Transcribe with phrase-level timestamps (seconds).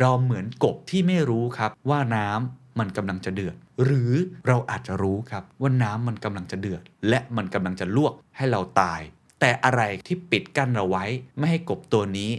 [0.00, 4.12] เราเหมือนกบที่ไม่รู้ครับว่าน้ำมันกำลังจะเดือด หรือ
[4.46, 9.00] เราอาจจะรู้ครับว่าน้ำมันกำลังจะเดือด และมันกำลังจะลวกให้เราตาย
[9.40, 11.04] แต่อะไรที่ปิดกั้นเราไว้
[11.38, 12.30] ไม่ให้กบตัวนี้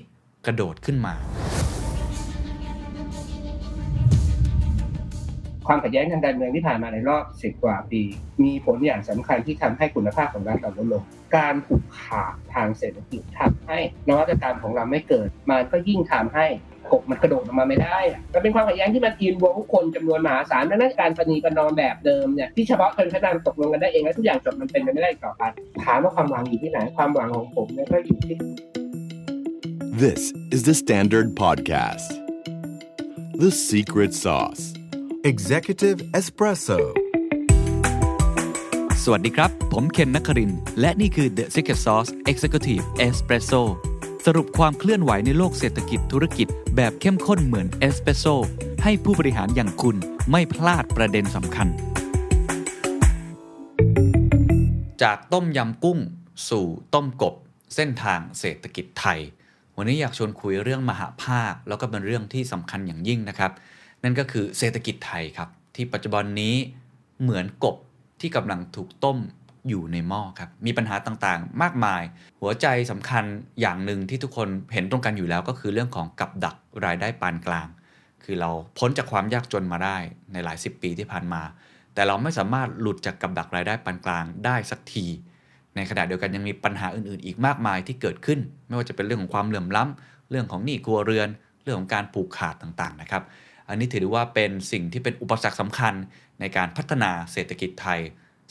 [0.45, 1.15] กระโดดขึ้นมา
[5.67, 8.01] ความขัดแย้งทางการเมืองที่ผ่านมาในรอบสิบกว่าปี
[8.43, 11.03] มีผลอย่างสำคัญที่ทำให้คุณภาพของรัฐเราลดลง
[11.37, 13.77] การผูกขาดทางเศรษฐกิจทำให้
[14.07, 16.45] นวัตกรรมของเราไม่เกิด มันก็ยิ่งทำให้
[16.93, 25.43] กบมันกระโดดออกมาไม่ได้อะมันเป็นความขัดแย้งที่มันอินวงคนจำนวนมหาศาลดังนั้นการปณีประนอมแบบเดิมเนี่ยที่เฉพาะคนพนันตกลงกันได้เองแล้วทุกอย่างจบมันเป็นไปไม่ได้อีกต่อไป
[25.85, 28.35] ถามว่าความหวังอยู่ที่ไหนความหวังของผมเนี่ยก็อยู่ที่
[30.03, 30.21] This
[30.55, 32.09] is the Standard Podcast.
[33.43, 34.63] The Secret Sauce.
[35.31, 36.79] Executive Espresso
[39.03, 43.61] สวัสดีครับ ผมเคนนักครินทร์และนี่คือ The Secret Sauce Executive Espresso
[44.29, 48.25] สรุปความเคลื่อนไหวในโลกเศรษฐกิจธุรกิจ แบบเข้มข้นเหมือนเอสเปรสโซ
[48.83, 49.95] ให้ผู้บริหารอย่างคุณ
[50.31, 51.67] ไม่พลาดประเด็นสำคัญ
[55.01, 55.99] จากต้มยำกุ้ง
[56.49, 57.35] สู่ต้มกบ
[57.75, 59.19] เส้นทางเศรษฐกิจไทย
[59.77, 63.51] วันนี้อยากชวนคุยเรื่องมหาภาค แล้วก็เป็นเรื่องที่สำคัญอย่างยิ่งนะครับ
[64.03, 66.55] นั่นก็คือเศรษฐกิจไทยครับ ที่ปัจจุบันนี้
[67.21, 67.75] เหมือนกบ
[68.21, 69.17] ที่กำลังถูกต้ม
[69.69, 72.03] อยู่ในหม้อครับ มีปัญหาต่างๆ มากมาย
[72.41, 73.23] หัวใจสำคัญ
[73.61, 76.55] อย่างหนึ่งที่ทุกคนเห็นตรงกันอยู่แล้วก็คือเรื่องของกับดัก
[76.85, 77.67] รายได้ปานกลาง
[78.23, 79.97] คือเราพ้นจากความยากจนมาได้
[80.33, 81.41] ในหลายสิบปีที่ผ่านมา
[81.93, 85.05] แต่เราไม่สามารถหลุดจากกับดักรายได้ปานกลางได้สักที
[85.75, 91.29] ในขณะเดียวกันยังมีปัญหาอื่นๆ อีกมากมายที่เกิดขึ้น ไม่ว่าจะเป็นเรื่องของความเหลื่อมล้ำเรื่องของหนี้ครัวเรือน
[91.63, 93.23] เรื่องของการผูกขาดต่างๆนะครับ
[93.69, 95.93] อันนี้ถือได้ว่าเป็นสิ่งที่เป็นอุปสรรคสำคัญ
[96.39, 97.99] ในการพัฒนาเศรษฐกิจไทย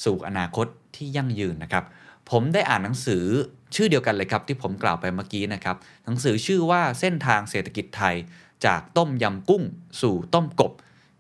[0.04, 0.66] สู่อนาคต
[0.96, 1.84] ที่ยั่งยืนนะครับ
[2.30, 3.24] ผมได้อ่านหนังสือ
[3.74, 8.16] ชื่อเดียวกันเลยครับ ที่ผมกล่าวไปเมื่อกี้นะครับ หนังสือชื่อว่าเส้นทางเศรษฐกิจไทย
[8.66, 9.62] จากต้มยำกุ้ง
[10.00, 10.72] สู่ต้มกบ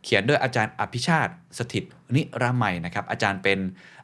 [0.02, 1.84] เขียนโดยอาจารย์อภิชาติ สถิต
[2.16, 3.58] นิรมัยนะครับ อาจารย์เป็น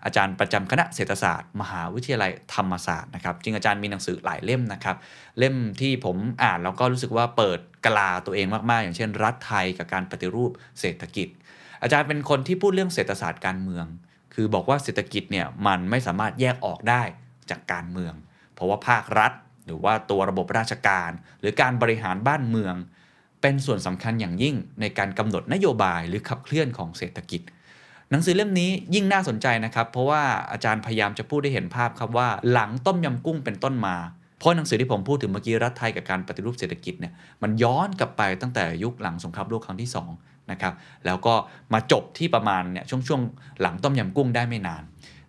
[0.04, 4.96] อาจารย์ประจำคณะเศรษฐศาสตร์ มหาวิทยาลัยธรรมศาสตร์นะครับจริงอาจารย์มีหนังสือหลายเล่มนะครับ
[5.38, 10.50] เล่มที่ผมอ่านแล้วก็รู้สึกว่าเปิดกลาตัวเองมากๆ อย่างเช่น รัฐไทยกับการปฏิรูป
[10.80, 11.28] เศรษฐกิจ
[11.82, 13.86] อาจารย์เป็นคนที่พูดเรื่องเศรษฐศาสตร์การเมือง
[14.34, 17.02] คือบอกว่าเศรษฐกิจเนี่ยมันไม่สามารถแยกออกได้
[17.50, 18.14] จากการเมือง
[18.54, 19.32] เพราะว่าภาครัฐ
[19.66, 21.10] หรือว่าตัวระบบราชการ
[21.40, 22.74] หรือการบริหารบ้านเมือง
[23.42, 27.42] เป็นส่วนสำคัญอย่างยิ่งในการกำหนดนโยบายหรือขับเคลื่อนของเศรษฐกิจ
[28.10, 30.22] หนังสือเล่มนี้ยิ่งน่าสนใจนะครับ เพราะว่า
[30.52, 33.96] อาจารย์พยายามจะพูดได้เห็นภาพครับว่าหลังต้มยำกุ้งเป็นต้นมา
[34.38, 37.12] เพราะหนังสือที่ผมพูดถึงเมื่อกี้รัฐไทยกับการปฏิรูปเศรษฐกิจเนี่ย
[37.42, 40.74] มันย้อนกลับไปตั้งแต่ยุคหลังสงครามโลกครั้งที่ 2 นะครับ
[41.06, 41.34] แล้วก็
[41.72, 43.20] มาจบที่ประมาณเนี่ยช่วงช่วง
[43.60, 44.82] หลังต้มยำกุ้งได้ไม่นาน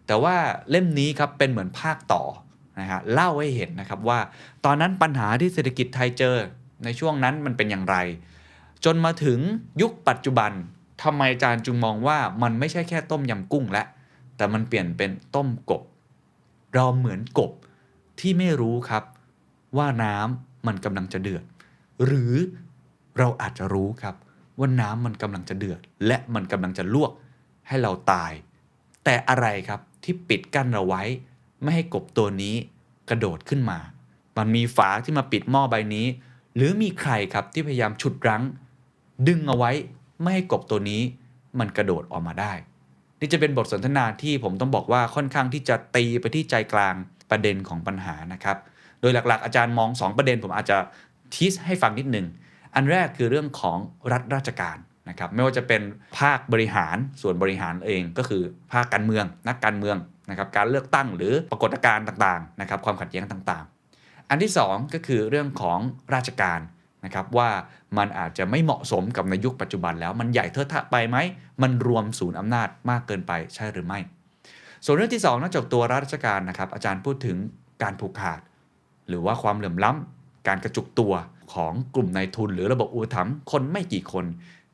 [0.08, 0.36] แต่ว่า
[0.70, 2.24] เล่มนี้ครับเป็นเหมือนภาคต่อ
[2.80, 4.20] นะฮะเล่าให้เห็นนะครับว่า
[4.66, 6.36] ตอนนั้นปัญหาที่เศรษฐกิจไทยเจอ
[6.84, 7.98] ในช่วงนั้นมันเป็นอย่างไร
[8.86, 9.40] จนมาถึง
[9.82, 10.52] ยุคปัจจุบัน
[11.04, 13.88] ทำไมอาจารย์จึงมองว่ามันไม่ใช่แค่ต้มยำกุ้งแล้ว
[14.38, 15.82] แต่มันเปลี่ยนเป็นต้มกบ
[16.74, 17.52] เราเหมือนกบ
[18.20, 19.04] ที่ไม่รู้ครับ
[19.78, 21.44] ว่าน้ำมันกำลังจะเดือด
[22.06, 22.34] หรือ
[23.18, 24.16] เราอาจจะรู้ครับ
[24.60, 27.12] ว่าน้ำมันกำลังจะเดือด และมันกำลังจะลวก
[27.68, 28.32] ให้เราตาย
[29.04, 31.04] แต่อะไรครับที่ปิดกั้นเราไว้
[31.62, 32.56] ไม่ให้กบตัวนี้
[33.10, 33.80] กระโดดขึ้นมา
[34.38, 36.08] มันมีฝาที่มาปิดหม้อใบนี้
[36.56, 38.44] หรือมีใครครับที่พยายามฉุดรั้ง
[39.28, 39.72] ดึงเอาไว้
[40.22, 41.02] ไม่ให้กบตัวนี้
[41.60, 42.54] มันกระโดดออกมาได้
[43.20, 46.96] นี่จะเป็นบทสนทนาที่ผมต้องบอกว่าค่อนข้างที่จะตีไปที่ใจกลาง
[47.30, 48.58] ประเด็นของปัญหานะครับ
[49.00, 50.78] โดยหลักๆ อาจารย์มอง 2 ประเด็นผมอาจจะ
[51.34, 52.28] ทีสให้ฟังนิดหนึ่ง
[52.76, 53.78] อันแรกคือเรื่องของ
[54.12, 54.78] รัฐราชการ
[55.10, 55.82] นะครับไม่ว่าจะเป็น
[56.20, 59.98] ภาคบริหารส่วนบริหารเองก็คือภาคการเมืองนักการเมือง
[60.30, 65.80] นะครับการเลือกตั้งหรือปรากฏการณ์ต่างๆนะครับความขัดแย้งต่างๆ อันที่ 2 ก็คือเรื่องของ
[66.14, 66.60] ราชการ
[67.06, 67.50] นะครับว่า
[67.98, 71.18] มันอาจจะไม่เหมาะสมกับในยุคปัจจุบันแล้วมันใหญ่เทอะทะไปไหม
[71.62, 74.00] มันรวมศูนย์อำนาจมากเกินไปใช่หรือไม่
[74.86, 77.38] ส่วนเรื่องที่ 2นอกจากตัวราชการนะครับอาจารย์พูดถึง
[77.84, 78.40] การผูกขาด
[79.08, 81.14] หรือว่าความเหลื่อมล้ำการกระจุกตัว
[81.54, 84.26] ของกลุ่มนายทุน หรือระบบอุปถัมภ์คนไม่กี่คน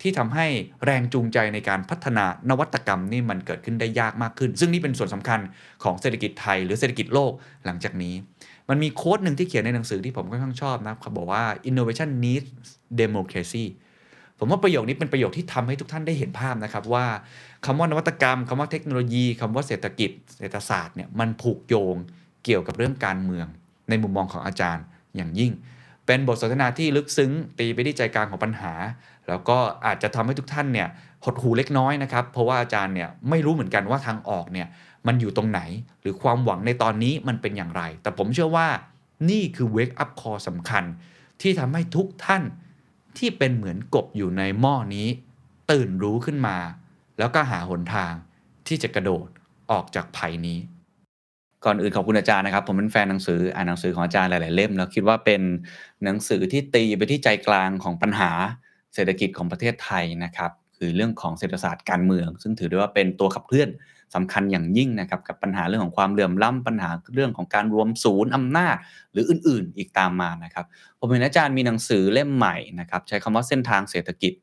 [0.02, 0.48] ที่ทำให้
[0.86, 5.40] แรงจูงใจในการพัฒนานวัตกรรมนี่มันเกิดขึ้นได้ยากมากขึ้น ซึ่งนี่เป็นส่วนสำคัญ
[5.84, 7.32] ของเศรษฐกิจไทย หรือเศรษฐกิจโลก
[7.66, 8.16] หลังจากนี้
[8.70, 12.50] มันมีโค้ดหนึ่งที่เขียนในหนังสือที่ผมค่อนข้างชอบนะเขาบอกว่า innovation needs
[13.02, 13.66] democracy
[14.40, 17.06] ผมว่าประโยคนี้เป็นประโยคที่ทำให้ทุกท่านได้เห็นภาพนะครับว่า
[17.66, 21.96] คำว่านวัตกรรมคำว่าเทคโนโลยีคำว่าเศรษฐกิจ เศรษฐศาสตร์เนี่ยมันผูกโยง
[22.46, 23.48] เกี่ยวกับเรื่องการเมือง
[23.90, 24.84] ในมุมมองของอาจารย์
[25.16, 25.52] อย่างยิ่ง
[26.12, 28.74] เป็นบทสนทนาที่ลึกซึ้ง ตีไปที่ใจกลางของปัญหา
[29.28, 30.88] แล้วก็อาจจะทำให้ทุกท่านเนี่ย
[31.26, 34.68] หดหูเล็กน้อยนะครับ เพราะว่าอาจารย์เนี่ยไม่รู้เหมือนกันว่าทางออกเนี่ย
[35.08, 35.62] มันอยู่ตรงไหน
[36.02, 38.68] หรือความหวังในตอนนี้มันเป็นอย่างไร แต่ผมเชื่อว่า
[39.30, 40.84] นี่คือ wake up call สำคัญ
[41.42, 42.44] ที่ทำให้ทุกท่าน
[43.18, 45.08] ที่เป็นเหมือนกบอยู่ในหม้อนี้
[45.72, 46.58] ตื่นรู้ขึ้นมา
[47.20, 48.14] แล้วก็หาหนทาง
[48.68, 49.28] ที่จะกระโดด
[49.72, 50.60] ออกจากภัยนี้
[51.66, 55.42] ก่อนอื่นขอบคุณอาจารย์นะครับ ผมเป็นแฟนหนังสืออ่านหนังสือของอาจารย์หลาย ๆ เล่ม แล้วคิดว่าเป็น
[56.04, 58.32] หนังสือที่ตีไปที่ใจกลางของปัญหา
[58.96, 63.70] เศรษฐกิจของประเทศไทยนะครับ คือเรื่องของเศรษฐศาสตร์การเมือง ซึ่งถือได้ว่าเป็นตัวขับเคลื่อน
[64.16, 68.76] สำคัญอย่างยิ่งนะครับ กับปัญหาเรื่องของความเหลื่อมล้ำปัญหาเรื่องของการรวมศูนย์อำนาจ
[69.14, 70.66] หรืออื่น ๆ อีกตามมานะครับ
[71.00, 74.34] ผมเห็นอาจารย์มีหนังสือเล่มใหม่นะครับใช้คำว่าเส้นทางเศรษฐกิจ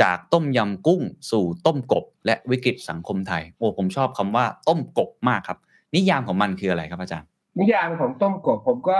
[0.00, 5.58] จากต้มยำกุ้ง สู่ต้มกบ และวิกฤตสังคมไทยโอ้ผมชอบคำว่าต้มกบมากครับ
[5.96, 7.28] นิยามของมันคืออะไรครับอาจารย์
[7.60, 8.98] นิยามของต้มกบผมก็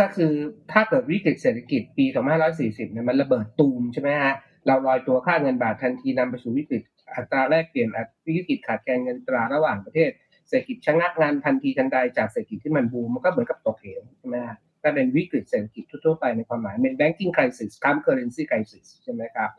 [0.00, 0.32] ก็คือ
[0.72, 2.04] ถ้าเกิดวิกฤตเศรษฐกิจปี
[2.48, 4.34] 2540 เนี่ยมันระเบิดตูมใช่ไหมฮะ
[4.66, 6.82] เราลอยตัวค่าเงินบาททันทีนำไปสู่วิกฤต
[7.14, 7.88] อัตราแลกเปลี่ยน
[8.26, 10.10] วิกฤตขาดแคลนเงินตราระหว่างประเทศ
[10.48, 19.50] เศรษฐกิจชะงักงานทันทีทันใดจากเศรษฐกิจที่มันบูมมันก็เหมือนกับตกเหวใช่ไหมฮะก็เป็นวิกฤตเศรษฐกิจทั่วไปในความหมายเป็น banking crisis คัม currency crisis ใช่ไหมครับ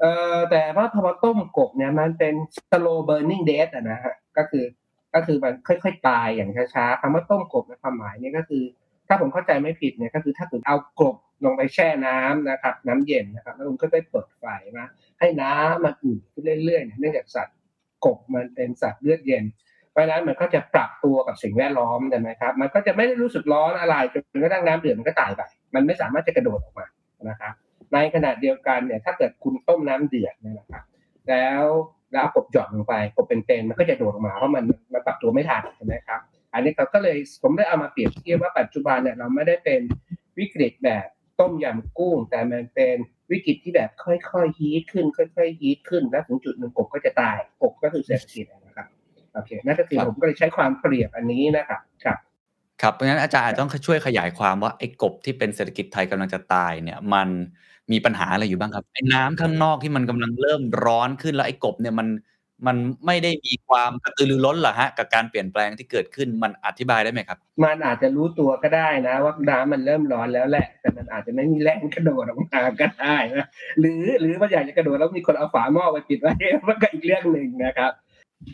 [0.00, 2.34] เอ่อแต่ว่าพอต้มกบเนี่ยมันเป็น
[2.70, 4.64] slow burning death อะนะฮะก็คือ
[5.14, 8.62] ก็คือมันค่อยๆตายอย่างช้าๆคำว่าต้มกบในความหมายเนี่ยก็คือ
[9.08, 14.44] ถ้าผมเข้าใจไม่ผิดเนี่ยก็คือถ้าคุณเอากบลงไปแช่น้ำนะครับ น้ำเย็นนะครับ แล้วคุณก็ได้เปิดไฟ
[14.76, 14.84] มา
[15.20, 17.56] ให้น้ำมันอุ่นขึ้นเรื่อยๆเนื่องจากสัตว์
[18.04, 19.44] กบมันเป็นสัตว์เลือดเย็น
[19.90, 25.42] เพราะนั้นมันก็จะปรับตัวกับสิ่งแวดล้อมใช่ไหมครับ มันก็จะไม่ได้รู้สึกร้อนอะไรจนกระทั่งน้ำเดือดมันก็ตายไป
[25.74, 26.86] มันไม่สามารถจะกระโดดออกมา
[27.28, 27.52] นะครับ
[27.92, 30.84] ในขณะเดียวกันเนี่ยถ้าเกิดคุณต้มน้ำเดือดเนี่ยนะครับ
[31.28, 31.62] แล้ว
[32.14, 36.20] แล้วเอากบหย่อนลงไปกบเป็นๆมันก็จะโดดออกมาเพราะมันมันปรับตัวไม่ทันใช่ไหมครับ
[36.54, 39.80] อันนี้เขาก็เลยผมได้เอามาเปรียบเทียบว่าปัจจุบันเนี่ยเราไม่ได้เป็น
[40.38, 41.06] วิกฤตแบบ
[41.40, 42.96] ต้มยำกุ้ง แต่มันเป็น
[43.30, 48.86] วิกฤตที่แบบค่อยๆฮีทขึ้น ค่อยๆฮีทขึ้น แล้วถึงจุดหนึ่งกบก็จะตายกบก็คือเศรษฐกิจนะครับ
[49.34, 52.18] โอเคนั่นก็คือผมก็เลยใช้ความเปรียบอันนี้นะครับครับ
[52.82, 57.28] ครับเพราะฉะนั้นอาจารย์อาจจะต้องช่วยขยายความว่าไอ้กบที่เป็นเศรษฐกิจไทยกำลังจะตายเนี่ยมัน
[57.92, 62.08] มีปัญหาอะไรอยู่บ้างครับไอ้น้ำข้างนอกที่มันกำลังเริ่มร้อนขึ้นแล้วไอ้กบเนี่ยมัน
[62.66, 62.76] มัน
[63.06, 73.46] ไม่ได้มีความกระตือรือร้นเหรอฮะกับการเปลี่ยนแปลงที่เกิดขึ้นมันอธิบายได้ไหมครับ มันอาจจะรู้ตัวก็ได้นะ ว่าน้ำมันเริ่มร้อนแล้วแหละ แต่มันอาจจะไม่มีแรงกระโดดออกมาก็ได้นะ
[73.80, 76.32] หรือหรือมันอยากจะกระโดดแล้วมีคนเอาฝาหม้อไปปิดไว้
[76.68, 77.92] มันก็อีกเรื่องหนึ่งนะครับ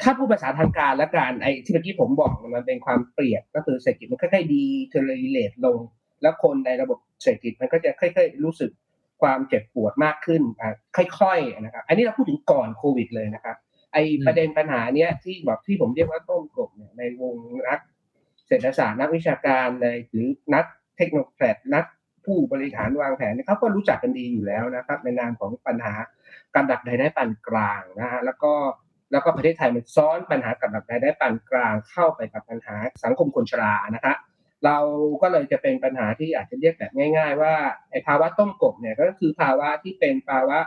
[0.03, 5.79] ถ้าพูดภาษาทางการและการไอ้ที่เมื่อกี้ผมบอกมันเป็นความเปรียบก็คือเศรษฐกิจมันค่อยๆ deteriorate ลง
[6.23, 8.71] แล้วคนในระบบเศรษฐกิจมันก็จะค่อย ๆ รู้สึก
[9.21, 10.73] ความเจ็บปวดมากขึ้นอ่า
[11.21, 13.57] ค่อยๆนะครับ อันนี้เราพูดถึงก่อนโควิดเลยนะครับ
[13.93, 17.35] ไอประเด็นปัญหาเนี้ยที่บอกที่ผมเรียกว่าต้มกบเนี่ยในวง
[17.69, 17.81] นัก
[18.47, 20.65] เศรษฐศาสตร์นักวิชาการเลยหรือนัก
[20.97, 21.85] เทคโนโลยีนัก
[22.27, 25.95] ผู้บริหารวางแผนเนี่ยเขาก็รู้จักกันดีอยู่แล้วนะครับ ในนามของปัญหา
[26.55, 28.53] การดักรายได้ปานกลางนะฮะแล้วก็
[29.13, 32.75] แล้วก็ประเทศไทยมันซ้อนปัญหากับดักรายได้ปานกลางเข้าไปกับปัญหา
[33.05, 34.17] สังคมคนชรานะครับ
[34.65, 34.79] เรา
[35.23, 37.55] ก็เลยจะเป็นปัญหาที่อาจจะเรียกแบบง่าย ๆ ว่า
[37.91, 40.59] ไอ้ภาวะต้มกบเนี่ยก็คือภาวะที่เป็นภาวะ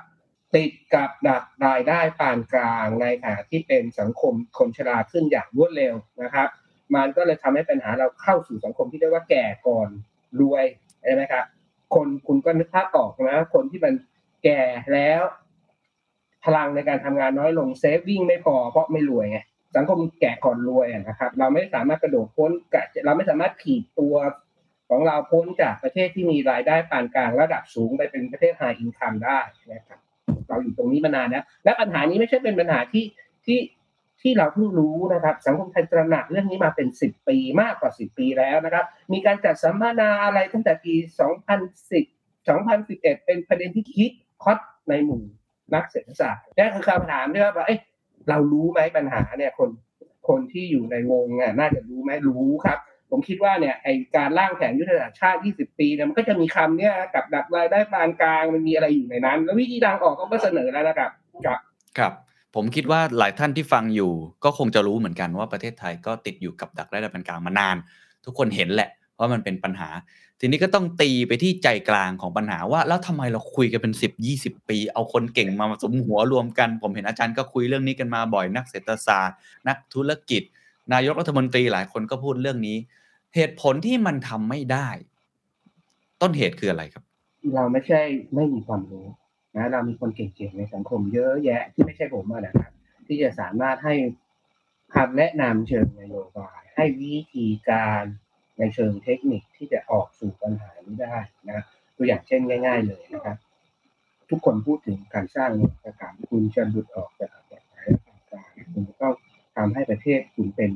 [0.56, 6.48] ติดกับดักรายได้ปานกลางในขณะที่เป็นสังคมคนชราขึ้นอย่างรวดเร็วนะครับ
[6.96, 9.90] มันก็เลยทำให้ปัญหาเราเข้าสู่สังคมที่เรียกว่าแก่ก่อน
[10.42, 10.66] รวย
[11.04, 11.46] ใช่ไหมครับ
[11.96, 13.94] คนคุณก็นึกภาพออกนะคนที่มัน
[14.44, 14.62] แก่
[14.94, 15.22] แล้ว
[16.46, 19.40] พลังในการทำงานน้อยลงเซฟวิ่งไม่พอเพราะไม่รวยไง
[19.76, 22.52] สังคมแก่ก่อนรวยนะครับ เราไม่สามารถกระโดดพ้น
[23.06, 24.16] เราไม่สามารถขีดตัว
[24.90, 29.40] ของเราพ้นจากประเทศที่มีรายได้ปานกลางระดับสูงไปเป็นประเทศไฮอินคัมได้
[29.74, 30.00] นะครับ
[30.48, 33.06] เราอยู่ตรงนี้มานานแล้วและปัญหานี้ไม่ใช่เป็นปัญหาที่
[33.46, 33.60] ที่
[34.22, 40.94] ที่เราเพิ่งรู้นะครับ สังคมไทยตระหนักเรื่องนี้มาเป็นสิบปีมากกว่าสิบปีแล้วนะครับ มีการจัดสัมมนาอะไรตั้งแต่ปี
[41.70, 44.12] 2010 2011 เป็นประเด็นที่คิด
[44.44, 44.60] คอต
[44.90, 45.22] ในหมู่
[45.74, 47.76] นักเศรษฐศาสตร์นั่นคือคำถามที่ว่าเอ้
[48.30, 49.70] เรารู้ไหมปัญหาเนี่ยคน
[50.28, 52.80] คนที่อยู่ในวงอะน่าจะรู้ไหมรู้ครับ
[53.12, 61.12] ผมคิดว่าเนี่ยไอการร่างแผนยุทธศาสตร์ชาติ 20 ปีเนี่ยมันก็จะมีคำเนี่ยกับดักรายได้ปานกลางมันมีอะไรอยู่ในนั้น แล้ววิธีทางออกก็เสนอแล้วนะครับ
[61.46, 61.60] ครับ
[61.98, 62.14] ครับ
[62.56, 64.12] ผมคิดว่าหลายท่านที่ฟังอยู่
[64.44, 67.76] ก็คงจะรู้เหมือนกันว่าประเทศไทยก็ติดอยู่กับดักรายได้ปานกลางมานาน
[68.26, 68.90] ทุกคนเห็นแหละ
[69.20, 69.90] ว่ามันเป็นปัญหา
[70.46, 80.44] ทีนี้ก็ต้องตีไปที่ใจกลางของปัญหาว่า แล้วทำไมเราคุยกันเป็น10 20ปี เอาคนเก่งมาสมหัวรวมกัน ผมเห็นอาจารย์ก็คุยเรื่องนี้กันมาบ่อยนักเศรษฐศาสตร์ นักธุรกิจ
[80.94, 82.78] นายกรัฐมนตรีหลายคนก็พูดเรื่องนี้
[83.36, 84.88] เหตุผลที่มันทำไม่ได้
[86.22, 87.04] ต้นเหตุคืออะไรครับ
[87.56, 88.02] เราไม่ใช่
[88.36, 89.06] ไม่มีความรู้
[89.56, 92.72] นะเรามีคนเก่งๆในสังคมเยอะแยะ ที่ไม่ใช่ผมนะครับ
[93.08, 93.96] ที่จะสามารถให้
[94.96, 98.04] คำแนะนำเชิงนโยบายให้วิธีการ
[98.60, 101.18] ในเชิงเทคนิคที่จะออกสู่ปัญหานี้ได้
[101.48, 101.66] นะ
[101.98, 103.38] ตัวอย่างเช่นง่าย ๆ เลยนะครับ
[104.30, 109.14] ทุกคนพูดถึงการสร้างนวัตกรรมคุณจะหลุดออกจากแบบไหนต่างๆคุณต้อง
[109.56, 110.72] ทำให้ประเทศคุณเป็น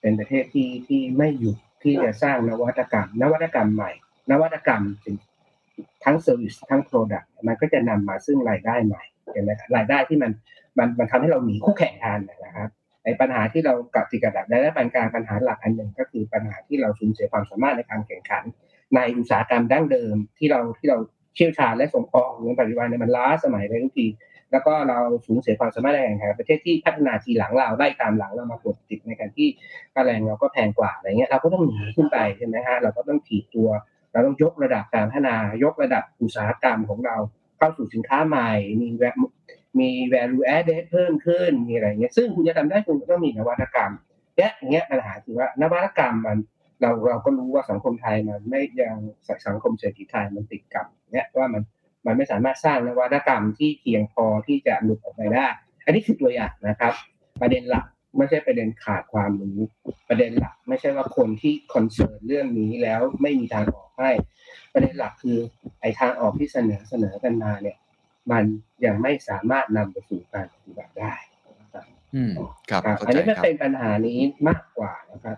[0.00, 3.92] เป็นประเทศที่ที่ไม่หยุดที่จะสร้างนวัตกรรม นวัตกรรมใหม่
[4.30, 4.82] นวัตกรรม
[6.04, 9.02] ทั้ง service ทั้ง product มันก็จะนำมาซึ่งรายได้ใหม่
[9.32, 10.32] เห็นไหมครับรายได้ที่มัน
[10.78, 12.68] มันมันทำให้เราหนีคู่แข่งทันนะครับ
[13.04, 18.44] ไอ้ปัญหาที่เรากับติดกับดักได้และปัญการปัญหาหลักอันหนึ่งก็คือปัญหาที่เราสูญเสียความสามารถในการแข่งขัน
[18.94, 20.98] ในอุตสาหกรรมดั้งเดิมที่เราที่เรา
[21.34, 24.06] เชี่ยวชาญและส่งออกในปัจจุบันเนี่ยมันล้าสมัยไปทุกที
[24.52, 29.48] แล้วก็เราสูญเสียความสามารถในการแข่งขันประเทศที่พัฒนาทีหลังเราได้ตามหลังเรามากดติดในการที่
[29.94, 33.68] ค่าแรงเราก็แพงกว่าอะไรเงี้ยเราก็ต้องหนีขึ้นไปใช่ไหมฮะเราก็ต้องถีบตัว
[34.12, 35.34] เราต้องยกระดับการพัฒนา
[35.64, 37.16] ยกระดับอุตสาหกรรมของเรา
[37.58, 38.88] เข้าสู่สินค้าใหม่มี
[39.80, 43.92] มี value added เพิ่มขึ้นมีอะไรเงี้ยซึ่งคุณจะทำได้คุณก็ต้องมีนวัตกรรม
[44.36, 46.38] เนี่ยอย่างเงี้ยปัญหาคือว่านวัตกรรมมัน
[46.80, 48.96] เราเราก็รู้ว่าสังคมไทยมันไม่ยัง
[49.46, 51.62] สังคมเศรษฐกิจไทยมันติดกับเนี่ยว่ามัน
[52.06, 55.46] มันไม่สามารถสร้างนวัตกรรมที่เพียงพอที่จะหลุดออกไปได้
[55.84, 56.92] อันนี้คือตัวอย่างนะครับ
[57.40, 57.86] ประเด็นหลัก
[58.18, 59.58] ไม่ใช่ประเด็นขาดความรู้
[60.08, 64.10] ประเด็นหลัก ไม่ใช่ว่าคนที่คอนเซิร์นเรื่องนี้แล้วไม่มีทางออกให้
[64.72, 65.38] ประเด็นหลักคือ
[65.80, 67.76] ไอ้ทางออกที่เสนอเสนอกันมาเนี่ย
[68.30, 68.44] มัน
[68.84, 71.14] ยังไม่สามารถนำไปสู่การปฏิบัติได้
[71.60, 72.32] นะครับอืม
[72.70, 75.36] ครับครับเข้าอันใจนี้มันครับเป็นปัญหานี้มากกว่านะครับ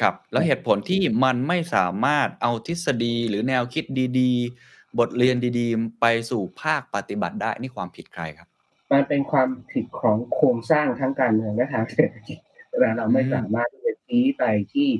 [0.00, 3.84] ครับ แล้วเหตุผลที่มันไม่สามารถเอาทฤษฎีหรือแนวคิด
[4.20, 8.48] ดีๆ บทเรียนดีๆ ไปสู่ภาคปฏิบัติได้นี่ความผิดใครครับ
[8.92, 14.90] มันเป็นความผิดของโครงสร้างทั้งการเมืองและทางเศรษฐกิจแต่เราไม่อืมสามารถที่จะชี้ไปที่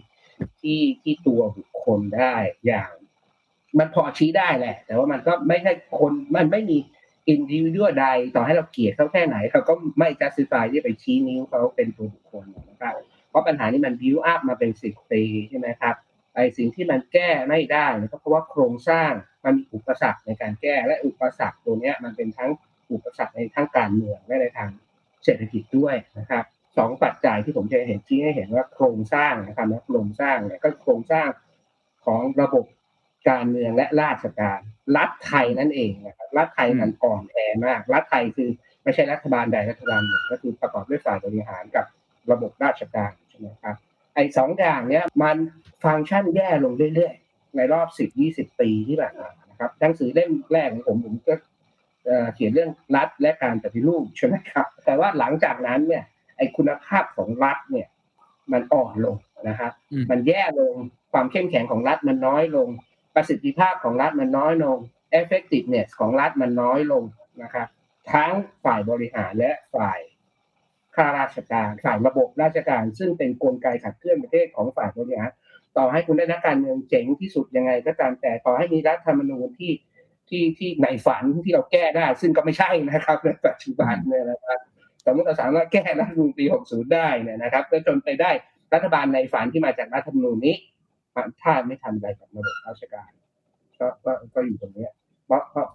[0.61, 2.35] ที่ที่ตัวบุคคลได้
[2.67, 2.91] อย่าง
[3.79, 6.79] มันพอชี้ได้แหละ แต่ว่ามันก็ไม่ใช่คนมันไม่มี
[7.29, 8.07] individual ใด
[8.37, 12.95] ต่อให้เราเกลียดเขาแค่ไหนเขาก็ไม่ justify ที่ไปชี้นิ้วเขาเป็นตัวบุคคลนะครับ
[13.31, 15.95] เพราะปัญหานี้มันบิวอัพมาเป็นสิบปีใช่ไหมครับ
[16.35, 19.13] ไอสิ่งที่มันแก้ไม่ได้ก็เพราะว่าโครงสร้าง
[19.45, 22.51] มันมีอุปสรรคในการแก้และอุปสรรคตัวนี้มันเป็นทั้ง
[22.93, 24.71] อุปสรรคในทั้งการเมืองและในทาง
[25.25, 26.45] เศรษฐกิจด้วยนะครับ
[26.79, 31.29] สองปัจจัยที่ผมจะเห็นชี้ให้เห็นว่าโครงสร้างนะครับนะโครงสร้างเนี่ยก็โครงสร้าง
[32.05, 32.65] ของระบบ
[33.31, 34.61] การเมืองและราชการ
[34.97, 38.51] รัฐไทยนั่นเองนะครับรัฐไทยมันอ่อนแอมากรัฐไทยคือ
[38.83, 41.87] ไม่ใช่รัฐบาลใดรัฐบาลหนึ่งก็คือประกอบด้วยฝ่ายบริหารกับ
[42.31, 43.77] ระบบราชการใช่ไหมครับ
[44.15, 45.37] ไอ้สองอย่างเนี้ยมัน
[45.85, 51.35] ฟังก์ชันแย่ลงเรื่อยๆในรอบสิบยี่สิบปีที่ผ่านมานะครับหนังสือเล่มแรกของผมผมก็
[52.05, 56.05] เอ่อเขียนเรื่องรัฐและการปฏิรูปใช่ไหมครับ แต่ว่าหลังจากนั้นเนี่ย
[56.37, 57.89] ไอ้คุณภาพของรัฐเนี่ย
[58.53, 59.17] มันอ่อนลง
[59.49, 60.75] นะครับอืมมันแย่ลง
[61.13, 62.69] ความเข้มแข็งของรัฐมันน้อยลง
[63.17, 64.79] ประสิทธิภาพของรัฐมันน้อยลง
[65.21, 67.05] effectiveness ของรัฐมันน้อยลง
[67.43, 67.69] นะครับ
[68.13, 68.33] ทั้ง
[68.65, 70.01] ฝ่ายบริหารและฝ่าย
[70.95, 75.31] ข้าราชการฝ่ายระบบราชการ ซึ่งเป็นกลไกขับเคลื่อนประเทศของฝ่ายบริหาร
[75.77, 79.73] ต่อให้คุณได้นักการเมืองเจ๋งที่สุดยังไง ก็ตามแต่ต่อให้มีรัฐธรรมนูญที่
[80.29, 84.59] ที่ที่ในฝันที่เราแก้ได้ ซึ่งก็ไม่ใช่นะครับในปัจจุบันเนี่ยนะครับ
[85.05, 88.31] สมมติเราสามารถแก้รัฐธรรมนูญปี 60 ได้เนี่ยนะครับก็จนไปได้
[88.75, 90.57] รัฐบาลในฝันที่มาจากรัฐธรรมนูญนี้
[91.43, 93.11] ถ้าไม่ทำอะไรกับระบบราชการ
[93.79, 94.93] ก็ก็ก็อยู่ตรงเนี้ย
[95.27, 95.67] เพราะเพราะ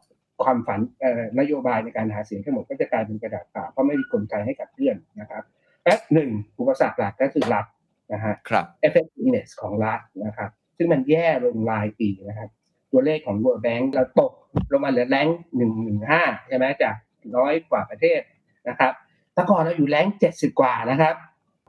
[0.43, 5.43] ความฝันเอ่อนโยบายในการหาเสียงทั้งหมดก็จะกลายเป็นกระดาษเปล่าเพราะไม่มีกลไกให้กับเพื่อนนะครับ
[5.85, 6.29] และหนึ่ง
[6.59, 7.65] อุปสรรคหลักก็คือรัฐ
[8.13, 12.49] นะฮะครับ effectiveness ของรัฐนะครับ ซึ่งมันแย่ลงรายปีนะครับ
[12.91, 14.31] ตัวเลขของ World Bank เราตก
[14.71, 16.95] ลงมาเหลือแรงหนึ่งหนึ่งห้าใช่ไหมจาก
[17.37, 18.21] ร้อยกว่าประเทศ
[18.69, 18.93] นะครับ
[19.33, 21.15] แต่ก่อนเราอยู่แรงเจ็ดสิบกว่านะครับ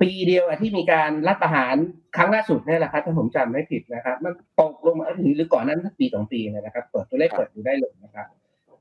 [0.03, 1.77] ปีเดียวอะที่มีการรัฐประหาร
[2.17, 8.27] ครั้งล่าสุดเนี่ยแหละครับถ้าผมจำไม่ผิดนะครับ มันตกลงมาหรือหรือก่อนนั้นสักปีสองปีเนยนะครับ เปิดตัวเลขเปิดดูได้เลยนะครับ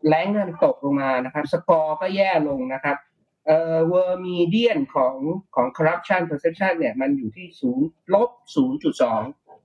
[0.08, 2.98] แรงเนี่ยมันตกลงมานะครับ สกอร์ก็แย่ลงนะครับ
[3.46, 5.16] เอ่อเวอร์มีเดียนของ
[5.56, 9.22] ของ corruption perception เนี่ยมันอยู่ที่ศูนย์ลบศูนย์จุดสอง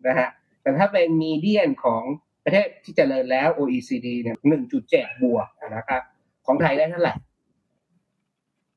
[0.07, 0.29] นะฮะ
[0.63, 2.03] แต่ถ้าเป็นมีเดียนของ
[2.45, 6.03] ประเทศที่เจริญแล้ว OECD เนี่ยหนึ่งจุดเจ็ดบวกนะครับ
[6.47, 7.15] ของไทยได้เท่าไหร่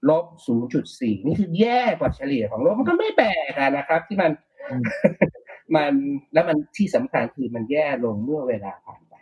[0.10, 4.32] ลบศูนย์จุดสี่นี่คือแย่กว่าเฉลี่ยของโลกมันก็ไม่แปลกอะนะครับ ที่มัน
[4.72, 4.84] อืม
[5.76, 5.94] มัน
[6.34, 9.14] แล้วมันที่สำคัญคือมันแย่ลงเมื่อเวลาผ่านไป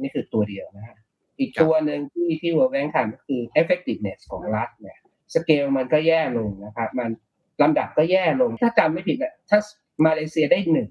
[0.00, 0.96] นี่คือตัวเดียวนะฮะ
[1.38, 4.98] อีกครับตัวหนึ่งที่ที่ World Bank ทำก็คือ effectiveness ของรัฐเนี่ย
[5.34, 7.10] สเกลมันก็แย่ลงนะครับ มัน
[7.62, 9.58] ลำดับก็แย่ลง ถ้าจำไม่ผิดอะถ้า
[10.06, 10.88] มาเลเซียได้หนึ่ง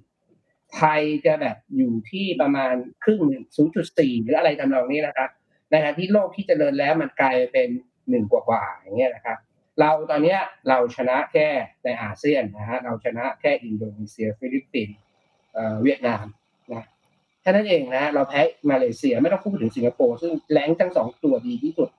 [0.75, 5.29] ไทยจะแบบอยู่ที่ประมาณครึ่งหนึ่งศูนย์จุดสี่หรืออะไรทำนองนี้นะครับ
[5.69, 7.69] ในขณะที่โลกที่เจริญแล้วมันกลายเป็น
[8.09, 9.37] หนึ่งกว่าๆอย่างเงี้ยนะครับ
[9.79, 11.47] เราตอนเนี้ยเราชนะแค่
[11.83, 14.97] ในอาเซียนนะฮะเราชนะแค่อินโดนีเซีย ฟิลิปปินส์
[15.53, 16.25] เอ่อเวียดนาม
[16.73, 16.83] นะ
[17.41, 21.89] แค่นั้นเองนะเราแพ้มาเลเซียไม่ต้องพูดถึงสิงคโปร์ซึ่งแรงทั้งสองตัวดีที่สุด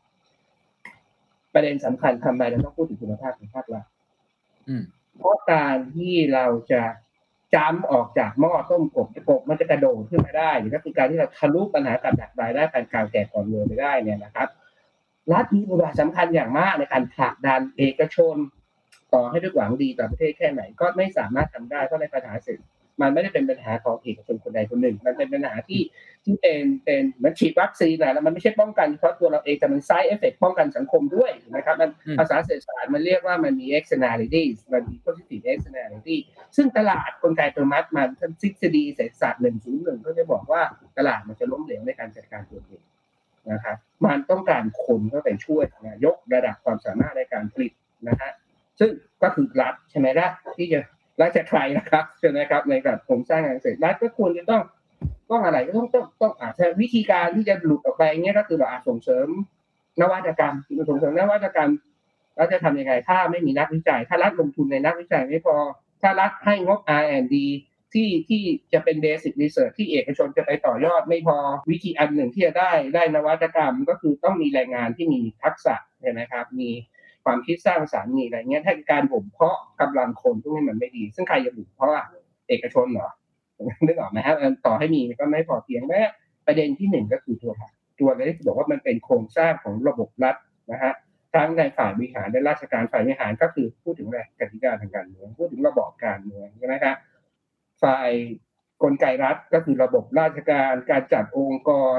[1.54, 3.84] ประเด็นสำคัญทำไมเราต้องพูดถึงคุณภาพของภาครัฐ
[4.68, 4.82] อืม
[5.18, 6.82] เพราะการที่เราจะ
[7.54, 14.48] จ้ำออกจากหม้อต้มกบกบมันจะกระโดดขึ้นมาได้หรือก็คือการที่เราทะลุปัญหากับดักรายได้การกลางแก่ก่อนรวยไปได้เนี่ยนะครับ
[15.32, 18.36] รัฐมีบทบาทสำคัญอย่างมากในการผลักดันเอกชน
[19.14, 22.62] ต่อให้ด้วยหวังดีต่อประเทศแค่ไหนก็ไม่สามารถทำได้เพราะในปัญหาเศรษฐ
[23.02, 25.80] มันไม่ได้เป็นปัญหาของเอกชนคนใดคนหนึ่ง มันเป็นปัญหาที่
[26.24, 36.16] ที่เป็นเป็นเหมือนฉีดวัคซีนนะแล้วมันไม่ใช่ป้องกันเฉพาะตัวเราเองแต่มัน side effect ป้องกันสังคมด้วยนะครับมันอืมภาษาเศรษฐศาสตร์มันเรียกว่ามันมี externalities มันมี positive externality
[36.56, 38.08] ซึ่งตลาดกลไกตัวมัดมัน
[38.40, 40.62] ทฤษฎีเศรษฐศาสตร์หนึ่งศูนย์หนึ่งก็จะบอกว่า
[40.98, 42.82] ตลาดมันจะล้มเหลวในการจัดการตัวเอง
[43.52, 43.76] นะครับ
[44.06, 47.72] มันต้องการคนเข้าไปช่วยนะยกระดับความสามารถในการผลิต
[48.08, 48.32] นะฮะ
[48.80, 48.90] ซึ่ง
[49.22, 50.80] ก็คือรัฐใช่ไหมล่ะที่จะ
[51.20, 54.62] รัฐจะใครนะครับใช่ไหมครับในการโครงสร้างการเกษตรรัฐก็ควรจะต้อง
[55.30, 59.28] ต้องอะไรก็ต้องต้องต้องอาจจะวิธีการที่จะหลุดออกไปเงี้ยก็คือแบบอาจส่งเสริม
[60.00, 60.54] นวัตกรรม
[60.90, 61.70] ส่งเสริมนวัตกรรม
[62.36, 65.56] เราจะทำยังไงถ้าไม่มีนักวิจัย ถ้ารัฐลงทุนในนักวิจัยไม่พอ
[66.02, 67.34] ถ้ารัฐให้งบ R&D
[67.94, 68.42] ที่ที่
[68.72, 71.38] จะเป็น basic research ที่เอกชนจะไปต่อยอดไม่พอ
[71.70, 76.70] วิธีอันหนึ่งที่จะได้ได้นวัตกรรม ก็คือต้องมีแรงงานที่มีทักษะใช่ไหมครับ มี
[77.24, 81.92] ความคิดสร้างสรรค์มีอะไรเงี้ยถ้าการบ่มเพาะกำลังคนพวกนี้มันไม่ดี ซึ่งใครจะบ่มเพาะ
[82.48, 83.08] เอกชนเหรอ
[83.86, 86.00] นึกออกไหมครับต่อให้มีก็ไม่พอเพียงแม้
[86.46, 87.52] ประเด็นที่หนึ่งก็คือตัว
[88.00, 90.36] ตัวเลยที่บอกว่ามันเป็นโครงสร้างของระบบรัฐ
[90.72, 90.92] นะฮะ
[91.34, 96.96] ทั้งในฝ่ายบริหารและราชการฝ่ายบริหารก็คือพูดถึงอะไรกติกาทางการเมืองพูดถึงระบอบการเมืองใช่ไหมครับ
[97.82, 98.10] ฝ่าย
[98.82, 101.98] กลไกรัฐก็คือระบบราชการ การจัดองค์กร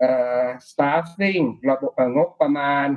[0.00, 0.12] เอ่
[0.42, 2.88] อ staffing ระบบเอ่องบประมาณ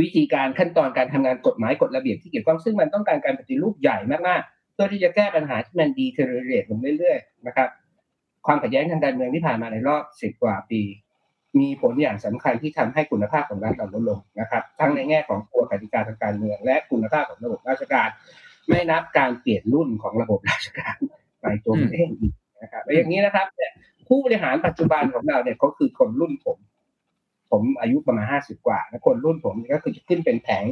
[0.00, 3.96] วิธีการขั้นตอนการทำงานกฎหมายกฎระเบียบที่เกี่ยวข้องซึ่งมันต้องการการปฏิรูปใหญ่
[4.28, 7.68] มากๆเพื่อที่จะแก้ปัญหาที่มันดีเทอร์เรตลงเรื่อยๆนะครับ
[8.46, 10.82] ความขัดแย้งทางการเมืองที่ผ่านมาในรอบสิบกว่าปี
[11.60, 18.08] มีผลอย่างสำคัญที่ทำให้คุณภาพของรัฐเราลดลงนะครับ ทั้งในแง่ของตัวกติกาทางการเมือง และคุณภาพของระบบราชการ
[18.68, 20.96] ไม่นับการเปลี่ยนรุ่นของระบบราชการ
[21.40, 23.72] ไปตัวเองอีกนะครับอย่างนี้นะครับเนี่ย
[24.08, 26.58] ผู้บริหารปัจจุบันของเราเนี่ยเขาคือคนรุ่นผม
[27.50, 30.64] ผมอายุประมาณห้าสิบกว่าแล้วคนรุ่นผมก็คือจะขึ้นเป็นแผง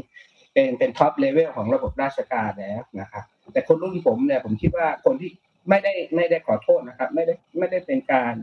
[0.53, 5.31] เป็นเป็น top level ของระบบราชการแล้วนะครับ แต่คนรุ่นผมเนี่ย ผมคิดว่าคนที่
[5.69, 8.35] ไม่ได้ไม่ได้ขอโทษนะครับ ไม่ได้ไม่ได้เป็นการ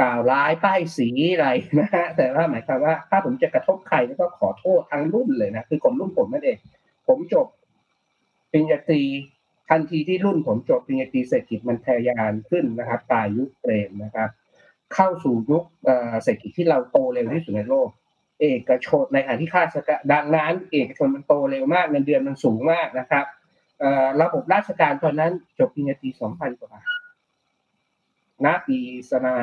[0.00, 6.58] กล่าวร้ายป้ายสีอะไรนะฮะแต่ว่าหมายความว่าถ้าผมจะกระทบใครก็ขอโทษทั้งรุ่นเลยนะคือคนรุ่นผมนั่นเอง
[7.08, 7.46] ผมจบ
[8.52, 9.02] ปริญญาตรี
[9.68, 14.28] ทันทีที่รุ่นผมจบปริญญาตรีเศรษฐกิจมันทะยานขึ้นนะครับปลายยุคเปรมนะครับ
[14.94, 15.64] เข้าสู่ยุค
[16.22, 17.88] เศรษฐกิจที่เราโตเร็วที่สุดในโลก
[18.40, 23.24] เอกชนในขณะที่ค่าราชการดังนั้นเอกชนมันโตเร็วมากเงินเดือนมันสูงมากนะครับ
[24.20, 26.86] ระบบราชการตอนนั้นจบปริญญาตรี2,000กว่าบาท
[28.44, 28.78] ณปี
[29.10, 29.34] สมา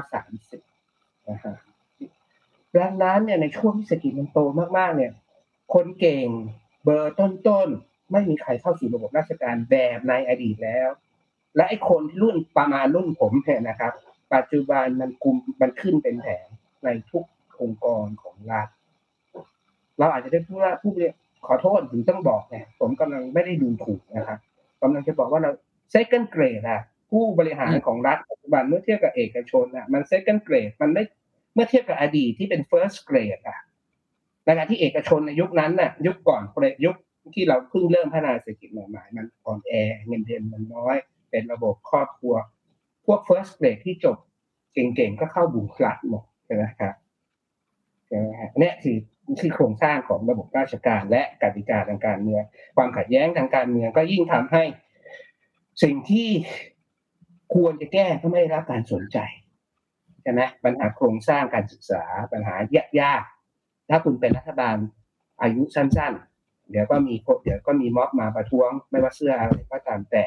[0.00, 1.56] 2529 30นะฮะ
[2.76, 4.38] ดังนั้นเนี่ยในช่วงที่เศรษฐกิจมันโต
[4.78, 5.12] มากๆเนี่ย
[5.74, 6.26] คนเก่ง
[6.84, 10.88] เบอร์ต้นๆ ไม่มีใครเข้าสู่ระบบราชการแบบในอดีตแล้ว
[11.56, 13.92] และไอ้คนรุ่นประมาณรุ่นผมเนี่ยนะครับ
[14.34, 16.46] ปัจจุบันมันกลุ่มมันขึ้นเป็นแผง
[16.84, 17.24] ในทุก
[17.60, 18.68] องค์กรของรัฐ
[19.98, 21.12] เราอาจจะได้พูดว่าผู้เรียน
[21.46, 24.38] ขอโทษถึงต้องบอกเนี่ยผมกำลังไม่ได้ดูถูกนะครับ
[24.82, 25.50] กำลังจะบอกว่าเรา
[25.94, 31.02] second grade อะผู้บริหารของรัฐปัจจุบันเมื่อเทียบกับเอกชนอะมัน second grade มันไม่
[31.54, 33.58] เมื่อเทียบกับอดีตที่เป็น first grade อะ
[34.44, 36.42] ในขณะที่เอกชนในยุคนั้นน่ะ ยุคก่อน
[36.84, 36.96] ยุค
[37.34, 39.72] ที่เราเพิ่งเริ่มพัฒนาเศรษฐกิจใหม่ๆมันอ่อนแอ
[40.06, 40.96] เงินเดือนมันน้อย
[41.30, 42.34] เป็นระบบครอบครัว
[43.06, 44.16] พวก first grade ที่จบ
[44.74, 46.94] เก่งๆก็เข้าบุคลัดหมดใช่ไหมครับ
[48.06, 48.96] ใช่ไหมฮะเนี่ยคือ
[49.40, 52.42] คือโครงสร้างของระบบราชการ และกติกาทางการเมือง
[52.76, 54.62] ความขัดแย้งทางการเมืองก็ยิ่งทำให้
[55.82, 56.28] สิ่งที่
[57.54, 59.18] ควรจะแก้ก็ไม่รับการสนใจ
[60.22, 62.54] ใช่ไหมปัญหาโครงสร้างการศึกษาปัญหา
[63.00, 64.76] ยากๆถ้าคุณเป็นรัฐบาล
[65.42, 66.29] อายุสั้นๆ
[66.70, 70.24] เดี๋ยวก็มีเดี๋ยวก็มีม็อบมาประท้วง ไม่ว่าเสื้ออะไรก็ตามแต่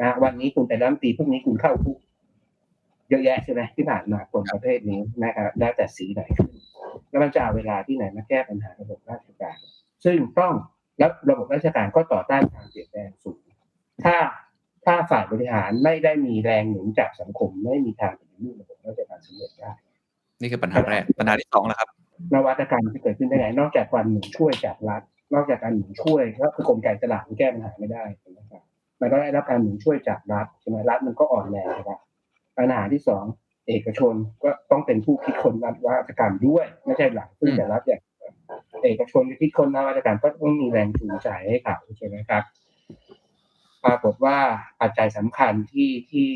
[0.00, 1.98] นะวันนี้คุณเป็นรัฐมนตรีพรุ่งนี้คุณเข้าคุก
[3.08, 6.52] เยอะแยะใช่ไหมที่ผ่านมาคนประเภทนี้นะครับแล้วแต่สีไหนขึ้น
[7.10, 9.56] แล้วมันจะเอาเวลาที่ไหนมาแก้ปัญหาระบบราชการ
[10.04, 10.52] ซึ่งต้อง
[10.98, 13.38] แล้วระบบราชการก็ต่อต้านการเปลี่ยนแปลงสูง
[14.04, 14.16] ถ้า
[14.84, 19.72] ถ้าฝ่ายบริหารไม่ได้มีแรงหนุนจากสังคมไม่มีทางปฏิรูประบบราชการสำเร็จได้
[20.40, 21.88] นี่คือปัญหาแรกปัญหาที่สองแล้วครับ
[22.34, 28.04] นวัตกรรมที่เกิดขึ้นได้ไงนอกจากความหนุนช่วยจากรัฐ นอกจากการหนุนช่วยก็คือกลไกตลาดมันแก้ปัญหาไม่ได้
[28.38, 28.62] นะครับ
[29.00, 32.00] มันก็ได้รับการหนุนช่วยจากรัฐใช่ไหมรัฐมันก็อ่อนแรงนะครับ
[32.58, 33.24] ปัญหาที่สอง
[33.68, 38.00] เอกชนก็ต้องเป็นผู้คิดคนนวัตกรรมด้วย ไม่ใช่หลังซึ่งแต่รัฐอย่าง
[38.84, 42.42] เอกชนที่คิดคนนวัตกรรมก็ต้องมีแรงจูงใจให้เขาใช่ไหมครับ
[43.84, 44.38] ปรากฏว่า
[44.80, 46.26] ปัจจัยสำคัญที่ที่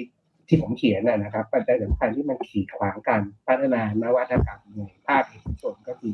[0.48, 6.12] ที่ผมเขียนนะนะครับ ปัจจัยสำคัญที่มันขีดขวางการพัฒนานวัตกรรมในภาคเอกชนก็คือ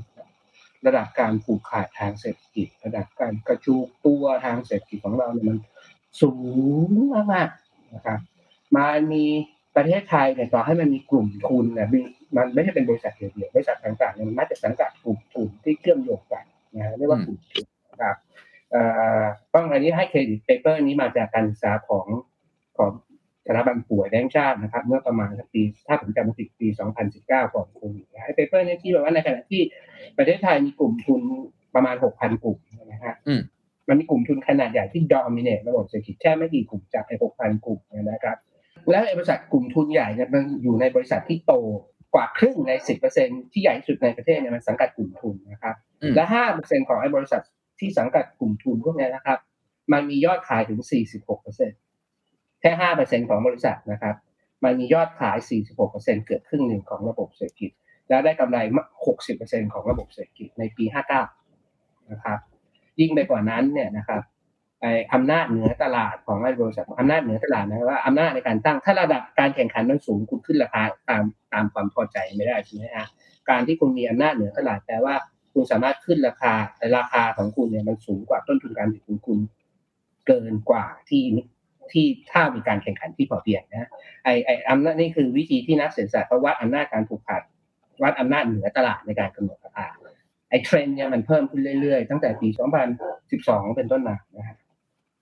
[0.86, 5.58] ระดับการผูกขาดทางเศรษฐกิจ ระดับการกระจุกตัวทางเศรษฐกิจของเราเนี่ยมัน
[6.20, 6.32] สู
[6.86, 6.88] ง
[7.32, 8.18] มากๆนะครับ
[8.76, 9.24] มันมี
[9.76, 11.88] ประเทศไทยเนี่ยต่อให้มันมีกลุ่มทุนเนี่ย
[12.36, 16.44] มันไม่ใช่เป็นบริษัทเดียวบริษัทต่างๆเนี่ยมันมาจากสังกัดกลุ่มทุนที่เชื่อมโยงกัน
[16.74, 18.16] นะเรียกว่ากลุ่มทุนนะครับ
[18.70, 18.82] เอ่
[19.20, 19.22] อ
[19.54, 22.06] ต้องอันนี้ให้เครดิตเปเปอร์นี้มาจากการศึกษาของ
[22.78, 22.90] ของ
[23.46, 26.66] สถาบันป่วยแบงชาตินะครับ เมื่อประมาณปีถ้าผมจำไม่ผิดปี
[27.10, 29.62] 2019 ก่อนโควิดนะไอ้เปเปอร์นี้ที่บอกว่าในขณะที่
[30.18, 31.20] ประเทศไทยมีกลุ่มทุน
[31.74, 33.40] ประมาณ6,000กลุ่มนะฮะอืม
[33.88, 38.36] มันมีกลุ่มทุนขนาดใหญ่ที่ดอมิเนตระบบเศรษฐกิจแค่ไม่กี่กลุ่มจากไอ้6,000กลุ่มเนยนะครับ
[38.90, 41.52] แล้วไอ้บริษัทกลุ่มทุนใหญ่เนี่ยมันอยู่ในบริษัทที่โต
[42.14, 42.72] กว่าครึ่งใน
[43.12, 46.24] 10%ที่ใหญ่ที่สุดในประเทศเนี่ยมันสังกัดกลุ่มทุนนะครับอืมและ
[46.56, 47.42] 5%ของไอ้บริษัท
[47.80, 49.38] ที่สังกัดกลุ่มทุนพวกเนี้ยนะครับ
[49.92, 50.80] มันมียอดขายถึง
[51.50, 54.14] 46%แค่5%ของบริษัทนะครับ
[54.64, 55.36] มันมียอดขาย
[55.80, 57.70] 46%เกือบครึ่งหนึ่งของระบบเศรษฐกิจ
[58.08, 58.58] แล้วได้กำไร
[59.16, 60.84] 60%ของระบบเศรษฐกิจในปี
[61.48, 62.38] 59 นะครับ
[63.00, 64.22] ยิ่งไปกว่านั้นเนี่ยนะครับ
[64.80, 73.06] ไออำนาจเหนือตลาดของไอบริษัทอำนาจเหนือตลาดนะว่าอำนาจในการตั้งถ้าระดับการแข่งขันมันสูงคุณขึ้นราคาตามตามความพอใจไม่ได้ใช่ไหมฮะ
[73.50, 75.14] การที่คุณมีอำนาจเหนือตลาดแปลว่า
[75.52, 79.38] คุณสามารถขึ้นราคาแต่ราคาของคุณเนี่ยมันสูงกว่าต้นทุนการผลิตของคุณ
[80.26, 81.24] เกินกว่าที่
[81.92, 83.90] ที่ถ้ามีการแข่งขันที่พอเพียงนะ
[84.24, 87.42] ไอไออำนาจนี่คือวิธีที่นักเศรษฐศาสตร์เขาวัดอำนาจการผูกขาด
[88.02, 89.86] วัดอำนาจเหนือตลาดในการกำหนดราคา
[90.48, 92.48] ไอเทรนด์เนี่ยมันเพิ่มขึ้นเรื่อยๆ ตั้งแต่ปี
[93.12, 94.56] 2012 เป็นต้นมานะฮะ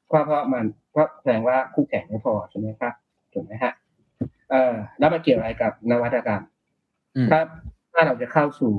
[0.09, 2.95] เพราะเพราะมันเพราะแสดงว่าคู่แข่งไม่พอใช่ไหมครับ
[3.33, 3.73] ถูกไหมฮะ
[4.51, 6.43] เอ่อแล้วมันเกี่ยวอะไรกับนวัตกรรม
[7.17, 7.41] อืมถ้า
[7.93, 8.75] ถ้าเราจะเข้าสู่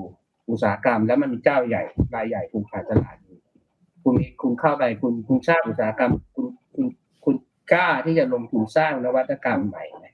[0.50, 1.84] อุตสาหกรรม แล้วมันมีเจ้าใหญ่
[2.16, 3.38] รายใหญ่ผูกขาดตลาดอยู่
[4.04, 6.86] คุณมีคุณเข้าไปคุณคุณสร้างอุตสาหกรรม คุณคุณ
[7.24, 7.36] คุณ
[7.74, 10.06] กล้าที่จะลงทุนสร้างนวัตกรรมใหม่ไหม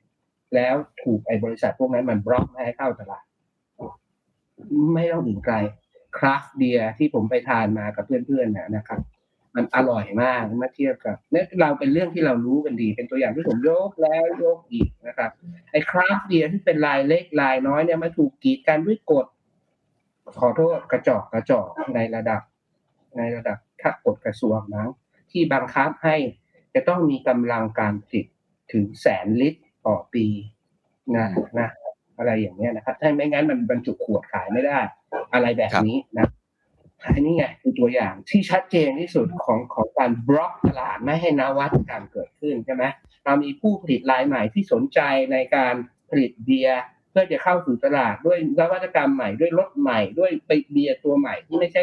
[0.55, 3.23] แล้วถูกไอ้บริษัทพวกนั้นมันบล็อกไม่ให้เข้าตลาด
[4.93, 5.55] ไม่ต้องถึงไกล
[6.17, 9.01] คราฟเบียที่ผมไปทานมากับเพื่อนๆนะนะครับ
[9.55, 15.31] มันอร่อยมากเมื่อเทียบกับเนี่ยเราเป็นเรื่องที่เรารู้กันดี เป็นตัวอย่างที่ผมยกแล้วยกอีกนะครับ
[15.71, 19.25] ไอ้คราฟเบียที่เป็นลายเล็กลายน้อยเนี่ยมาถูกกีดกันด้วยกฎ
[20.39, 22.41] ขอโทษกระจอกกระจอกในระดับ
[23.17, 24.93] ในระดับขัดกฎกระทรวงนะ
[25.31, 26.15] ที่บังคับให้
[26.73, 28.25] จะต้องมีกำลังการผลิต
[28.71, 30.25] ถึงแสนลิตรต่อปี
[31.15, 31.27] นะ
[31.59, 31.69] นะ
[32.19, 34.79] อะไรอย่างเงี้ยนะครับถ้าไม่งั้นมันบรรจุขวดขายไม่ได้
[35.33, 36.27] อะไรแบบนี้นะ
[37.05, 42.83] อันนี้ไงคือตัวอย่างที่ชัดเจนที่สุดของของการบล็อกตลาดไม่ให้นวัตกรรมเกิดขึ้นใช่ไหม
[43.25, 44.99] เรามีผู้ผลิตรายใหม่ที่สนใจ
[45.31, 45.75] ในการ
[46.09, 51.81] ผลิตเบียร์เพื่อจะเข้าสู่ตลาดด้วยนวัตกรรมใหม่ด้วยรสใหม่ด้วยไปเบียร์ตัวใหม่ที่ไม่ใช่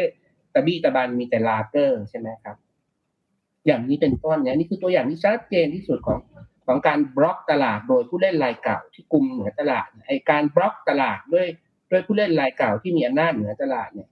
[0.53, 2.57] ตะบี้ตะบันมีแต่ลาเกอร์ใช่ไหมครับ
[3.65, 6.19] อย่างนี้เป็นต้นเนี่ยนี่คือตัวอย่างที่ชัดเจนที่สุดของ
[6.67, 11.47] ของการบล็อกตลาดโดยผู้เล่นรายเก่าที่กลุ่มเหนือตลาดไอการบล็อกตลาดด้วย
[11.91, 14.09] ด้วยผู้เล่นรายเก่าที่มีอำนาจเหนือตลาดเนี่ย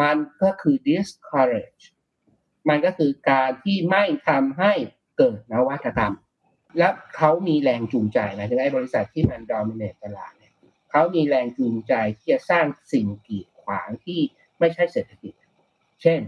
[0.00, 1.84] มันก็คือ discourage
[2.68, 4.72] มันก็คือการที่ไม่ทำให้
[5.18, 6.14] เกิดนวัตกรรม
[6.78, 10.52] และเขามีแรงจูงใจหมายถึงไอ้บริษัทที่มัน dominate ตลาดเนี่ย
[10.90, 14.20] เขามีแรงจูงใจที่จะสร้างสิ่งกีดขวางที่
[14.58, 15.34] ไม่ใช่เศรษฐกิจ
[16.02, 16.20] เช่น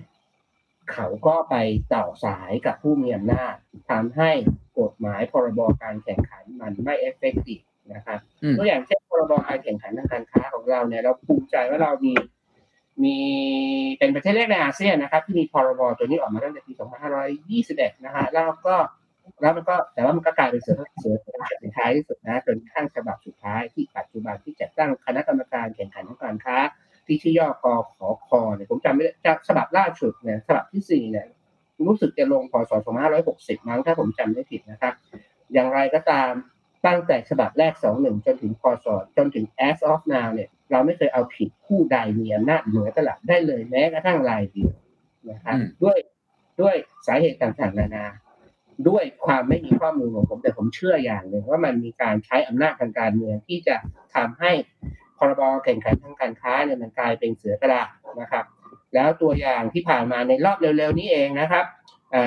[0.92, 1.54] เขาก็ไป
[1.94, 3.54] ต่อสายกับผู้มีอำนาจ
[3.90, 4.32] ทำให้
[4.78, 12.14] กฎหมายพรบการแข่งขันมันไม่ effective นะครับอืมตัวอย่างเช่นพรบการแข่งขันทางการค้าของเราเนี่ยเราภูมิใจว่าเรามี
[13.04, 13.18] มี
[13.98, 16.72] เป็นประเทศแรกในอาเซียนนะครับ ที่มีพรบตัวนี้ออกมาตั้งแต่ปี
[17.38, 18.76] 2521 นะฮะแล้วก็
[19.40, 21.34] แล้วมันก็แต่ว่ามันก็กลายเป็นเสือเสือสุด
[21.76, 26.56] ท้ายที่สุดนะจนกระทั่งฉบับสุดท้ายที่ปัจจุบันที่จัดตั้งคณะกรรมการแข่งขันทางการค้า
[27.06, 31.26] ที่ชื่อย่อคอขอคอเนี่ยผมจำไม่ได้จากฉบับล่าสุดเนี่ยฉบับที่สี่เนี่ย
[31.86, 32.72] รู้สึกจะลงพศ
[33.18, 34.94] 2560มั้งถ้าผมจำไม่ผิดนะครับ
[35.52, 36.32] อย่างไรก็ตาม
[36.86, 38.86] ตั้งแต่ฉบับแรก 21 จนถึงพศ
[39.16, 44.72] จนถึง as of now เนี่ย เราไม่เคยเอาผิดผู้ใดมีอำนาจเหนือตลาดได้เลยแม้กระทั่งรายเดียว
[45.30, 45.98] นะครับอืมด้วย
[46.60, 46.74] ด้วย
[47.06, 48.06] สาเหตุต่างๆนานา
[48.88, 53.76] ด้วยความไม่มีข้อมูลของผม แต่ผมเชื่ออย่างหนึ่งว่ามันมีการใช้อำนาจทางการเมืองที่จะ
[54.14, 54.52] ทำให้
[55.18, 57.88] พรบแข่งขันทางการค้าเนี่ยมันกลายเป็นเสือกระดาษ
[58.20, 58.44] นะครับ
[58.94, 61.64] แล้วตัวอย่างที่ผ่านมาในรอบเร็วๆนี้เองนะครับ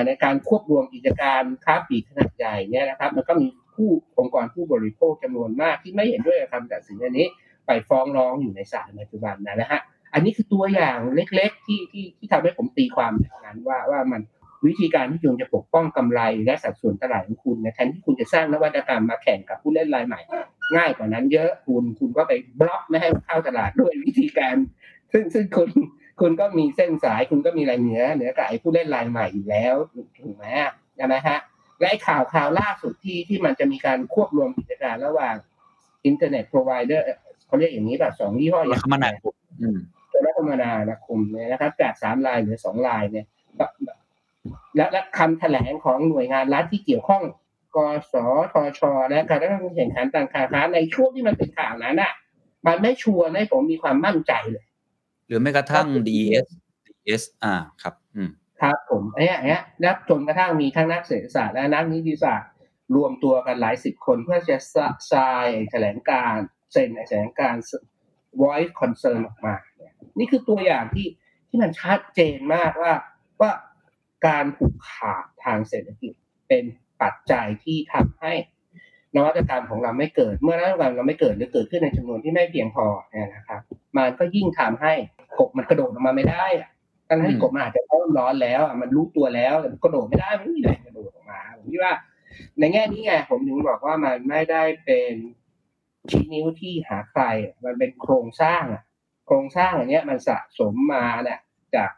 [0.06, 7.26] ในการควบรวมกิจการค้าปลีกขนาดใหญ่เนี่ยนะครับมันก็มีผู้องค์กรผู้บริโภคจำนวนมากที่ไม่เห็นด้วยกับคำตัดสินอันนี้
[7.66, 9.80] ไปฟ้องร้องอยู่ในศาลปัจจุบันนะฮะ
[10.14, 14.22] อันนี้คือตัวอย่างเล็กๆที่ที่ที่ทำให้ผมตีความแบบนั้นว่าว่ามัน
[14.66, 20.20] วิธีการที่คุณจะปกป้องกำไรและสัดส่วนตลาดของคุณนยแทนที่คุณจะสร้างนวัตกรรมมาแข่งกับผู้เล่นรายใหม่
[20.76, 24.56] ง่ายกว่านั้นเยอะคุณคุณก็ไปบล็อกไม่ให้เข้าตลาดด้วยวิธีการ
[25.12, 25.70] ซึ่งซึ่งคุณ
[26.20, 29.74] คุณก็มีเส้นสายคุณก็มีรายเหนือเหนือกับไอ้ผู้เล่นรายใหม่อยู่แล้ว
[30.18, 30.46] ถูกไหม
[30.96, 31.38] ใช่ไหมฮะ
[31.78, 35.34] และไอ้ข่าวข่าวล่าสุดที่ที่มันจะมีการควบรวมกิจการระหว่าง
[36.04, 37.04] อินเทอร์เน็ต provider
[37.46, 39.34] เขาเรียกอย่างนี้แบบสองยี่ห้อแล้ย่างคมนาคม
[40.10, 40.72] โทรคมนา
[41.04, 43.26] คมเนี่ยนะครับจากสามรายเหลือสองรายเนี่ย
[44.76, 47.22] และและคำแถลงของหน่วยงานรัฐที่เกี่ยวข้อง
[47.76, 47.78] ก
[48.12, 48.14] ส
[48.52, 49.38] ทช และการ
[49.76, 52.12] แข่งขันทางการค้าในช่วงที่มันเป็นข่าวนั้นอะ
[52.66, 54.64] มันไม่ชัวร์ให้ผมมีความมั่นใจเลย
[55.30, 56.46] หรือแม้กระทั่ง DES
[56.86, 62.50] DES อ่าครับ อืมครับผมไอ้เนี้ยนักจนกระทั่งมีทั้งนักเศรษฐศาสตร์และนักนิติศาสตร์
[62.96, 64.56] รวมตัวกันหลายสิบคนเพื่อจะ
[65.12, 66.34] ทรายแถลงการ
[66.72, 67.54] เซ็นแถลงการ
[68.42, 71.08] voice concern ออกมาเนี่ยนี่คือตัวอย่างที่
[71.48, 72.94] ที่มันชัดเจนมากว่า
[73.40, 73.52] ว่า
[74.26, 76.12] การผูกขาดทางเศรษฐกิจ
[76.48, 76.64] เป็น
[77.02, 78.32] ปัจจัยที่ทำให้
[79.16, 83.60] นวัตกรรมของเราไม่เกิด เมื่อนวัตกรรมเราไม่เกิดหรือเกิดขึ้นในจำนวนที่ไม่เพียงพอเนี่ยนะครับ
[83.96, 84.92] มันก็ยิ่งทำให้
[85.38, 86.70] กบมันกระโดดออกมาไม่ได้อะ
[87.08, 91.94] ทั้งที่กบมันอาจจะร้อนร้อนแล้วอะมันรู้ตัวแล้วแต่กระโดดไม่ได้มันไม่มีแรงกระโดดออกมาผมคิดว่า
[92.58, 95.12] ในแง่นี้ไงผมถึงบอกว่ามันไม่ได้เป็น
[96.10, 97.22] ชี้นิ้วที่หาใคร
[97.64, 98.82] มันเป็นโครงสร้างอะ
[99.26, 101.40] โครงสร้างอย่างเนี้ยมันสะสมมาเนี่ย
[101.76, 101.90] จาก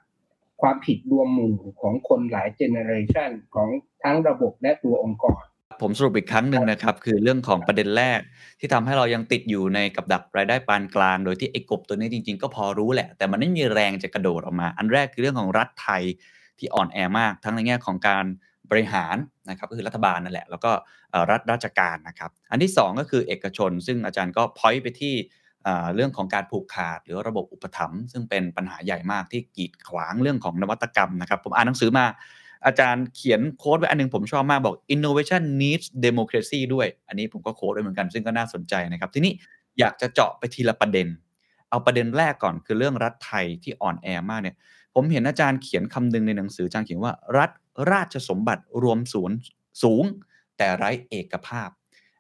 [0.63, 3.69] ความผิดรวมหมู่ของคนหลายเจเนอเรชันของ
[4.05, 5.43] ทั้งระบบและตัวองค์กร
[5.81, 8.21] ผมสรุปอีกครั้งหนึ่งนะครับ คือเรื่องของประเด็นแรก
[8.61, 16.03] ที่ทำให้เรายังติดอยู่ในกับดักรายได้ปานกลาง โดยที่ไอ้กบตัวนี้จริง ๆ ก็พอรู้แหละ แต่มันไม่มีแรงจะกระโดดออกมา อันแรกคือเรื่องของรัฐไทย
[16.59, 18.25] ที่อ่อนแอมาก ทั้งในแง่ของการ
[18.71, 19.17] บริหาร
[19.51, 20.73] นะครับก็คือรัฐบาลนั่นแหละ แล้วก็
[21.31, 25.15] รัฐราชการนะครับ อันที่ 2 ก็คือเอกชน ซึ่งอาจารย์ก็พอยต์ไปที่
[25.95, 32.07] เรื่องของการผูกขาดหรือระบบอุปถัมภ์ซึ่งเป็นปัญหาใหญ่มากที่กีดขวางเรื่องของนวัตกรรมนะครับ ผมอ่านหนังสือมา
[32.67, 39.33] อาจารย์เขียนโค้ดไว้อันนึงผมชอบมากบอก innovation needs democracy ด้วย อันนี้ผมก็โค้ดไว้เหมือนกันซึ่งก็น่าสนใจนะครับ ทีนี้
[39.79, 41.09] อยากจะเจาะไปทีละประเด็น
[41.71, 44.57] เอาประเด็นแรกก่อนคือเรื่องรัฐไทยที่อ่อนแอมากเนี่ย
[44.95, 47.51] ผมเห็นอาจารย์เขียนคำนึงในหนังสืออาจารย์เขียนว่ารัฐ
[47.93, 49.37] ราชสมบัติรวมศูนย์
[49.83, 50.05] สูง
[50.57, 51.69] แต่ไร้เอกภาพ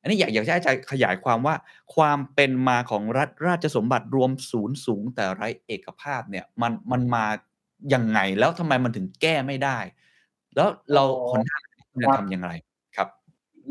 [0.00, 1.54] อันนี้อยากอยากให้อาจารย์ขยายความว่า
[1.94, 7.26] ความเป็นมาของรัฐราชสมบัติรวมศูนย์สูง แต่ไร้เอกภาพเนี่ยมันมันมา
[7.94, 9.78] ยังไงแล้วทำไมมันถึงแก้ไม่ได้
[10.56, 11.62] แล้วเราคนทาง
[12.02, 12.50] จะทำอย่างไร
[12.96, 13.08] ครับ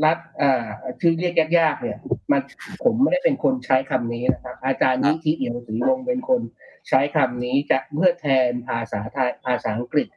[0.04, 0.65] รัฐอ่า
[1.02, 1.98] ชื่อเรียกยากๆเนี่ย
[2.32, 2.41] มัน
[2.84, 6.41] ผมไม่ได้เป็นคนใช้คำนี้นะครับ อาจารย์นิธิเอี่ยวศรีวงศ์เป็นคน
[6.89, 10.08] ใช้คำนี้จะเพื่อแทนภาษาไทยภาษาอังกฤษ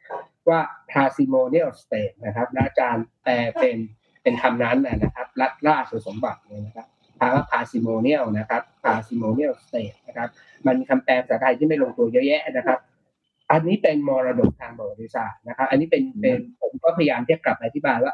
[0.49, 0.59] ว่า
[0.91, 3.77] parsimonial state นะครับและอาจารย์แปลเป็น
[4.23, 6.87] เป็นคำนั้นนะครับรัฐราชสมบัติเนี่ยนะครับ
[7.19, 10.29] คำว่า parsimonial นะครับ parsimonial state นะครับ
[10.65, 12.79] มันมีคำแปลภาษาไทยที่ไม่ลงตัวเยอะแยะนะครับ
[13.51, 18.13] อันนี้เป็นมรดกทางประวัติศาสตร์นะครับอันนี้เป็นเป็นผมก็พยายามที่จะกลับอธิบายว่า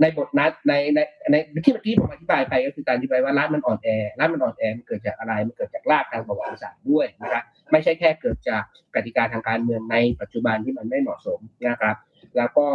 [0.00, 0.98] ในบทนัดในใน
[1.30, 1.34] ใน
[1.64, 3.88] ที่เมื่อกี้ผมอธิบายไปก็คือการอธิบายว่ารัฐมันอ่อนแอ
[4.20, 8.62] รัฐมันอ่อนแอมันเกิดจากอะไรมันเกิดจากรากทางประวัติศาสตร์ด้วยนะครับไม่ใช่แค่เกิดจาก
[8.94, 11.96] กติกาทางการเมืองในปัจจุบันที่มันไม่เหมาะสมนะครับ
[12.36, 12.66] แล้วก็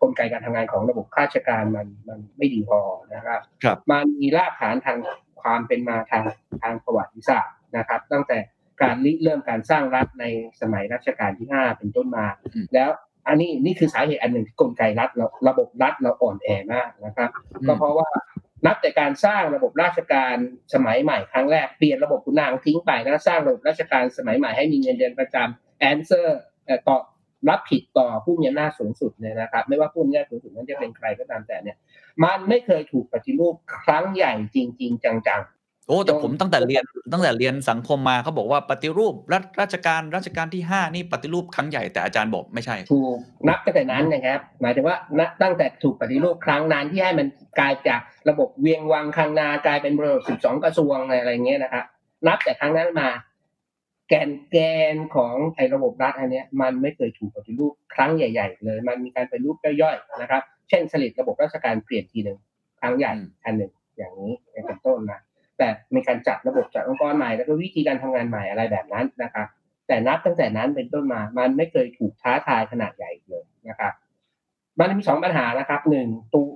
[0.00, 2.80] กลไกการทำงานของระบบข้าราชการมันมันไม่ดีพอ
[3.14, 4.98] นะครับครับมันมีรากฐานทาง
[5.42, 6.24] ความเป็นมาทาง
[6.62, 8.38] ทางประวัติศาสตร์นะครับ ตั้งแต่
[8.82, 10.24] การริเริ่มการสร้างรัฐใน
[10.60, 12.26] สมัยรัชกาลที่ห้าเป็นต้นมา
[12.74, 12.90] แล้ว
[13.28, 17.30] อันนี้นี่คือสาเหตุอันหนึ่งที่กลไกรัฐเราระบบรัฐเราอ่อนแอมากนะครับ
[17.66, 18.08] ก็เพราะว่า
[18.66, 20.36] นับแต่การสร้างระบบราชการ
[20.74, 26.40] สมัยใหม่ครั้งแรกเปลี่ยนระบบขุนนางทิ้งไปแล้วสร้างระบบราชการสมัยใหม่ให้มีเงินเดือนประจำแอนเซอร์
[26.88, 26.98] ต่อ
[27.50, 31.76] รับผิดต่อผู้มีอำนาจสูงสุดเนี่ยนะครับ ไม่ว่าผู้มีอำนาจสูงสุดนั้นจะเป็นใครก็ตามแต่เนี่ย
[32.24, 43.16] มันไม่เคยถูกปฏิรูปครั้งใหญ่จริง ๆ จังๆ โอ้แต่ผมตั้งแต่เรียนตั้งแต่เรียนสังคมมาเขาบอกว่าปฏิรูปรัฐราชการราชการที่ห้านี่ปฏิรูปครั้งใหญ่แต่อาจารย์บอกไม่ใช่ถูก
[43.48, 47.26] นับตั้งแต่นั้นนะครับ หมายถึงว่านับตั้งแต่ถูกปฏิรูปครั้งนั้นที่ให้มัน
[47.58, 51.84] กลายจากระบบเวียงวังคังนากลายเป็นระบบสิบสองกระทรวงอะไรเงี้ยนะครับ
[52.26, 53.08] นับแต่ครั้งนั้นมา
[54.08, 54.56] แกนแก
[54.94, 62.38] นของไอ้ระบบรัฐอันเนี้ย มันไม่เคยถูกปฏิรูปครั้งใหญ่ ๆ เลย มันมีการปฏิรูปย่อยๆนะครับ เช่นสลิดระบบราชการเปลี่ยนทีหนึ่ง
[62.80, 63.12] ครั้งใหญ่
[63.44, 64.32] อันหนึ่งอย่างนี้
[64.66, 65.20] เป็นต้นนะ
[65.58, 69.46] แต่มีการจัดระบบจัดองค์กรใหม่แล้วก็วิธีการทำงานใหม่อะไรแบบนั้นนะครับ
[69.86, 73.92] แต่นับตั้งแต่นั้นเป็นต้นมา มันไม่เคยถูกท้าทายขนาดใหญ่เลยนะครับ
[74.78, 76.46] มันมีสองปัญหานะครับหนึ่งตัว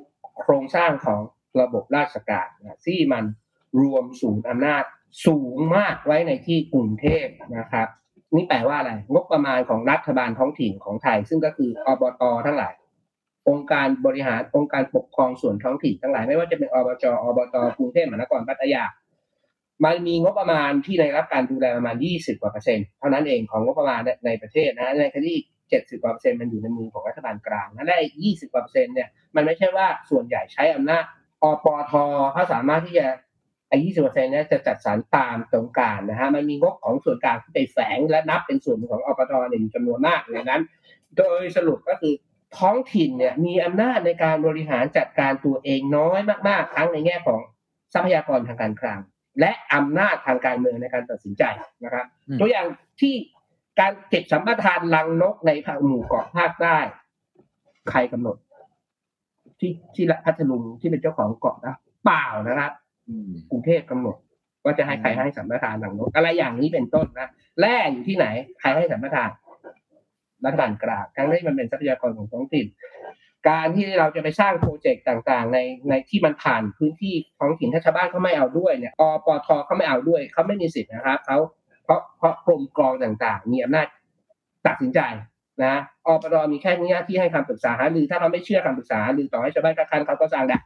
[0.41, 1.21] โครงสร้างของ
[1.61, 3.25] ระบบราชการนะที่มัน
[3.81, 4.85] รวมศูนย์อำนาจ
[5.27, 7.27] สูงมากไว้ในที่กรุงเทพ
[7.59, 7.89] นะครับ
[8.35, 12.75] นี่แปลว่าอะไร งบประมาณของรัฐบาลท้องถิ่นของไทย ซึ่งก็คืออบตทั้งหลาย
[13.49, 18.85] องค์การบริหารองค์การปกครองส่วนท้องถิ่นทั้งหลายไม่ว่าจะเป็นอบจอบตกรุงเทพมหานครพัทยา
[19.85, 25.39] มันมีงบประมาณที่ในรับการดูแลประมาณ 20กว่าเปอร์เซ็นต์เท่านั้นเองของงบประมาณในประเทศนะในขณะที่
[25.71, 31.05] 70กว่าเปอร์เซ็นต์มันอยู่ในมือของรัฐบาลกลางนั่นได้20กว่าเปอร์เซ็นต์เนี่ยมันไม่ใช่ว่าส่วนใหญ่ใช้อำนาจ
[31.43, 31.93] อปท
[32.33, 33.07] เขาสามารถที่จะ
[33.69, 40.63] ไอ้ยี่สิบเปอร์เซ็นต์นี้จะจัดสรรตามตรงกางนะฮะ มันมีงบของส่วนกลางที่ไปแฝงและนับเป็นส่วนของอปทเนี่ยอยู่จำนวนมากเลยนั้น
[41.17, 42.15] โดยสรุปก็คือ
[42.57, 47.41] ท้องถิ่นเนี่ยมีอำนาจในการบริหารจัดการตัวเองน้อยมาก ๆ ทั้งในแง่ของ
[47.93, 49.01] ทรัพยากรทางการคลัง
[49.41, 51.43] และอำนาจทางการเมืองในการตัดสินใจ
[51.85, 52.07] นะครับ
[52.41, 52.67] ตัวอย่าง
[53.01, 53.15] ที่
[53.81, 56.79] การเก็บสัมปทานลังนกในภาคหมู่เกาะภาคใต้
[57.91, 58.37] ใครกำหนด
[59.61, 62.73] ที่ที่พัทลุงที่เป็นเจ้าของเกาะนะเปล่านะครับ
[63.51, 64.17] กรุงเทพกำหนด
[64.65, 67.29] ว่าจะให้ใครให้สัมปทานหลังนกอะไรอย่างนี้เป็นต้นนะ
[67.61, 68.27] แร่อยู่ที่ไหน
[68.61, 69.31] ใครให้สัมปทาน
[70.45, 72.67] รัฐบาลกลางทั้งที่มันเป็นทรัพยากรของท้องถิ่น
[73.49, 81.39] การที่เราจะไปสร้างโปรเจกต์ต่างๆ ในในที่มันผ่านพื้นที่ท้องถิ่นถ้าชาวบ้านเขาไม่เอาด้วยเนี่ยอปทเขาไม่เอาด้วยเขาไม่มีสิทธิ์นะครับเขา
[81.85, 83.87] เพราะเพราะกรมกรองต่างๆ มีอำนาจ
[84.67, 85.01] ตัดสินใจ
[85.65, 85.75] นะ
[86.07, 90.59] อปทมีแค่นี้ที่ให้คำปรึกษาหรือถ้าเราไม่เชื่อคำปรึกษาหรือต่อให้ชาวบ้านคัดค้านเขาก็สร้างได้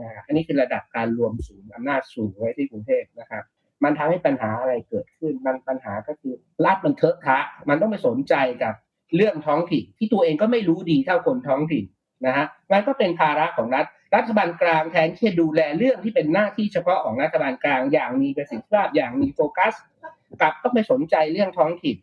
[0.00, 3.44] นะอันนี้คือระดับการรวมศูนย์อำนาจสูงไว้ที่กรุงเทพนะครับ
[3.84, 6.34] มันทำให้ปัญหาอะไรเกิดขึ้น มันปัญหาก็คือ
[6.66, 7.38] รัฐมันเถอะทะ
[7.68, 8.74] มันต้องไปสนใจกับ
[9.16, 11.84] เรื่องท้องถิ่นที่ตัวเองก็ไม่รู้ดีเท่าคนท้องถิ่น
[12.26, 13.86] นะฮะมันก็เป็นภาระของรัฐ
[14.16, 19.74] รัฐบาลกลางแทนที่จะดูแลเรื่องที่เป็นหน้าที่เฉพาะของรัฐบาลกลางอย่างมีประสิทธิภาพอย่างมีโฟกัส
[20.40, 21.96] กลับต้องไปสนใจเรื่องท้องถิ่น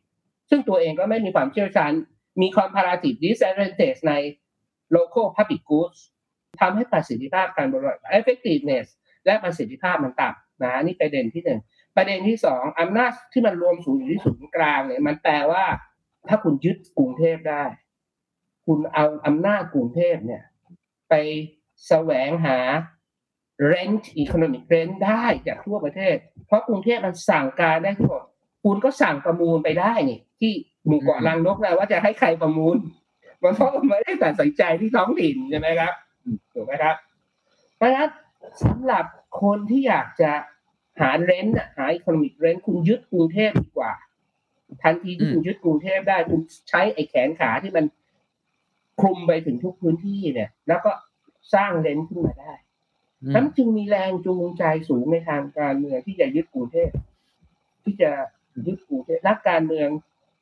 [0.49, 1.91] ซึ่งตัวเองก็ไม่มีความเชี่ยวชาญ
[2.41, 4.13] มี comparative disadvantage ใน
[4.95, 5.99] local public goods
[6.61, 8.85] ทำให้ประสิทธิภาพการบริหาร effectiveness
[9.25, 11.59] และประสิทธิภาพมันต่ำ นะนี่ประเด็นที่หนึ่ง
[11.95, 15.65] ประเด็นที่สองอำนาจที่มันรวมศูนย์อยู่ที่ศูนย์กลางเนี่ยมันแปลว่า
[16.27, 17.63] ถ้าคุณยึดกรุงเทพได้
[18.65, 20.43] คุณเอาอำนาจกรุงเทพเนี่ย
[21.09, 21.13] ไป
[21.87, 22.59] แสวงหา
[23.71, 26.15] rent economic rent ได้จากทั่วประเทศ
[26.47, 28.23] เพราะกรุงเทพมันสั่งการได้ทั้งหมด
[28.63, 30.53] คุณก็สั่งประมูลไปได้นี่ที่
[30.85, 32.77] หมู่เกาะลังนกแล้วว่าจะให้ใครประมูล
[33.41, 35.93] มันเพราะมันไม่ได้ตัดสินใจที่ท้องถิ่นใช่ไหมครับ
[36.53, 36.95] ถูกไหมครับ
[37.77, 38.09] เพราะฉะนั้น
[38.63, 39.05] สำหรับ
[39.41, 40.31] คนที่อยากจะ
[40.99, 43.93] หาเรนต์หาอีโคโนมิกเรนต์คุณยึดกรุงเทพดีกว่า
[44.83, 47.85] ทันทีที่คุณยึดกรุงเทพได้คุณใช้ไอ้แขนขาที่มัน
[48.99, 50.91] คลุมไปถึงทุกพื้นที่เนี่ย แล้วก็
[51.53, 52.53] สร้างเรนต์ขึ้นมาได้
[53.35, 56.89] นั้นจึงมีแรงจูงใจสูงในทางการเมืองที่จะยึดกรุงเทพ
[57.83, 58.11] ที่จะ
[58.67, 59.89] ยึดกรุงเทพนักการเมือง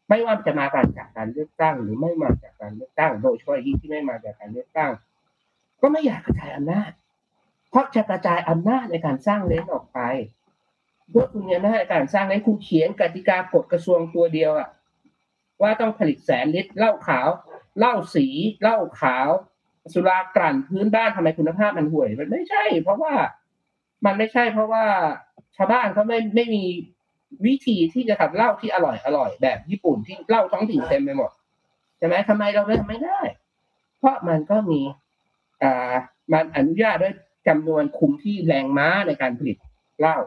[0.09, 0.65] ไม่ว่าจะมา
[0.97, 4.91] จากการเลือกตั้ง หรือไม่มาจากการเลือกตั้ง โดยเฉพาะยิ่งที่ไม่มาจากการเลือกตั้ง
[5.81, 6.91] ก็ไม่อยากกระจายอำนาจ
[7.73, 9.99] เพราะจะกระจายอำนาจในการสร้างเลนออกไป
[11.09, 14.69] เพื่อคุณมีอำนาจในการสร้างเลนคุณเขียนกติกากฎกระทรวงตัวเดียวอะ
[15.61, 17.27] ว่าต้องผลิตแสนลิตรเหล้าขาว
[17.79, 18.27] เหล้าสี
[18.61, 19.27] เหล้าขาว
[19.93, 23.13] สุรากลั่นพื้นบ้านทำไมคุณภาพมันห่วย มันไม่ใช่ เพราะว่า
[24.05, 24.85] มันไม่ใช่เพราะว่า
[25.57, 26.63] ชาวบ้านเขาไม่ไม่มี
[27.45, 31.31] วิธีที่จะทำเหล้าที่อร่อยอร่อยแบบญี่ปุ่นที่เหล้าท้องถิ่นเต็มไปหมด
[31.97, 33.19] ใช่ไหมทำไมเราไม่ทำไม่ได้
[33.99, 34.81] เพราะมันก็มี
[35.63, 35.93] อ่า
[36.33, 37.15] มันอนุญาตด้วย
[37.47, 39.57] จำนวนคุมที่แรงม้าในการผลิต
[39.99, 40.17] เหล้า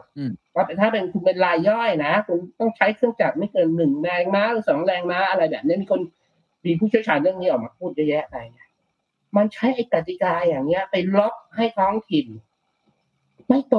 [0.51, 6.01] เพราะถ้าเป็นคุณเป็นรายย่อยนะคุณต้องใช้เครื่องจักรไม่เกินหนึ่งแรงม้าหรือสองแรงม้าอะไรแบบนี้มีคน
[6.65, 8.35] มีผู้เชี่ยวชาญเรื่องนี้ออกมาพูดเยอะแยะไป
[9.37, 12.27] มันใช้ไอ้กติกาอย่างเงี้ย ไปล็อกให้ท้องถิ่น
[13.47, 13.77] ไม่โต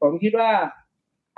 [0.00, 0.52] ผมคิดว่า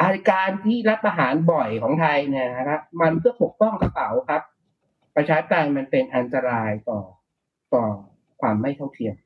[0.00, 4.42] อาการที่รัฐประหารบ่อยของไทยเนี่ยนะครับมันเพื่อปกป้องกระเป๋าครับ
[5.16, 7.00] ประชาธิปไตยมันเป็นอันตรายต่อ
[7.74, 7.84] ต่อ
[8.40, 9.16] ความไม่เท่าเทียม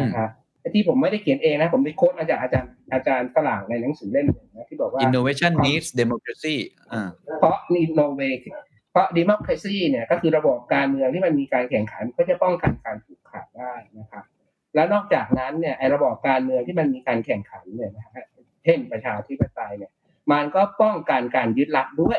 [0.00, 0.30] นะครับ
[0.74, 6.56] ที่ผมไม่ได้เขียนเองนะ ผมไปโค้ดมาจากอาจารย์อาจารย์ฝรั่งในหนังสือเล่มนึงนะที่บอกว่า innovation needs democracy
[7.38, 8.44] เพราะ innovate
[8.92, 14.24] เพราะ democracy เนี่ยก็คือระบบการเมืองที่มันมีการแข่งขันก็จะป้องกันการผูกขาดได้นะครับ
[14.74, 18.24] แล้วนอกจากนั้นเนี่ยไอ้ระบบการเมืองที่มันมีการแข่งขันเนี่ยนะฮะ
[18.64, 19.92] เช่นประชาธิปไตยเนี่ย
[20.32, 22.18] มันก็ป้องกันการยึดลัดด้วย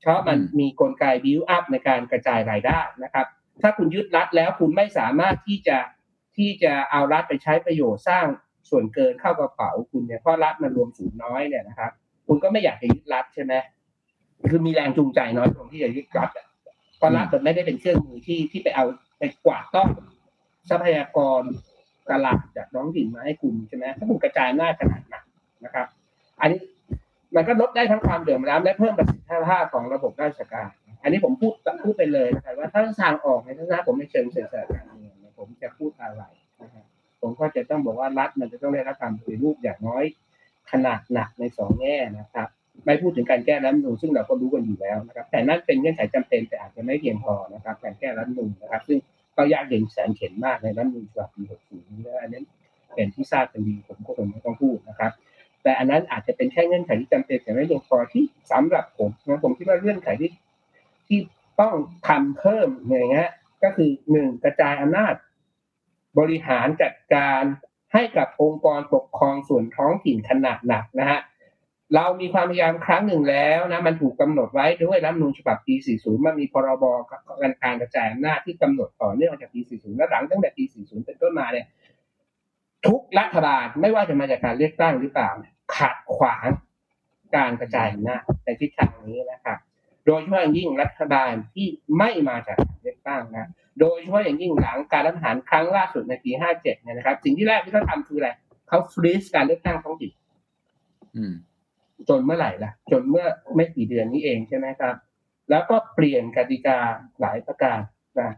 [0.00, 3.26] เพราะมันมีกลไกบิวอัพในการกระจายรายได้นะครับ
[3.62, 5.78] ถ้าคุณยึดรัดแล้วคุณไม่สามารถที่จะ
[6.36, 8.26] ที่จะเอารัฐไปใช้ประโยชน์สร้าง
[8.70, 11.90] ส่วนเกินเข้ากระเป๋าคุณเนี่ยเพราะรัฐมันรวมสูงน้อยเนี่ยนะครับ
[12.26, 13.54] คุณก็ไม่อยากจะยึดรัฐใช่ไหม
[14.50, 16.30] คือมีแรงจูงใจน้อยตรงที่จะยึดรัฐ
[16.96, 18.84] เพราะรัฐมันไม่ได้เป็นเครื่องมือที่ที่ไปเอา
[19.18, 19.88] ไปกวาดต้อง
[20.68, 21.42] ทรัพยากร
[22.10, 25.24] ตลาดจากน้องถิ่นมาให้คุณใช่ไหมถ้าคุณกระจายหน้าขนาดหนัก
[25.64, 25.86] นะครับ
[26.40, 26.60] อันนี้
[27.36, 30.70] มันก็ลดได้ทั้งความเดือดร้อนและเพิ่มประสิทธิภาพของระบบราชการ
[31.02, 35.11] อันนี้ผมพูดพูดไปเลยนะครับว่าถ้าทางออกในทัศนะผมในเชิงเศรษฐศาสตร์การเมือง
[35.42, 36.22] ผมจะพูดอะไร
[36.62, 36.84] นะครับ
[37.20, 40.04] ผมก็จะต้องบอกว่ารัฐมันจะต้องได้รับการปฏิรูปอย่างน้อย
[40.72, 42.48] ขนาดหนักในสองแง่นะครับ
[42.84, 48.98] ไม่พูดถึงการแก้รัฐนูนซึ่งเราก็รู้กันอยู่แล้วนะครับ แต่นั่นเป็นเงื่อนไขจำเป็นแต่อาจจะไม่เพียงพอนะครับ การแก้รัฐนูนนะครับ ซึ่ง
[49.36, 52.44] ก็ยากเย็นแสนเข็นมากในรัฐนูนฉบับปี60นี้และอันนั้น
[52.94, 55.12] เป็นที่ทราบกันดีผมก็คงไม่ต้องพูดนะครับ
[55.62, 60.30] แต่อันนั้นอาจจะเป็นแค่เงื่อนไขที่จำเป็นแต่ไม่เพียงพอที่สำหรับผมนะผมคิดว่าเงื่อนไขที่
[61.08, 61.18] ที่
[61.60, 61.74] ต้อง
[62.08, 63.30] ทำเพิ่มอย่างเงี้ย
[63.62, 65.14] ก็คือหนึ่งกระจายอำนาจ
[66.18, 67.42] บริหารจัดการ
[67.92, 71.20] ให้กับองค์กรปกครองส่วนท้องถิ่นขนาดหนักนะฮะ
[71.94, 81.66] เรามีความพยายามครั้งหนึ่งแล้วนะมันถูกกาหนดไว้ด้วยรัฐนูญฉบับปี 40 มันมีพรบการการกระจายอำนาจที่กำหนดต่อเนื่องมาจากปี 40 และหลังตั้งแต่ปี 40 เป็นต้นมาเนี่ย
[82.86, 85.30] ทุกรัฐบาลไม่ว่าจะมาจากการเลือกตั้งหรือเปล่า
[85.76, 86.48] ขัดขวาง
[87.36, 89.58] การกระจายอำนาจในทิศทางนี้นะครับ
[90.06, 91.66] โดยเฉพาะยิ่งรัฐบาลที่
[91.98, 93.50] ไม่มาจากการเลือกตั้งนะ
[93.80, 98.30] โดยเฉพาะอย่างยิ่งหลังการรัฐประหารครั้งล่าสุดในปี 57 เนี่ยนะครับ สิ่งที่แรกที่เขาทำคืออะไร
[98.68, 100.12] เขาฟรีซการเลือกตั้งท้องถิ่น
[102.08, 104.94] จนเมื่อไหร่ล่ะ จนเมื่อไม่กี่เดือนนี้เองใช่ไหมครับ
[105.50, 106.78] แล้วก็เปลี่ยนกติกา
[107.20, 107.80] หลายประการ
[108.20, 108.30] นะ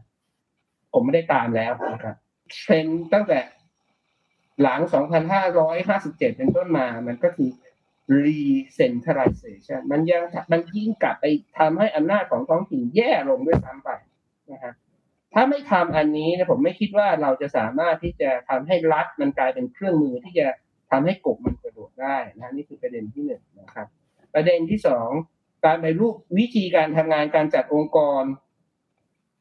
[0.93, 2.17] ผมไม่ได้ตามแล้วนะครับ
[2.53, 3.41] เทรนด์ตั้งแต่
[4.63, 4.81] หลัง
[5.39, 7.51] 2,557 เป็นต้นมา มันก็คือ
[8.25, 10.23] recentralization มันยัง
[10.53, 11.25] มันยิ่งกลับไป
[11.59, 13.91] ทำให้อำนาจของท้องถิ่นแย่ลงด้วยซ้ำไป
[14.53, 14.75] นะครับ
[15.35, 20.47] ถ้าไม่ทำอันนี้นะผมไม่คิดว่าเราจะสามารถที่จะทำให้รัฐมันกลายเป็นเครื่องมือที่จะ
[20.91, 23.87] ทำให้กบมันกระโดดได้นะนี่คือประเด็นที่หนึ่งนะครับ
[24.35, 25.11] ประเด็นที่สอง
[25.65, 28.23] การไปรูปวิธีการทำงานการจัดองค์กร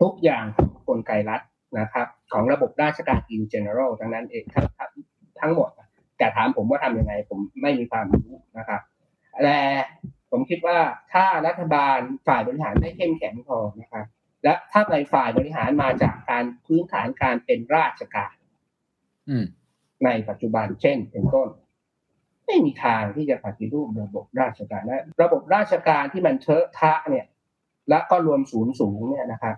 [0.02, 0.46] ทุกอย่าง
[0.88, 1.42] กลไกรัฐ
[1.80, 4.66] นะครับ ของระบบราชการ in general ทั้งนั้นเองทั้ง
[5.40, 5.70] ทั้งหมด
[6.18, 8.82] แต่ถามผมว่าทำยังไง ผมไม่มีความรู้นะครับ
[9.44, 9.60] แต่
[10.32, 10.78] ผมคิดว่า
[11.14, 14.06] ถ้ารัฐบาลฝ่ายบริหารไม่เข้มแข็งพอนะครับ
[14.44, 18.34] และถ้าในฝ่ายบริหารมาจากการพื้นฐานการเป็นราชการ
[19.30, 19.46] อืม
[20.06, 21.50] ในปัจจุบันเช่น เป็นต้น
[22.46, 27.26] ไม่มีทางที่จะปฏิรูประบบราชการและระบบราชการที่มันเทอะทะเนี่ย
[27.90, 29.56] และก็รวมศูนย์สูงเนี่ยนะครับ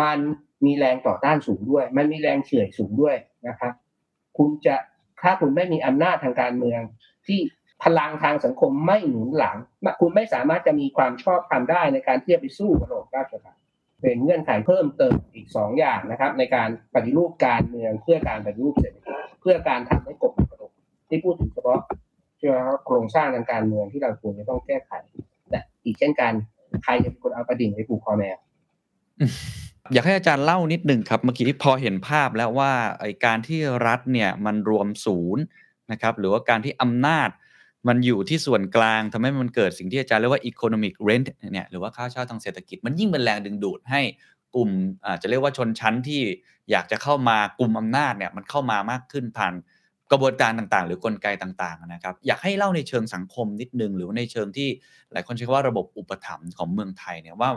[0.00, 0.18] มัน
[0.64, 3.16] มีแรงต่อต้านสูงด้วย มันมีแรงเฉื่อยสูงด้วย
[3.48, 3.72] นะครับ
[4.38, 4.76] คุณจะ
[5.22, 6.80] ถ้าคุณไม่มีอำนาจทางการเมือง
[7.26, 7.40] ที่
[7.82, 9.56] พลังทางสังคมไม่หนุนหลัง
[10.00, 13.56] คุณไม่สามารถจะมีความชอบธรรมได้ในการที่จะไปสู้ระบบราชการ
[14.00, 20.72] เป็นเงื่อนไขเพิ่มเติมอีกสองอย่างนะครับ ในการปฏิรูปการเมืองเพื่อการปฏิรูปเศรษฐกิจเพื่อการทำให้กบกระดก
[21.08, 21.80] ที่พูดถึงเฉพาะ
[22.38, 24.92] ใช่ไหมครับโครงสร้างทางการเมืองที่เราควรจะต้องแก้ไข
[25.50, 26.32] แต่อีกเช่นกัน
[26.84, 28.36] ใครจะเป็นคนเอาประดิ่งไปผูกคอแมว
[29.92, 35.42] อยากให้อาจารย์เล่านิดหนึ่งครับเมื่อกี้พอเห็นภาพแล้วว่าไอการที่รัฐเนี่ยมันรวมศูนย์
[35.92, 37.28] นะครับ หรือว่าการที่อำนาจ
[37.88, 44.00] มันอยู่ที่ส่วนกลางทำให้มันเกิดสิ่งที่อาจารย์เรียกว่า economic rent เนี่ยหรือว่าค่าเช่าทางเศรษฐกิจ มันยิ่งเป็นแรงดึงดูดให้
[44.54, 44.70] กลุ่ม
[45.06, 46.22] อาจจะเรียกว่าชนชั้นที่
[46.70, 49.54] อยากจะเข้ามากลุ่มอำนาจเนี่ยมันเข้ามามากขึ้นผ่าน
[50.10, 54.68] กระบวนการต่างๆ หรือกลไกต่างๆนะครับอยากให้เล่าในเชิงสังคมนิดนึง หรือว่าในเชิงที่
[55.12, 57.50] หลายคนใช้คำว่าระบบอุปถัมภ์ของเมืองไทยเนี่ยว่า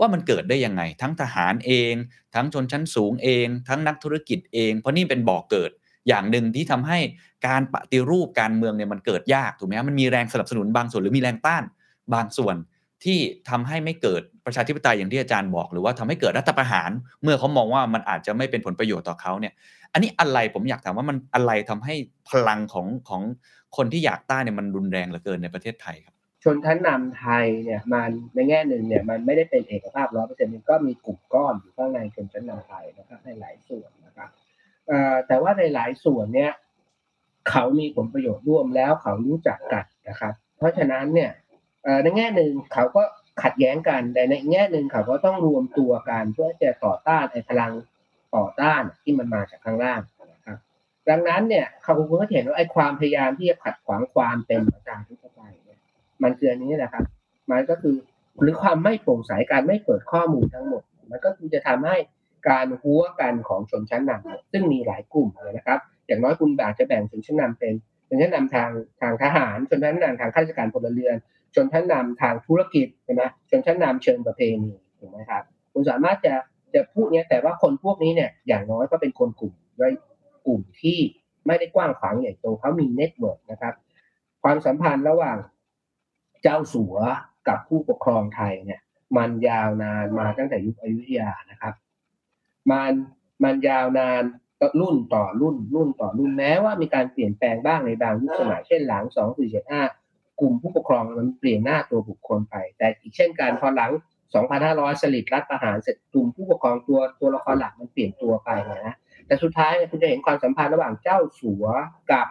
[0.00, 1.94] ว่ามันเกิดได้ยังไง ทั้งทหารเอง
[2.34, 5.70] ทั้งชนชั้นสูงเอง ทั้งนักธุรกิจเอง เพราะนี่เป็นบ่อกเกิด
[6.08, 6.98] อย่างหนึ่งที่ทำให้
[7.46, 11.62] การปฏิรูปการเมืองเนี่ยมันเกิดยากถูกไหมมันมีแรงสนับสนุนบางส่วนหรือมีแรงต้าน
[12.14, 12.56] บางส่วน
[13.04, 13.18] ที่
[13.50, 16.90] ทำให้ไม่เกิดประชาธิปไตยอย่างที่อาจารย์บอก หรือว่าทำให้เกิดรัฐประหาร
[17.22, 19.52] เมื่อเขามองว่ามันอาจจะไม่เป็นผลประโยชน์ต่อเขาเนี่ย
[19.92, 21.94] อันนี้อะไรผมอยากถามว่ามันอะไรทำให้
[22.30, 23.22] พลังของของ
[23.76, 34.05] คนที่อยากต้านเนี่ยมันรุนแรงเหลือเกินในประเทศไทยครับ ชนชั้นนำไทยเนี่ยมันในแง่หนึ่งเนี่ยมันไม่ได้เป็นเอกภาพร้อยเปอร์เซ็นต์มันก็มีกลุ่มก้อนอยู่ข้างในชนชั้นนำไทยนะครับในหลายส่วนนะ
[35.26, 36.52] แต่ว่าในหลายส่วนเนี่ย
[37.50, 41.30] เขามีผลประโยชน์ร่วมแล้วเขารู้จักกันนะครับ เพราะฉะนั้นเนี่ย
[42.02, 43.02] ในแง่หนึ่งเขาก็
[43.42, 47.72] ขัดแย้งกันแต่ในแง่หนึ่งเขาก็ต้องรวมตัวกันเพื่อจะต่อต้านไอ้พลัง
[48.36, 50.00] ต่อต้านที่มันมาจากข้างล่าง
[50.32, 50.58] นะครับ
[51.08, 55.80] ดังนั้นเนี่ยเขาคงก็เห็นว่าไอ้ความพยายามที่จะขัดขวางความเป็นประชาธิปไตยเนี่ย
[56.22, 57.04] มันคืออันนี้แหละครับ
[57.50, 57.96] มันก็คือ
[58.40, 61.96] หรือความไม่โปร่งใสการไม่เปิดข้อมูลทั้งหมด มันก็คือจะทำให้
[62.48, 67.74] การหัวกันของชนชั้นนำซึ่งมีหลายกลุ่มเลยนะครับ อย่างน้อยคุณอาจจะแบ่งชนชั้นนำเป็น
[68.08, 68.70] ชนชั้นนำทาง
[69.00, 71.16] ทางทหารชนชั้นนำทางข้าราชการพลเรือน
[71.54, 75.42] ชนชั้นนำทางธุรกิจใช่ไหมชนชั้นนำเชิงประเพณีถูกไหมครับ
[75.72, 76.34] คุณสามารถจะ
[76.74, 79.92] จะพูดเนี้ยแต่ว่าคนพวกนี้เนี่ยอย่างน้อยก็เป็นคนกลุ่มด้วย
[80.46, 80.98] กลุ่มที่
[81.46, 83.74] ไม่ได้กว้างขวางใหญ่โตเขามี network นะครับ
[84.42, 85.38] ความสัมพันธ์ระหว่าง
[86.42, 86.96] เจ้าสัว
[87.48, 88.80] กับผู้ปกครองไทยเนี่ย
[89.16, 91.74] มันยาวนานมาตั้งแต่ยุคอยุธยานะครับ
[92.70, 92.92] มัน
[93.44, 94.22] มันยาวนาน
[94.80, 99.82] รุ่นต่อรุ่นรุ่นต่อรุ่นแม้ว่ามีการเปลี่ยนแปลงบ้างในบางยุคสมัยเช่นหลังสองสี่เจ็ดห้า
[100.40, 103.90] กลุ่มผู้ปกครองมันเปลี่ยนหน้าตัวบุคคลไป แต่อีกเช่นกันพอหลัง
[104.46, 108.50] 2,500 สลิดรัฐประหารเสร็จกลุ่มผู้ปกครองตัวตัวละครหลักมันเปลี่ยนตัวไป
[108.86, 108.96] นะ
[109.26, 111.66] แต่สุดท้ายคุณจะเห็นความสัมพันธ์ระหว่างเจ้าสัว
[112.12, 112.26] กับ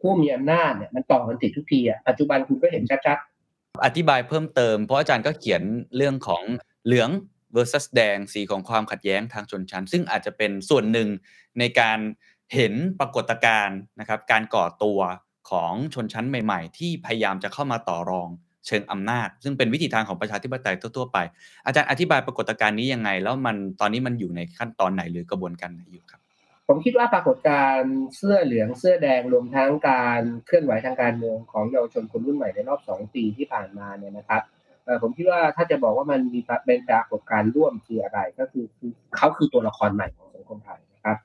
[0.00, 5.62] ผู้มีอำนาจเนี่ยมันต่อกันติดทุกทีอะปัจจุบันคุณก็เห็นชัดๆอธิบายเพิ่มเติมเพราะอาจารย์ก็เขียน
[5.96, 6.42] เรื่องของ
[6.86, 7.10] เหลือง
[7.56, 11.08] versus แดงสีของความขัดแย้งทางชนชั้น ซึ่งอาจจะเป็นส่วนหนึ่ง
[11.58, 11.98] ในการ
[12.54, 15.00] เห็นปรากฏการณ์นะครับการก่อตัว
[15.50, 18.28] ของชนชั้นใหม่ ๆ ที่พยายามจะเข้ามาต่อรอง
[18.66, 21.18] เชิงอำนาจ ซึ่งเป็นวิธีทางของประชาธิปไตยทั่วๆไป
[21.66, 26.20] อาจารย์อธิบายปรากฏการณ์นี้ยังไง แล้วมันตอนนี้มันอยู่ในขั้นตอนไหนหรือกระบวนการไหนอยู่ครับ
[26.68, 34.42] ผมคิดว่าปรากฏการณ์เสื้อเหลืองเสื้อแดงรวมทั้งการเคลื่อนไหวทางการเมืองของเยาวชนคนรุ่นใหม่ในรอบสองปีที่ผ่านมาเนี่ยนะครับ
[35.02, 41.16] ผมคิดว่าถ้าจะบอกว่ามันมีเป็นปรากฏการณ์ร่วมคืออะไร ก็คือคือเขาคือตัวละครใหม่ของสังคมไทยนะครับ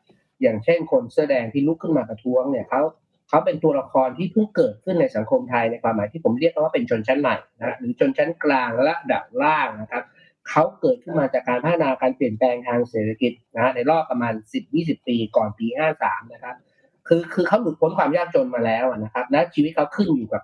[0.41, 2.81] อย่างเช่นคนเสื้อแดงที่ลุกขึ้นมาประท้วงเนี่ยเขา
[3.29, 10.03] เขาเป็นตัวละครที่เพิ่งเกิดขึ้นในสังคมไทยในความหมายที่ผมเรียกว่าเป็นชนชั้นใหม่นะหรือชนชั้นกลางและดับล่างนะครับ
[10.49, 14.33] เขาเกิดขึ้นมาจากการพัฒนาการเปลี่ยนแปลงทางเศรษฐกิจนะในรอบประมาณ
[14.71, 15.67] 10-20 ปีก่อนปี
[15.99, 16.55] 53 นะครับ
[17.07, 20.41] คือคือเขาหลุดพ้นความยากจนมาแล้วนะครับ และชีวิตเขาขึ้นอยู่กับ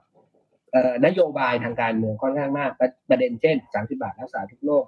[1.05, 2.71] นโยบายทางการเมืองค่อนข้างมาก
[3.09, 4.85] ประเด็นเช่น 30 บาทรักษาทุกโรค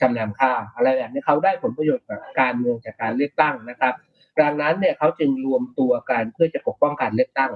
[0.00, 3.94] จำนำข้าอะไรแบบนี้เขาได้ผลประโยชน์จากการเมืองจากการเลือกตั้งนะครับ
[4.40, 7.50] ดังนั้นเนี่ยเขาจึงรวมตัวกันเพื่อจะปกป้องการเลือกตั้ง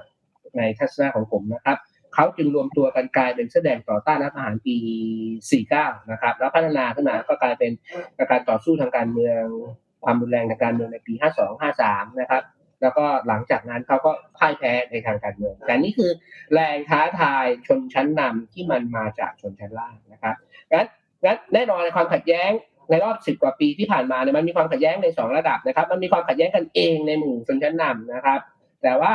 [0.57, 1.79] ในทัศนะของผมนะครับ
[2.15, 4.77] เขาจึงรวมตัวกันกลายเป็นแสดงต่อต้านรัฐประหารปี
[5.59, 7.73] 49 นะครับ แล้วพัฒนาขึ้นมาก็กลายเป็น
[8.31, 9.43] การต่อสู้ทางการเมือง
[10.05, 12.43] ความรุนแรงทางการเมืองในปี 52 53 นะครับ
[12.83, 16.11] แล้วก็หลังจากนั้นเขาก็พ่ายแพ้ในทางการเมือง แต่นี่คือ
[16.55, 20.35] แรงท้าทายชนชั้นนำที่มันมาจากชนชั้นล่างนะครับ
[20.73, 20.87] งั้น
[21.25, 22.51] งั้นแน่นอนในความขัดแย้ง
[22.91, 28.41] ในรอบสิบกว่าปีที่ผ่านมาเนี่ยมันมีความขัดแย้งในสองระดับนะครับ มันมีความขัดแย้งกันเองในหมู่ชนชั้นนำนะครับ
[28.83, 29.13] แต่ว่า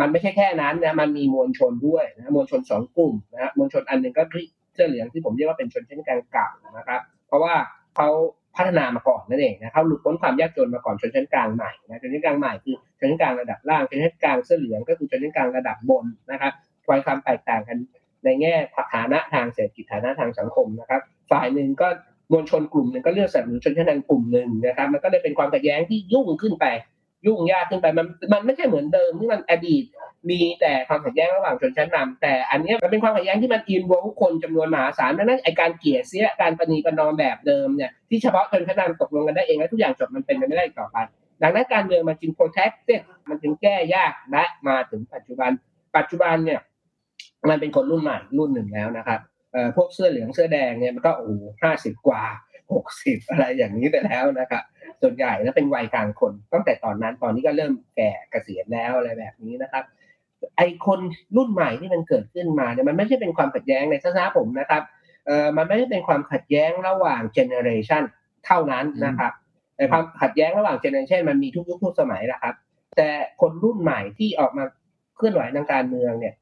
[0.00, 4.44] มันไม่ใช่แค่นั้นนะมันมีมวลชนด้วยนะมวลชนสองกลุ่มนะมวลชนอันหนึ่งก็คือ
[4.74, 6.48] เสื้อเหลืองที่ผมเรียกว่าเป็นชนชั้นกลางเก่า
[6.78, 7.54] นะครับ เพราะว่า
[7.96, 8.08] เขา
[8.56, 16.52] พัฒนามาก่อนนั่นเองนะครับหลุดพ้นความยากจนมาก่อนชนชั้นกลางใหม่นะชนชั้นกลางใหม่คือชนชั้นกลางระดับล่างชนชั้นกลางเสื้อเหลืองก็คือชนชั้นกลางระดับบนนะครับ
[16.86, 17.78] ความแตกต่างกัน
[18.24, 18.54] ในแง่
[18.94, 21.00] ฐานะทางเศรษฐกิจฐานะทางสังคมนะครับ
[21.30, 21.88] ฝ่ายหนึ่งก็
[22.32, 26.64] มวลชนกลุ่มหนึ่งก็เลือกสนับสนุนชนชั้นกลางกลุ่มหนึ่งนะครับ มันก็เลยเป็นความขัดแย้งที่ยุ่งขึ้นไป
[27.26, 29.84] ยุ่งยากขึ้นไปมันมันไม่ใช่เหมือนเดิมที่มันอดีต
[30.30, 40.96] มีแต่ความขัดแย้งระหว่างชนชั้นนำแต่อันนี้มันเป็นความขัดแย้งที่มันอินวงคนจำนวนมหาศาลดังนั้นไอการเกลี่ยเสียการประนีประนอมแบบเดิมเนี่ยที่เฉพาะชนชั้นนำตกลงกันได้เองแล้วทุกอย่างจบมันเป็นไปไม่ได้ต่อไป
[41.42, 42.88] ดังนั้นการเมืองมันจึง protect
[43.28, 45.50] มันจึงแก้ยากและมาถึงปัจจุบัน
[45.96, 46.60] ปัจจุบันเนี่ย
[47.48, 49.20] มันเป็นคนรุ่นใหม่รุ่นหนึ่งแล้วนะครับ
[49.52, 52.22] เอ่อพวกเสื้อเหลืองเสื้อแดงเนี่ยมันก็โอ้ห้าสิบกว่า
[52.72, 54.62] หกสิบอะไรอย่างนี้ไปแล้วนะครับ
[55.02, 59.84] ส่วนใหญ่แล้วเป็นวัยกลางคน ตั้งแต่ตอนนั้นตอนนี้ก็เริ่มแก่เกษียณแล้วอะไรแบบนี้นะครับ
[60.56, 61.00] ไอ้คน
[61.36, 64.82] รุ่นใหม่ที่มันเกิดขึ้นมาเนี่ยมันไม่ใช่เป็นความขัดแย้งในทัศนะผมนะครับ
[65.26, 68.02] เอ่อมันไม่ได้เป็นความขัดแย้งระหว่าง generation
[68.46, 69.32] เท่านั้นนะครับ
[69.76, 72.54] แต่ความขัดแย้งระหว่าง generation มันมีทุกยุคทุกสมัยนะครับ
[72.96, 74.64] แต่คนรุ่นใหม่ที่ออกมา
[75.16, 76.34] เคลื่อนไหวทางการเมืองเนี่ย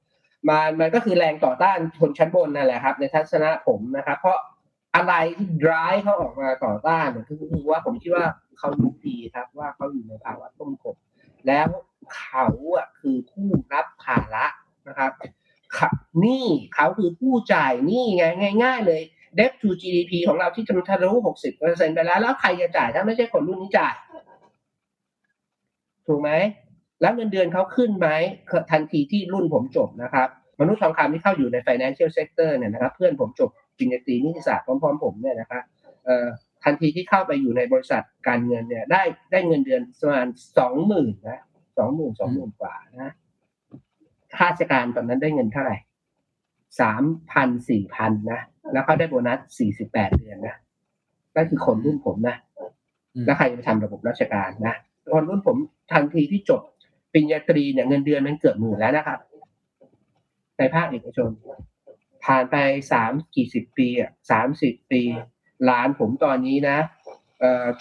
[0.49, 4.39] มันมันก็คือแรงต่อต้านชนชั้นบนนั่นแหละครับ ในทัศนะผมนะครับ เพราะ
[4.95, 8.27] อะไรที่ drive เขาออกมาต่อต้านเนี่ยคือว่าผมคิดว่า
[8.59, 10.97] เขารู้ดีครับว่าเขาอยู่ในภาวะต้มกบ
[11.47, 11.69] แล้ว
[12.17, 14.47] เขาอะคือผู้รับภาระ
[14.89, 15.13] นะครับ
[16.25, 18.25] นี่เขาคือผู้จ่ายนี่ไง
[18.63, 19.03] ง่าย ๆ เลย
[19.39, 23.95] debt to GDP ของเราที่จะทะลุหกสิบเปอร์เซ็นไปแล้ว แล้วใครจะจ่ายถ้าไม่ใช่คนรุ่นนี้จ่าย
[26.07, 26.31] ถูกไหม
[27.01, 28.09] แล้วเงินเดือนเขาขึ้นไหม
[28.71, 30.29] ทันทีที่รุ่นผมจบนะครับ
[30.61, 35.63] มนุษย์ทองคำที่เข้าอยู่ใน financial sector เนี่ยนะครับ เพื่อนผมจบ ปริญญาตรีนิติศาสตร์พร้อมๆผมเนี่ยนะครับ
[36.65, 39.03] ทันทีที่เข้าไปอยู่ในบริษัทการเงินเนี่ยได้
[39.33, 41.41] ได้เงินเดือนประมาณสองหมื่นนะ
[41.79, 43.13] สองหมื่นสองหมื่นกว่านะ
[44.37, 45.77] ข้าราชการตอนนั้นได้เงินเท่าไหร่
[46.81, 48.41] สามพันสี่พันนะ
[48.73, 50.57] แล้วเขาได้โบนัสสี่สิบแปดเดือนนะ
[51.35, 52.37] นั่นคือคนรุ่นผมนะ
[53.27, 54.75] แล้วใครจะไปทำระบบราชการนะ
[55.15, 55.57] คนรุ่นผม
[55.93, 56.61] ทันทีที่จบ
[57.13, 59.19] ปริญญาตรีเนี่ยเงินเดือนมันเกือบหมื่นแล้วนะครับ
[60.59, 61.31] ในภาคเอกชน
[62.27, 62.57] ผ่านไป
[62.93, 65.03] สามกี่สิบปีอะสามสิบปี
[65.65, 66.79] หลานผมตอนนี้นะ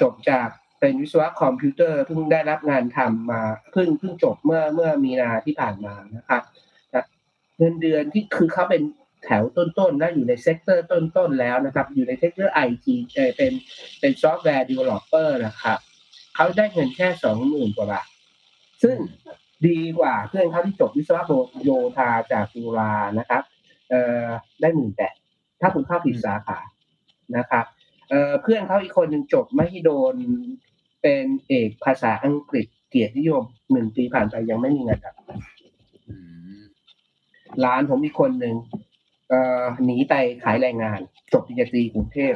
[0.02, 0.48] จบจาก
[0.80, 6.44] เป็นวิศวะคอมพิวเตอร์เพิ่งได้รับงานทำมาเพิ่งเพิ่งจบเมื่อเมื่อมีนาที่ผ่านมานะครับ
[7.58, 8.82] เงินเดือนที่คือเขาเป็น
[9.26, 12.96] แถวต้นๆนะอยู่ใน sector ต้นๆแล้วนะครับ อยู่ใน sector IT
[13.38, 13.52] เป็น
[14.00, 15.78] เป็น software developer นะครับ
[16.36, 18.08] เขาได้เงินแค่สองหมื่นกว่าบาท
[18.84, 18.98] ซึ่ง
[19.68, 21.24] ดีกว่าเพื่อนเขาที่จบวิศวะ
[21.64, 23.44] โยธาจากจุฬานะครับ
[24.62, 25.14] ได้หมื่นแปด
[25.62, 26.60] ถ้าคุณเข้าผิดสาขา
[27.38, 27.66] นะครับ
[28.10, 30.16] เพื่อนเขาอีกคนหนึ่งจบไม่โดน
[31.02, 35.22] เป็นเอกภาษาอังกฤษเกียรตินิยมหนึ่งปีผ่านไปยังไม่มีงานทำ
[37.66, 38.56] ร้านผมอีกคนหนึ่ง
[39.86, 40.14] หนีไป
[40.44, 41.00] ขายแรงงาน
[41.34, 42.34] จบปริญญาตรีกรุงเทพ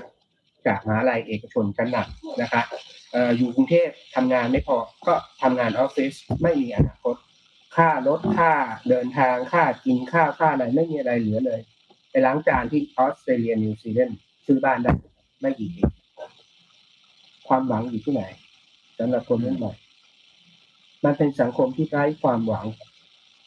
[0.68, 2.62] จากมหาลัยเอกชนชั้นนำนะคะ
[3.38, 4.78] อยู่กรุงเทพทำงานไม่พอ
[5.08, 7.16] ก็ทำงานออฟฟิศไม่มีอนาคต
[7.76, 8.52] ค่ารถค่า
[8.90, 11.60] เดินทางค่ากินข้าค่าอะไรไม่มีอะไรเหลือเลย
[12.10, 14.94] ไปล้างจานที่ออสเตรเลียนิวซีแลนด์ซื้อบ้านได้
[15.42, 15.84] ไม่กี่ปี
[17.48, 18.24] ความหวังอยู่ที่ไหน
[19.00, 19.72] สำหรับคนรุ่นใหม่
[21.04, 22.66] มันเป็นสังคมที่ไร้ความหวัง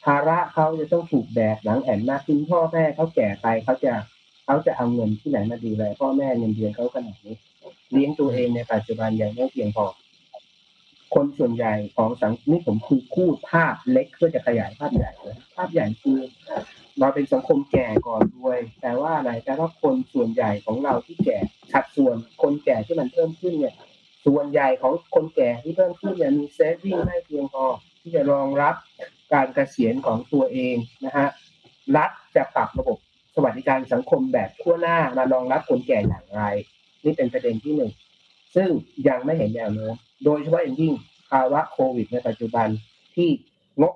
[0.04, 3.92] ภาระเขาจะต้องถูกแบกหลังแอนมากขึ้นพ่อแม่เขาแก่ไปเขาจะ
[4.44, 7.36] เขาจะเอาเงินที่ไหนมาดูแลพ่อแม่เงินเดือนเขาขนาดนี้
[7.92, 9.86] เลี้ยงตัวเองในปัจจุบันยังไม่เพียงพอ
[11.14, 16.18] คนส่วนใหญ่ของสังนี่ผมคือคู่ภาพเล็กเพื่อจะขยายภาพใหญ่เลยภาพใหญ่คือ
[17.00, 21.38] เราเป็นสังคมแก่ก่อนด้วย แต่ว่าอะไรแต่ว่าคนส่วนใหญ่ของเราที่แก่
[21.72, 23.74] สัดส่วนคนแก่ที่มันเพิ่มขึ้นเนี่ย
[24.26, 27.64] ส่วนใหญ่ของคนแก่ที่เพิ่มขึ้นเนี่ยมีเซฟวิ่งไม่เพียงพอ
[28.00, 28.74] ที่จะรองรับ
[29.32, 31.28] การเกษียณของตัวเองนะฮะ
[31.96, 32.98] รัฐจะปรับระบบ
[33.34, 36.42] สวัสดิการสังคมแบบทั่วหน้ามารองรับคนแก่อย่างไร
[37.04, 37.92] นี่เป็นประเด็นที่หนึ่ง
[38.54, 38.68] ซึ่ง
[39.08, 39.94] ยังไม่เห็นแนวโน้ม
[40.24, 40.94] โดยเฉพาะอย่างยิ่ง
[41.30, 42.68] ภาวะโควิดในปัจจุบัน
[43.16, 43.28] ที่
[43.80, 43.92] งบ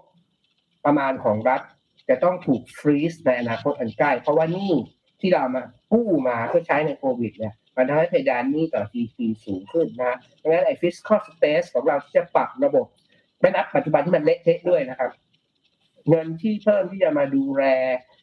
[0.85, 1.63] ประมาณของรัฐ
[2.09, 4.73] จะต้องถูกฟรีซในอนาคตอันใกล้ เพราะว่านี่
[5.21, 5.63] ที่เรามา
[5.93, 12.87] กู้มาเพื่อใช้ในโควิดเนี่ยมันทำให้เพดานหนี้ต่อ GDP สูงขึ้นนะดังนั้นไอ้ fiscal space ของเราที่จะปรับระบบ
[13.41, 15.11] ไม่นับปัจจุบันที่มันเละเทะด้วยนะครับ
[16.09, 17.65] เงินที่เพิ่มที่จะมาดูแล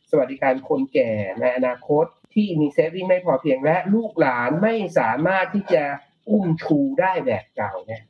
[0.09, 5.83] สวัสดิการคนแก่ในอนาคตที่มีเซฟวิ่งไม่พอเพียงและลูกหลานไม่สามารถที่จะ
[6.29, 8.03] อุ้มชูได้แบบเก่าเนี่ย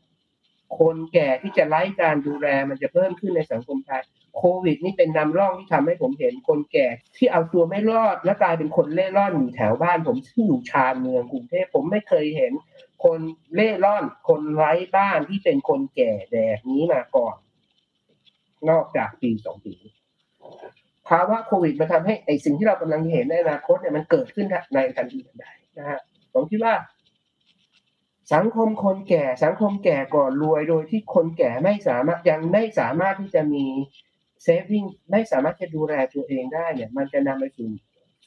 [0.80, 4.04] คนแก่ที่จะไร้การดูแลมันจะเพิ่มขึ้นในสังคมไทย
[4.38, 12.54] โควิด นี่เป็นนำร่องที่ทำให้ผมเห็นคนแก่ที่เอาตัวไม่รอดและกลายเป็นคนเล่ร่อนอยู่แถวบ้าน ผมซึ่งอยู่ชานเมืองกรุงเทพผมไม่เคยเห็น
[13.04, 13.20] คน
[13.56, 17.36] เล่ร่อน คนไร้บ้านที่เป็นคนแก่แบบนี้มาก่อน
[18.70, 19.76] นอกจากปีสองปี
[21.08, 25.46] ภาวะโควิดมันทำให้ไอสิ่งที่เรากำลังเห็นในอนาคตเนี่ยมันเกิดขึ้นในทันทีทันใด
[25.78, 26.00] นะฮะ
[26.34, 26.74] ผมคิดว่า
[28.34, 33.66] สังคมคนแก่สังคมแก่ก่อนรวยโดยที่คนแก่ไม่สามารถยังไม่สามารถที่จะมี
[34.44, 37.70] เซฟวิ่งไม่สามารถจะดูแลตัวเองได้เนี่ยมันจะนำไปสู่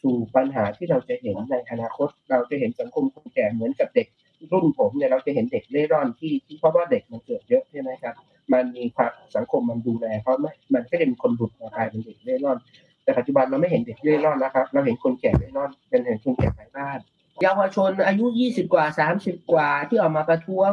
[0.02, 4.06] สู่ปัญหาที่เราจะเห็นในอนาคต เราจะเห็นสังคมคนแก่เหมือนกับเด็ก
[4.52, 8.14] รุ่นผมเนี่ยเราจะเห็นเด็กเล่ร่อนที่ที่เพราะว่าเด็กมันเกิดเยอะใช่ไหมครับ
[8.52, 12.58] มันมีความสังคมมันดูแลเขาไม่มันก็จะมีคนหลุดมากลายเป็นเด็กเล่ร่อน
[13.04, 16.98] แต่ปัจจุบันเราไม่เห็นเด็กเล่ร่อนนะครับ เราเห็นคนแก่เล่ร่อนเป็นเห็นคนแก่ไร้บ้าน
[17.40, 20.72] เยาวชนอายุยี่สิบกว่าสามสิบกว่าที่ออกมาประท้วง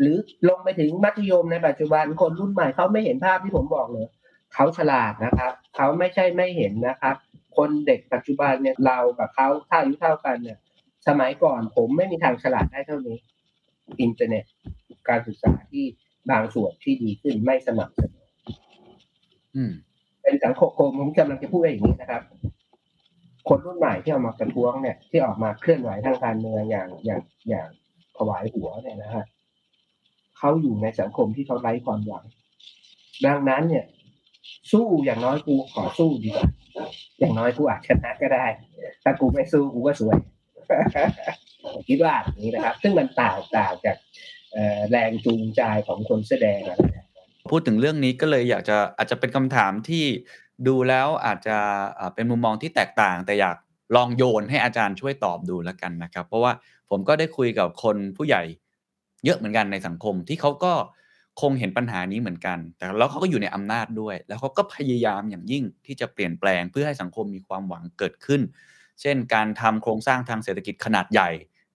[0.00, 0.16] หรือ
[0.48, 4.06] ลงไปถึงมัธยมในปัจจุบันคนรุ่นใหม่เขาไม่เห็นภาพที่ผมบอกเลย
[4.54, 7.16] เขาฉลาดนะครับเขาไม่ใช่ไม่เห็นนะครับ
[7.56, 10.58] คนเด็กปัจจุบันเนี่ยเรากับเขาถ้าอายุเท่ากันเนี่ย
[11.08, 13.18] สมัยก่อนผมไม่มีทางฉลาดได้เท่านี้
[14.00, 14.44] อินเทอร์เน็ต
[15.08, 15.84] การศึกษาที่
[16.30, 18.26] บางส่วนที่ดีขึ้นไม่สม่ำเสมอ
[19.56, 19.72] อืม
[20.22, 22.22] เป็นสังคมผมกำลังจะพูดอย่างนี้นะครับ
[23.48, 27.68] คนรุ่นใหม่ที่ออกมาประท้วงเนี่ยที่ออกมาเคลื่อนไหวทางการเมืองอย่างอย่างอย่าง
[28.16, 29.24] ถวายหัวเนี่ยนะฮะ
[30.38, 32.24] เขาอยู่ในสังคมที่เขาไร้ความหวัง
[33.26, 33.84] ดังนั้นเนี่ย
[34.72, 36.48] สู้อย่างน้อยกูขอสู้ดีกว่า
[37.18, 38.46] อย่างน้อยกูอาจชนะก็ได้
[39.02, 40.18] ถ้ากูไม่สู้กูก็สวย
[41.88, 43.96] คิดว่าอย่างนี้นะครับ ซึ่งมันต่างต่างจาก
[44.90, 46.78] แรงจูงใจของคนแสดงอะ
[47.50, 50.04] พูดถึงเรื่องนี้ก็เลยอยากจะอาจจะเป็นคำถามที่
[50.66, 51.56] ดูแล้วอาจจะ
[52.14, 53.56] เป็นมุมมองที่แตกต่าง แต่อยาก
[53.96, 56.52] ลองโยนให้อาจารย์ช่วยตอบดูแล้วกันนะครับ เพราะว่า
[56.90, 58.42] ผมก็ได้คุยกับคนผู้ใหญ่
[59.24, 60.72] เยอะเหมือนกันในสังคมที่เขาก็
[61.40, 68.40] คงเห็นปัญหานี้เหมือนกัน แต่แล้วเขาก็อยู่ในอำนาจด้วย แล้วเขาก็พยายามอย่างยิ่งที่จะเปลี่ยนแปลงเพื่อให้สังคมมีความหวังเกิดขึ้น
[69.00, 71.30] เช่น การทำโครงสร้างทางเศรษฐกิจขนาดใหญ่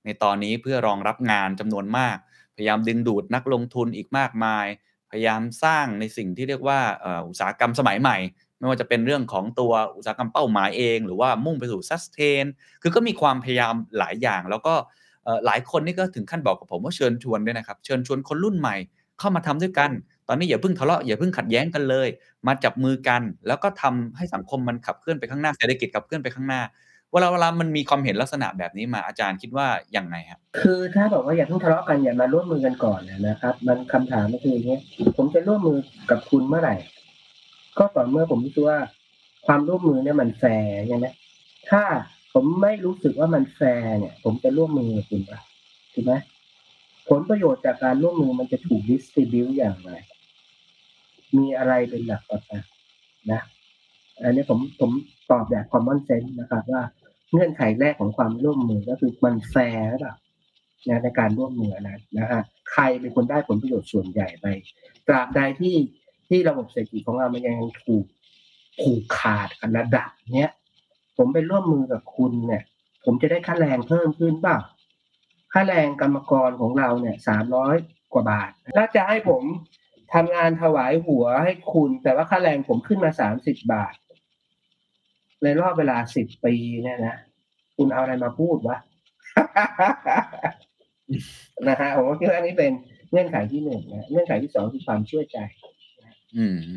[0.06, 2.18] ในตอนนี้เพื่อรองรับงานจำนวนมาก
[2.56, 4.66] พยายามดึงดูดนักลงทุนอีกมากมาย
[5.12, 6.80] พยายามสร้างในสิ่งที่เรียกว่า
[7.28, 8.18] อุตสาหกรรมสมัยใหม่
[8.60, 12.46] ไม่ว่าจะเป็นเรื่องของตัวอุตสาหกรรมเป้าหมายเอง หรือว่ามุ่งไปสู่ sustain
[12.82, 14.74] คือก็มีความพยายามหลายอย่าง แล้วก็
[15.46, 18.76] หลายคนนี่ก็ถึงขั้นบอกกับผมว่าเชิญชวนด้วยนะครับ เชิญชวนคนรุ่นใหม่
[19.20, 19.92] เข้ามาทำด้วยกัน
[20.28, 22.08] ตอนนี้อย่าเพิ่งทะเลาะอย่าเพิ่งขัดแย้งกันเลย
[22.48, 26.62] มาจับมือกัน แล้วก็ทำให้สังคมมันขับเคลื่อนไปข้างหน้าเศรษฐกิจขับเคลื่อนไปข้างหน้า
[27.12, 34.78] เวลาเวลามันมีความเห็นลักษณะแบบนี้มาอาจารย์คิดว่ายังไงครับคือถ้าบอกว่าอย่าเพิ่งทะเลาะกันอย่ามาร่วมมือกันก่อนนะครับ มันคำถามก็คืออย่างนี้
[35.18, 35.78] ผมจะร่วมมือ
[36.12, 36.76] กับคุณเมื่อไหร่
[37.78, 38.80] ก็ต่อเมื่อผมรู้สึกว่า
[39.46, 41.08] ความร่วมมือเนี่ยมันแฟร์ใช่ไหม
[41.70, 41.84] ถ้า
[42.34, 45.40] ผมไม่รู้สึกว่ามันแฟร์เนี่ย ผมจะร่วมมือกับคุณปะ
[45.94, 46.14] ถูกไหม
[47.10, 49.92] ผลประโยชน์จากการร่วมมือมันจะถูก distribute อย่างไร
[51.38, 52.62] มีอะไรเป็นหลักประกัน
[53.32, 53.42] นะ
[54.24, 54.92] อันนี้ผมผม
[55.32, 56.82] ตอบแบบ common sense นะครับว่า
[57.32, 60.16] เงื่อนไขแรกของความร่วมมือก็คือมันแฟร์หรือเปล่า
[61.04, 64.46] ในการร่วมมือนะนะฮะใครเป็นคนได้ผลประโยชน์ส่วนใหญ่ไป
[65.08, 65.76] ตราบใดที่
[66.30, 68.06] ที่ระบบเศรษฐกิจของเรามันยังถูก
[68.82, 70.52] ผูกขาดกันระดับเนี้ย
[71.18, 72.64] ผมไปร่วมมือกับคุณเนี่ย
[73.06, 74.58] ผมจะได้ค่าแรงเพิ่มขึ้นเปล่า
[75.54, 77.76] ค่าแรงกรรมกรของเราเนี่ยสามร้อย
[78.14, 79.42] กว่าบาทถ้าจะให้ผม
[80.14, 83.94] ทำงานถวายหัวให้คุณ แต่ว่าค่าแรงผมขึ้นมาสามสิบบาท
[85.44, 87.18] ในรอบเวลาสิบปีเนี่ยนะ
[87.78, 88.78] คุณเอาอะไรมาพูดวะ
[91.68, 92.72] นะฮะผมคิดว่าอันนี้เป็น
[93.12, 95.38] เงื่อนไขที่หนึ่งนะเงื่อนไขที่สองคือความเชื่อใจ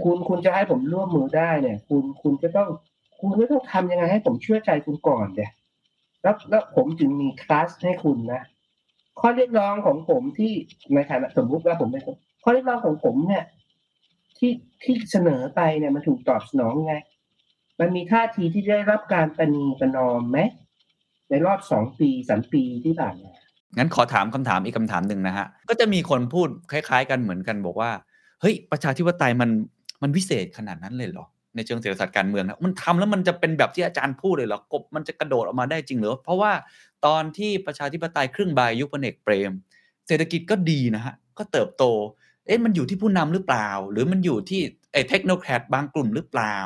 [0.04, 2.68] คุณคุณจะให้ผมร่วมมือได้เนี่ย คุณคุณจะต้อง
[3.20, 5.50] คุณก็ต้องทำยังไงให้ผมเชื่อใจคุณก่อนเดี๋ย
[6.22, 8.42] แล้วแล้วผมจึงมีคลาสให้คุณนะ
[9.20, 10.52] ข้อเรียกร้องของผมที่
[10.94, 12.02] ในฐานะสมมุติว่าผมเป็น
[12.42, 13.44] ข้อเรียกร้องของผมเนี่ย
[14.38, 14.52] ที่
[14.82, 16.94] ที่เสนอไปเนี่ยมันถูกตอบสนองไง
[17.80, 20.38] มันมีท่าทีที่ได้รับการประนีประนอมไหม
[21.30, 23.32] ในรอบสองปีสามปีที่ผ่านมา
[23.76, 27.90] งั้นขอถามคำถามอีกคำถามหนึ่งนะฮะ ก็จะมีคนพูดคล้าย ๆ กันเหมือนกันบอกว่า
[28.40, 29.50] เฮ้ยประชาธิปไตยมัน
[30.02, 36.52] มันวิเศษขนาดนั้นเลยเหรอในเชิงเศรษฐศาสตร์การเมืองนะมันทำแล้วมันจะเป็นแบบที่อาจารย์พูดเลยเหรอกบมันจะกระโดดออกมาได้จริงเหรอเพราะว่า
[37.06, 39.52] ตอนที่ประชาธิปไตยครึ่งใบยุคพลเอกเปรม
[40.06, 41.84] เศรษฐกิจก็ดีนะฮะก็เติบโต
[42.46, 44.60] เอ๊ะมันอยู่ที่ผู้นำหรือเปล่า หรือมันอยู่ที่
[44.92, 46.56] ไอ้เทคโนแครดบางกลุ่มหรือเปล่า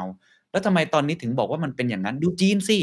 [0.51, 2.79] แล้วทำไมตอนนี้ถึงบอกว่ามันเป็นอย่างนั้นดูจีนสิ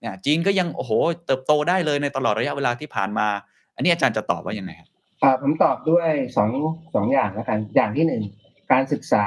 [0.00, 0.92] เนี่ยจีนก็ยังโอ้โห
[1.26, 3.26] เติบโตได้เลยในตลอดระยะเวลาที่ผ่านมา
[3.74, 4.88] อันนี้อาจารย์จะตอบว่ายังไงครับ
[5.42, 6.50] ผมตอบด้วยสอง
[6.94, 8.22] สองอย่างแล้วกัน อย่างที่หนึ่ง
[8.72, 9.26] การศึกษา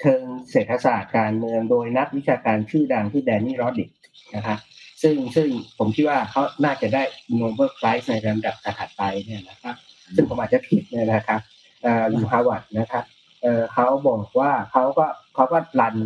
[0.00, 3.90] เชิงเศรษฐศาสตร์การเมืองโดยนักวิชาการชื่อดังที่แดนนี่รอดดิก
[4.36, 4.58] นะครับ
[5.02, 5.48] ซึ่งซึ่ง
[5.78, 7.02] ผมคิดว่าเขาน่าจะได้
[7.36, 9.74] Nobel Prize ในลำดับถัดไปเนี่ยนะครับ
[10.14, 11.40] ซึ่งผมอาจจะผิดเนี่ยนะครับ
[11.84, 13.04] อ่ออยู่ฮาร์วาร์ดนะครับ
[13.42, 15.96] เอ่อเขาบอกว่าเขาก็เขาก็ run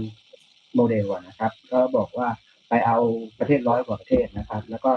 [0.75, 2.29] model นะครับ ก็บอกว่า
[2.69, 2.97] ไปเอา
[3.39, 4.93] ประเทศร้อยกว่าประเทศนะครับ แล้วก็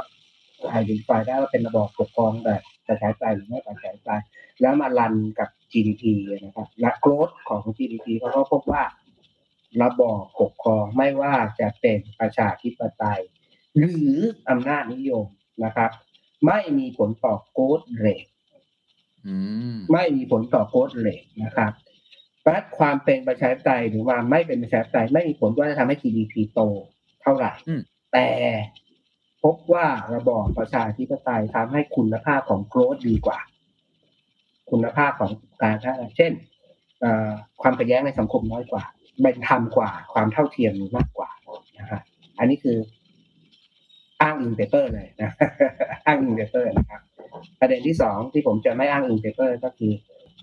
[0.69, 4.21] identify ได้ว่าเป็นระบอบปกครองแบบประชาธิปไตยหรือไม่ประชาธิปไตย
[4.61, 6.03] แล้วมา run กับ GDP
[6.43, 8.83] นะครับและ growth ของ GDP เขาก็พบว่า
[9.83, 13.21] ระบอบปกครองไม่ว่าจะเป็นประชาธิปไตย
[13.77, 14.13] หรือ
[14.49, 15.25] อำนาจนิยม
[15.63, 15.91] นะครับ
[16.47, 18.25] ไม่มีผลต่อโกรธเรท
[19.27, 19.35] อื
[19.75, 21.71] มไม่มีผลต่อโกรธเรทนะครับ
[22.45, 26.59] และความเป็นประชาธิปไตยหรือว่าไม่เป็นประชาธิปไตยไม่มีผลว่าจะทำให้ GDP โต
[27.21, 27.81] เท่าไหร่อืม
[28.13, 28.27] แต่
[29.43, 33.39] พบว่าระบอบประชาธิปไตยทำให้คุณภาพของโกรธดีกว่า
[34.71, 35.31] คุณภาพของ
[35.61, 35.75] การ
[36.17, 36.31] เช่น
[37.61, 38.83] ความขัดแย้งในสังคมน้อยกว่า
[39.23, 41.29] เป็นธรรมกว่า ความเท่าเทียมมีมากกว่า
[41.79, 42.01] นะฮะ
[42.39, 42.77] อันนี้คือ
[44.21, 45.31] อ้างอิง paper เลยนะ
[46.05, 47.01] อ้างอิง paper นะครับ
[47.59, 49.91] ประเด็นที่สองที่ผมจะไม่อ้างอิง paper ก็คือ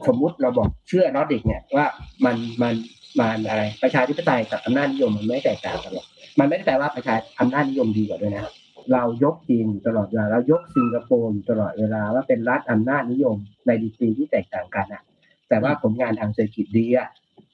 [0.07, 1.86] สมมุติเราบอกเชื่อนอติกเนี่ยว่า
[2.24, 2.74] มันมัน
[3.18, 6.07] มันอะไรประชาธิปไตยกับอำนาจนิยมมันไม่แตกต่างกันหรอก
[6.38, 8.45] มันไม่ได้แปลว่าประชาอำนาจนิยมดีกว่าด้วยนะ
[8.93, 15.03] เรายกจีนตลอดเวลาเรายกสิงคโปร์ตลอดเวลาว่าเป็นรัฐอำนาจนิยมในดีกรีที่แตกต่างกันอะ
[15.49, 17.09] แต่ว่าผลงานทางเศรษฐกิจดีอะ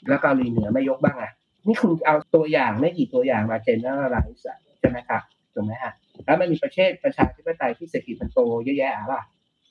[0.08, 1.32] แล้วเกาหลีเหนือไม่ยกบ้างอะ
[1.66, 4.44] นี่คุณเอาตัวอย่างไม่กี่ตัวอย่างมาเจนเนอร์ไลซ์
[4.80, 5.22] ใช่ไหมครับ
[5.54, 5.92] ถูกไหมฮะ
[6.24, 9.22] แล้วมันมีประเทศประชาธิปไตยที่เศรษฐกิจมันโตเยอะแยะอะป่ะ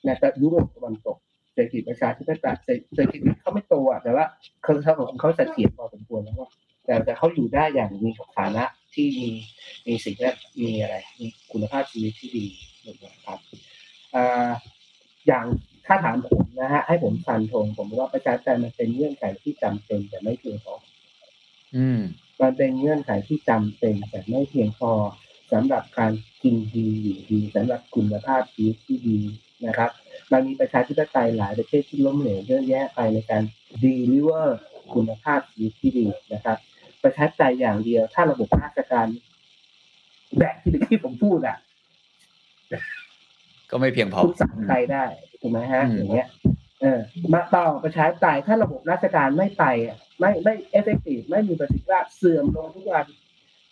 [0.04, 1.18] ในแต่ยุโรปตะวันตก
[1.54, 4.24] เศรษฐกิจประชาธิปไตยเศรษเศรษฐกิจเขาไม่โตอะแต่ว่า
[4.62, 6.48] เขาเขาของเขาเสถียรพอสมควรแล้วว่า
[6.84, 8.64] แต่แต่เขาอยู่ได้อย่างมีฐานะ
[8.94, 9.28] ที่มี
[9.86, 12.46] มีสิ่งแวดมีอะไร มีคุณภาพชีวิตที่ดี
[12.86, 13.38] นะครับ
[14.14, 14.50] อ่า
[15.26, 15.44] อย่าง
[15.86, 20.74] ถ้าถามผมนะฮะให้ผมฟันธงผมว่าประชาธิปไตยมันเป็นเงื่อนไขที่จำเป็นแต่ไม่เพียงพอ
[21.76, 22.00] อืม
[22.40, 24.92] มันเป็นเงื่อนไขที่จำเป็นแต่ไม่เพียงพอ
[25.52, 26.12] สำหรับการ
[26.42, 29.18] กินดีอยู่ดีสำหรับคุณภาพชีวิตที่ดี
[29.66, 29.90] นะครับ
[30.32, 33.42] มันมีประชาธิปไตยหลายประเทศที่ล้มเหลวเยอะแยะไปในการ
[33.82, 34.60] ดีลิเวอร์
[34.94, 36.58] คุณภาพชีวิตที่ดีนะครับ
[37.04, 39.06] ประชาธิปไตยอย่างเดียว ถ้าระบบราชการ
[40.38, 41.56] แบบที่เมื่อกี้ผมพูดอะ
[43.70, 45.04] ก็ไม่เพียงพอคุณสั่งใครได้
[45.40, 46.28] ถูกไหมฮะอืมอย่างเงี้ย
[46.82, 47.00] เออ
[47.34, 53.06] มาต่อประชาธิปไตยถ้าระบบราชการไม่ไปอะไม่ไม่ effective ไม่มีประสิทธิภาพเสื่อมลงทุกวัน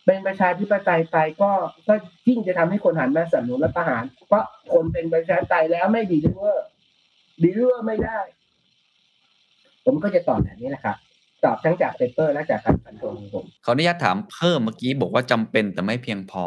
[0.07, 1.51] เป็นประชาธิปไตยไปก็
[1.89, 1.95] ก็
[2.29, 8.19] ยิ่งจะทำให้คนหันมาสนับสนุนรัฐประหาร เพราะคนเป็นประชาธิปไตยแล้วไม่ deliver deliver ไม่ได้
[9.85, 10.97] ผมก็จะตอบแบบนี้แหละครับ
[11.45, 16.45] ตอบทั้งจาก paper และจากการฟันธงของผผมขออนุญาตถามเพิ่มเมื่อกี้บอกว่าจำเป็นแต่ไม่เพียงพอ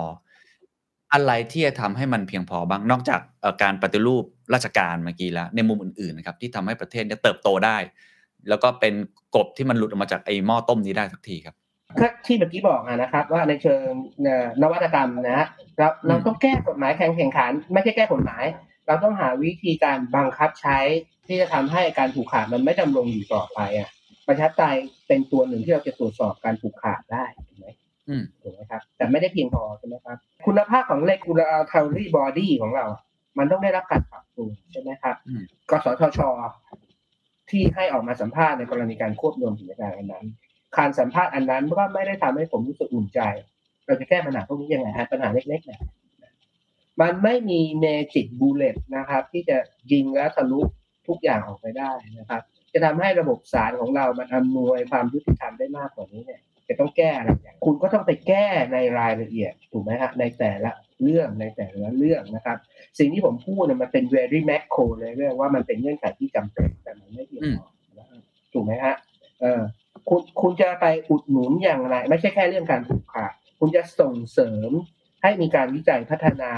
[1.14, 4.24] อะไรที่จะทำให้มันเพียงพอบ้างนอกจากเอ่อการปฏิรูป
[4.54, 7.78] ราชการเมื่อกี้แล้วในมุมอื่นๆนะครับที่ทำให้ประเทศเนี่ยเติบโตได้
[8.50, 8.94] แล้วก็เป็น
[9.36, 11.56] กบที่มันหลุดออกมาจากไอ้หม้อต้มนี้ได้สักทีครับ
[12.00, 13.84] ก็ที่เมื่อกี้บอกอะนะครับ ว่าในเชิง
[14.24, 18.46] เอ่อนวัตกรรมนะฮะเราเราต้องแก้กฎหมายแข่งแข่งขัน ไม่ใช่แก้กฎหมาย
[18.88, 20.80] เราต้องหาวิธีการบังคับใช้
[21.28, 23.90] ที่จะทำให้การผูกขาดมันไม่ดำรงอยู่ต่อไปอะ
[24.32, 24.78] ประชาธิปไตย
[25.08, 27.68] เป็นตัวหนึ่งที่เราจะตรวจสอบการผูกขาดได้ถูกไหม
[28.10, 32.86] อืมถูกไหมครับ แต่ไม่ได้เพียงพอใช่ไหมครับ คุณภาพของ regulatory body ของเรา
[33.38, 36.20] มันต้องได้รับการปรับปรุงใช่ไหมครับอืมกสทช
[37.50, 40.26] ที่ให้ออกมาสัมภาษณ์ในกรณีการควบรวมกิจการอันนั้น
[40.78, 43.20] การสัมภาษณ์อันนั้นก็ไม่ได้ทำให้ผมรู้สึกอุ่นใจ
[43.86, 45.82] เราจะแก้ปัญหาพวกนี้ยังไงฮะปัญหาเล็กๆเนี่ย
[47.02, 49.58] มันไม่มี magic bullet นะครับ ที่จะ
[49.92, 50.62] ยิงแล้วทะลุ
[51.08, 52.42] ทุกอย่างออกไปได้นะครับ
[52.74, 62.58] จะทำให้ระบบศาลของเรามันอำนวยความยุติธรรมได้มากกว่านี้เนี่ยจะต้องแก้อะไรอย่างคุณก็ต้องไปแก้ในรายละเอียดถูกไหมฮะในแต่ละเรื่องในแต่ละเรื่องนะครับ
[63.00, 67.68] สิ่งที่ผมพูดเนี่ยมันเป็น very macro เลยเรื่องว่ามันเป็นเงื่อนไขที่จำเป็นแต่มันไม่เพียงพอ
[68.00, 68.22] นะครับ
[68.54, 68.96] ถูกไหมฮะ
[69.42, 69.62] เออ
[70.10, 74.72] คุณคุณจะไปอุดหนุนอย่างไร ไม่ใช่แค่เรื่องการผูกขาดคุณจะส่งเสริม
[75.22, 76.54] ให้มีการวิจัยพัฒนา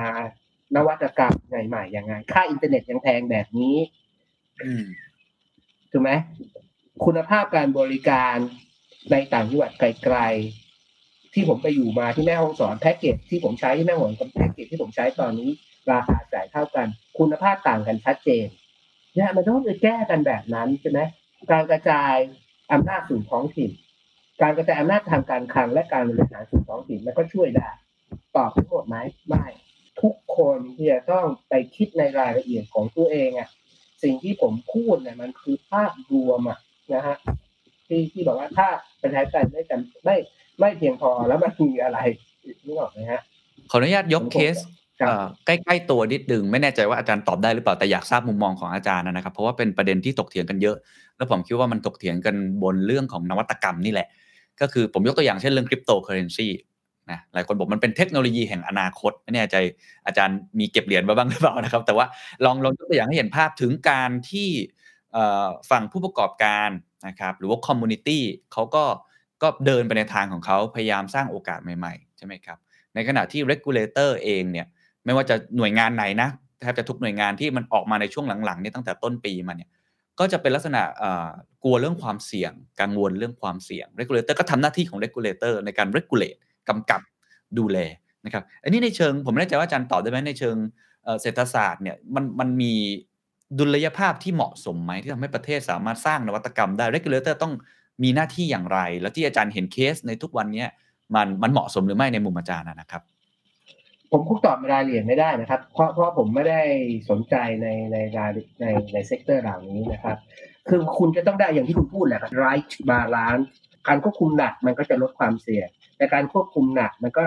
[0.76, 3.76] นวัตกรรมใหม่ๆอยังไงค่าอินเทอร์เน็ตยังแพงแบบนี้
[4.64, 4.72] อื
[5.93, 6.11] ถูกไหม
[7.05, 8.35] คุณภาพการบริการ
[9.11, 15.49] ในต่างจังหวัดไกลๆ ที่ผมไปอยู่มาที่แม่ห้องสอนแพ็กเกจที่ผมใช้ที่แม่ห้องสอนกับแพ็กเกจที่ผมใช้ตอนนี้
[15.91, 16.87] ราคาจ่ายเท่ากัน
[17.17, 18.47] คุณภาพต่างกันชัดเจน
[19.15, 20.99] เนี่ยมันต้องไปแก้กันแบบนั้นใช่ไหม
[21.51, 22.15] การกระจาย
[22.71, 23.71] อำนาจสู่ท้องถิ่น
[24.41, 27.69] การกระจายอำนาจทางการคลังและการบริหารสู่ท้องถิ่นมันก็ช่วยได้
[28.35, 29.45] ตอบทั้งหมดไหมไม่
[30.01, 33.49] ทุกคนที่จะต้องไปคิดในรายละเอียดของตัวเองอะ
[34.03, 36.59] สิ่งที่ผมพูดเนี่ยมันคือภาพรวมอะ
[36.93, 37.17] นะฮะ
[37.87, 38.67] ที่ที่บอกว่าถ้า
[39.01, 40.15] ประชาธิปไตยไม่จำไม่
[40.59, 41.99] ไม่เพียงพอแล้วมันมีอะไร
[42.65, 43.21] นึกออกไหมฮะ
[43.71, 44.57] ขออนุญาตยกเคส
[44.99, 50.75] ครับเอ่อใกล้ๆตัวนิดดึงไม่แน่ใจว่าอาจารย์ตอบได้หรือเปล่าแต่อยากทราบมุมมองของอาจารย์นะครับ เพราะว่าเป็นประเด็นที่ตกเถียงกันเยอะ
[51.17, 54.07] แล้วผมคิดว่ามันตกเถียงกันบนเรื่องของนวัตกรรมนี่แหละ
[54.61, 56.47] ก็คือผมยกตัวอย่างเช่นเรื่องคริปโตเคอร์เรนซี
[57.11, 59.55] นะหลายคนบอกมันเป็นเทคโนโลยีแห่งอนาคตไม่แน่ใจ
[60.05, 62.05] อาจารย์มีเก็บเหรียญมาบ้างหรือเปล่านะครับ แต่ว่า
[62.45, 64.49] ลองลองยกตัวอย่างให้เห็นภาพถึงการที่
[65.71, 66.69] ฝั่งผู้ประกอบการ
[67.07, 68.23] นะครับหรือว่า community
[68.53, 68.83] เขาก็
[69.41, 72.57] ก็เดินไปในทางของเขาพยายามสร้างโอกาสใหม่ๆใช่ไหมครับ
[72.95, 74.67] ในขณะที่ regulator เองเนี่ย
[75.05, 76.29] ไม่ว่าจะหน่วยงานไหนนะ
[76.61, 79.69] แทบจะทุกหน่วยงานที่มันออกมาในช่วงหลังๆนี่ตั้งแต่ต้นปีมาเนี่ย
[80.19, 80.81] ก็จะเป็นลักษณะ
[81.63, 82.51] กลัวเรื่องความเสี่ยง
[82.81, 86.39] กังวลเรื่องความเสี่ยง regulator ก็ทำหน้าที่ของ regulator ในการ regulate
[86.70, 87.01] กำกับ
[87.57, 87.78] ดูแล
[88.26, 90.55] นะครับอันนี้ในเชิงผมไม่แน่ใจว่าอาจารย์ตอบได้ไหมในเชิง
[91.22, 92.74] เศรษฐศาสตร์เนี่ยมันมันมี
[93.59, 97.53] ดุลยภาพที่เหมาะสมไหมที่ทำให้ประเทศสามารถสร้างนวัตกรรมได้ regulator ต้อง
[98.03, 100.66] มีหน้าที่อย่างไร แล้วที่อาจารย์เห็นเคสในทุกวันนี้
[101.16, 103.01] มันมันเหมาะสมหรือไม่ในมุมอาจารย์นะครับ
[104.11, 106.61] ผมคงตอบรายละเอียดไม่ได้นะครับ เพราะเพราะผมไม่ได้
[107.09, 110.18] สนใจในในรายในใน sector เหล่านี้นะครับ
[110.70, 113.47] คือคุณจะต้องได้อย่างที่คุณพูดแหละครับ right balance
[113.88, 115.70] การควบคุมหนักมันก็จะลดความเสี่ยง
[116.03, 117.25] แต่การควบคุมหนักมันก็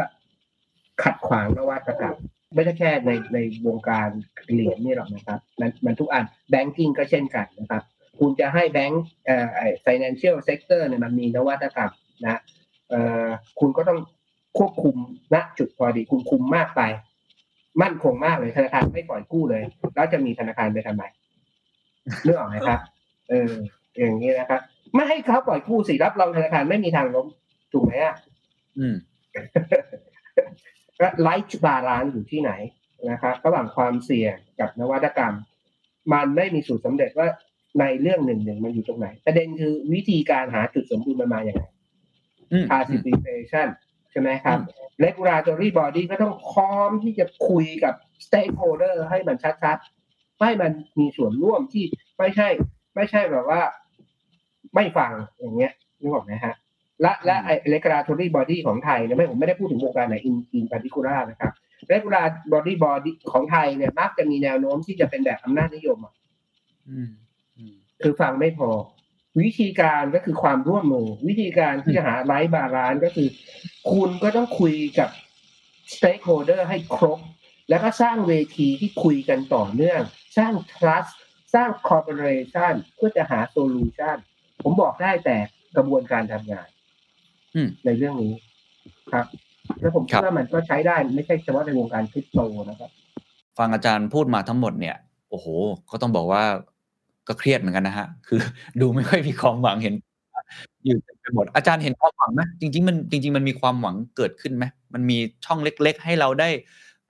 [1.02, 2.16] ขัดขวางนวัตกรรม
[2.54, 4.08] ไม่ใช่แค่ในในวงการ
[4.52, 7.82] เหรียญนี่หรอกนะครับ มันมันทุกอัน banking ก็เช่นกันนะครับ
[8.18, 11.92] คุณจะให้แบงก์เอ่อไอ้ financial sector เนี่ยมันมีนวัตกรรม
[12.24, 12.40] นะ
[12.90, 13.26] เอ่อ
[13.60, 13.98] คุณก็ต้อง
[14.58, 14.96] ควบคุม
[15.34, 16.82] ณจุดพอดีคุณคุมมากไป
[17.82, 19.62] มั่นคงมากเลยธนาคารไม่ปล่อยกู้เลย
[19.94, 21.02] แล้วจะมีธนาคารไปทำไม
[22.24, 22.80] เรื่องออกไหมครับ
[23.30, 23.52] เออ
[23.98, 24.60] อย่างนี้นะครับ
[24.94, 27.26] ไม่ให้เขาปล่อยกู้สิรับรองธนาคารไม่มีทางล้ม
[27.72, 28.16] ถูกไหมอะ
[28.78, 28.96] อืม
[30.98, 32.52] และ right balance อยู่ที่ไหน
[33.10, 35.34] นะครับระหว่างความเสี่ยงกับนวัตกรรม
[36.12, 37.28] มันไม่มีสูตรสำเร็จว่า
[37.80, 41.62] ในเรื่องหนึ่งหนึ่งมันอยู่ตรงไหน ประเด็นคือวิธีการหาจุดสมดุลมันมาอย่างไร
[42.52, 43.68] อืม participation
[44.10, 44.58] ใช่ไหมครับ
[45.04, 47.94] regulatory body ก็ต้องพร้อมที่จะคุยกับ
[48.26, 51.84] stakeholder ให้มันชัดๆให้มันมีส่วนร่วมที่
[52.18, 52.48] ไม่ใช่
[52.94, 53.60] ไม่ใช่แบบว่า
[54.74, 56.54] ไม่ฟังอย่างเงี้ยนึกออกไหมฮะ
[57.00, 61.52] และและไอ้ regulatory body ของไทยเนี่ยไม่ผมไม่ได้พูดถึงวงการไหน in in particular นะครับ
[61.92, 66.14] regulatory body ของไทยเนี่ยมักจะมีแนวโน้มที่จะเป็นแบบอำนาจนิยมอะ
[66.88, 67.10] อืม
[67.56, 68.70] อืมคือฟังไม่พอ
[69.42, 73.28] วิธีการก็คือความร่วมมือ วิธีการที่จะหา right balance ก็คือ
[73.92, 75.10] คุณก็ต้องคุยกับ
[75.94, 77.18] stakeholder ให้ครบ
[77.68, 80.00] แล้วก็สร้างเวทีที่คุยกันต่อเนื่อง
[80.38, 81.12] สร้าง trust
[81.54, 84.16] สร้าง cooperation เพื่อจะหา solution
[84.62, 85.36] ผมบอกได้แต่
[85.76, 86.75] กระบวนการทำงานอืม
[87.86, 88.32] ในเรื่องนี้
[89.12, 89.26] ครับ
[89.80, 92.38] แล้วผมคิดครับว่ามันก็ใช้ได้ไม่ใช่เฉพาะในวงการคริปโต
[92.70, 92.90] นะครับ
[93.58, 94.96] ฟังอาจารย์พูดมาทั้งหมดเนี่ย
[95.30, 95.46] โอ้โห
[95.90, 96.42] ก็ต้องบอกว่า
[97.28, 98.40] ก็เครียดเหมือนกันนะฮะ คือ
[98.80, 99.94] ดูไม่ค่อยมีความหวังเห็น
[100.84, 106.48] อยู่เต็มไปหมดอาจารย์เห็นความหวังไหมจริง ๆ มันจริง ๆ มันมีความหวังเกิดขึ้นไหมมันมีช่องเล็ก ๆ ให้เราได้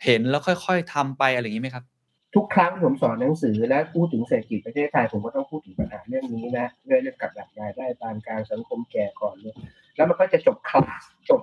[0.04, 1.84] เห็นแล้วค่อย ๆทำไปอะไรอย่างนี้ไหมครับ
[2.34, 9.54] ทุกครั้งที่ผมสอนหนังสือและพูดถึงเศรษฐกิจประเทศไทยผมก็ต้องพูดถึงปัญหาเรื่องนี้นะเรื่องเรื่องกับดักรายได้ปานกลางสังคมแก่ก่อนเลย
[9.96, 11.40] แล้วมันก็จะจบคลาสจบ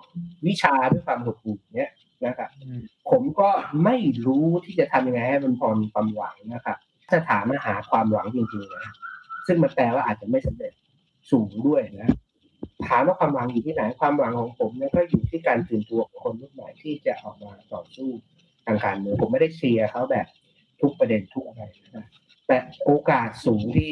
[0.48, 1.92] วิชาด้วยความหดหู่เนี้ย
[2.26, 2.50] นะครับ
[3.10, 3.50] ผมก็
[3.84, 6.78] ไม่รู้ที่จะทำยังไงให้มันพอมีความหวังนะครับ
[7.10, 8.94] ถ้าถามมาหาความหวังจริงๆนะ
[9.48, 10.74] ซึ่งมันแปลว่าอาจจะไม่สำเร็จ
[11.32, 12.10] สูงด้วยนะ
[12.88, 18.10] ถามว่าความหวังอยู่ที่ไหนความหวังของผมเนี่ยก็อยู่ที่การตื่นตัวของคนรุ่นใหม่ที่จะออกมาต่อสู้
[18.66, 20.28] ทางการเมืองผมไม่ได้เชียร์เขาแบบ
[20.82, 21.64] ทุกประเด็นทุกอะไร
[21.96, 22.06] นะ
[22.48, 23.90] แต่โอกาสสูงที่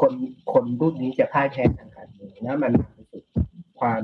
[0.00, 0.12] คน
[0.52, 2.95] คนรุ่นนี้จะพ่ายแพ้ทางการเมืองนะมันนำไปสู่
[3.80, 4.00] ความ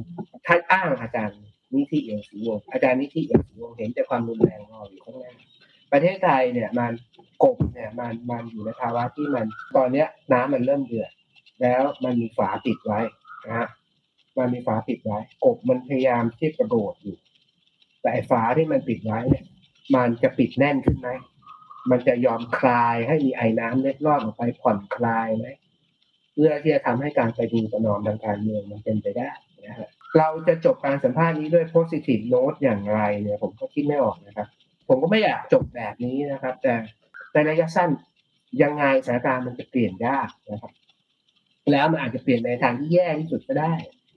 [0.46, 1.40] ท่านอ้างอาจารย์
[1.74, 5.34] นิธิเอียงศรีวงอาจารย์นิธิเอียงศรีวงเห็นแต่ความรุนแรงรออยู่ข้างหน้า
[5.92, 6.92] ประเทศไทยเนี่ยมัน
[7.42, 9.46] กบเนี่ยมันมันอยู่ในภาวะที่มัน
[9.76, 11.10] ตอนเนี้ยน้ำมันเริ่มเดือด
[11.62, 13.00] แล้วมันมีฝาปิดไว้
[13.46, 13.68] นะฮะ
[14.38, 17.16] มันมีฝาปิดไว้กบมันพยายามที่กระโดดอยู่
[18.02, 19.44] แต่ฝาที่มันปิดไว้เนี่ย
[19.94, 21.08] มันจะปิดแน่นขึ้นไหม
[21.90, 25.46] มันจะยอมคลายให้มีไอ้น้ำเล็ดลอดออกไปผ่อนคลายไหม
[26.32, 29.30] เพื่อที่จะทำให้การไปดูประนอมทางการเมืองมันเป็นไปได้
[29.66, 29.88] นะฮะ
[30.18, 34.48] เราจะจบการสัมภาษณ์นี้ด้วย positive note อย่างไรเนี่ย ผมก็คิดไม่ออกนะครับ
[34.88, 36.74] ผมก็ไม่อยากจบแบบนี้นะครับ แต่
[37.32, 37.90] ในระยะสั้น
[38.62, 40.72] ยังไงสถานการณ์มันจะเปลี่ยนยากนะครับ
[41.72, 43.74] แล้วมันอาจจะเปลี่ยนในทางที่แย่ที่สุดก็ได้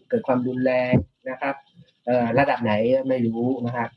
[0.09, 0.95] เกิดความรุนแรง
[1.29, 1.55] นะครับ
[2.39, 2.73] ระดับไหน
[3.09, 3.89] ไม่รู้นะครับ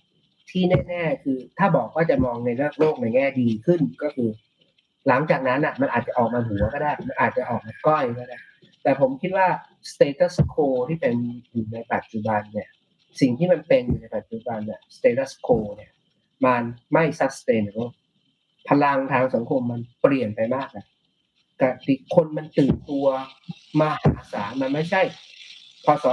[0.51, 4.31] ที่แน่ๆคือถ้าบอกว่าจะมองในโลกในแง่ดีขึ้นก็คือ
[5.09, 8.39] หลังจากนั้นอะ มันอาจจะออกมาหัวก็ได้ มันอาจจะออกมาก้อยก็ได้
[8.83, 9.47] แต่ผมคิดว่า
[9.91, 11.15] status quo ที่เป็น
[11.53, 12.69] อยู่ในปัจจุบันเนี่ย
[13.21, 15.93] สิ่งที่มันเป็นอยู่ในปัจจุบันเนี่ย status quo เนี่ย
[16.47, 16.63] มัน
[16.93, 17.91] ไม่ sustainable
[18.69, 20.87] พลังทางสังคมมันเปลี่ยนไปมากนะ
[21.61, 23.07] กติคนมันตื่นตัว
[23.81, 25.03] มหาศาลมันไม่ใช่
[25.85, 26.05] พศ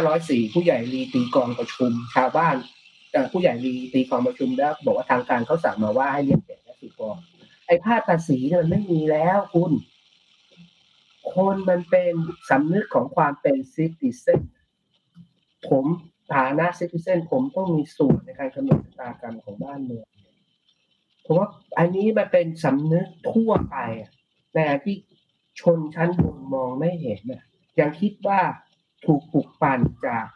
[0.00, 2.56] 2504 ผู้ใหญ่รีตีกองประชุม ชาวบ้าน
[3.32, 7.18] ผู้ใหญ่รีตีกองประชุมแล้วบอกว่าทางการเขาสั่งมาว่าให้เรียนเก็บและสุกร
[7.66, 9.72] ไอ้ภาคภาษีมันไม่มีแล้วคุณ
[11.34, 12.12] คนมันเป็น
[12.50, 14.40] สำนึกของความเป็นซิติเซน
[15.68, 15.84] ผม
[16.34, 20.06] ฐานะซิติเซนผมต้องมีส่วนในการกำหนดชะตากรรมของบ้านเมือง
[21.24, 21.48] ผมว่า
[21.78, 23.76] อันนี้มันเป็นสำนึกทั่วไป
[24.52, 24.96] ในขณะที่
[25.60, 27.42] ชนชั้นบนมองไม่เห็นนะ
[27.80, 28.40] ยังคิดว่า
[29.06, 30.26] ถูกปลุกปั่นจาก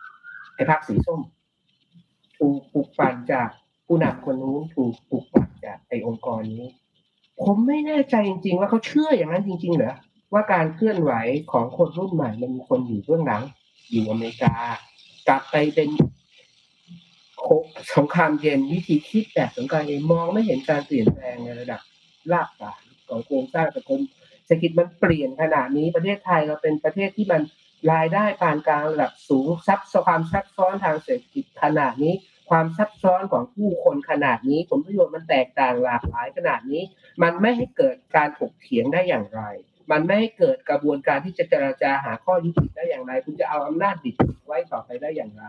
[0.54, 1.20] ไอ้พรรคสีส้ม
[2.38, 3.48] ถูกปลุกปั่นจาก
[3.86, 6.66] ผู้นำคนนู้นถูกปลุกปั่นจากไอ้องค์กรนี้
[7.42, 9.94] ผมไม่แน่ใจจริงๆว่าเขาเชื่ออย่างนั้นจริงๆเหรอ
[10.32, 11.12] ว่าการเคลื่อนไหว
[11.52, 13.42] ของคนรุ่นใหม่มันมีคนอยู่เบื้องหลัง
[13.90, 14.54] อยู่อเมริกา
[15.28, 15.88] กลับไปเป็น
[17.94, 21.80] สงครามเย็นวิธีคิดแบบสงครามเย็นมองไม่เห็นการเปลี่ยนแปลงในระดับ
[22.32, 24.00] รากฐานของโครงสร้างสังคม
[24.46, 27.42] เศรษฐกิจมันเปลี่ยนขนาดนี้ประเทศไทยเราเป็นประเทศที่มัน
[27.92, 32.14] รายได้ปานกลางระดับสูงซับซ้อนความซับซ้อนทางเศรษฐกิจขนาดนี้
[32.50, 36.82] ความซับซ้อนของผู้คนขนาดนี้ผลประโยชน์มันแตกต่างหลากหลายขนาดนี้
[37.22, 39.42] มันไม่ให้เกิดการถกเถียงได้อย่างไร
[39.90, 44.16] มันไม่ให้เกิดกระบวนการที่จะเจรจาหาข้อยุติได้อย่างไร คุณจะเอาอำนาจดิบ
[44.46, 45.46] ไว้ต่อไปได้อย่างไร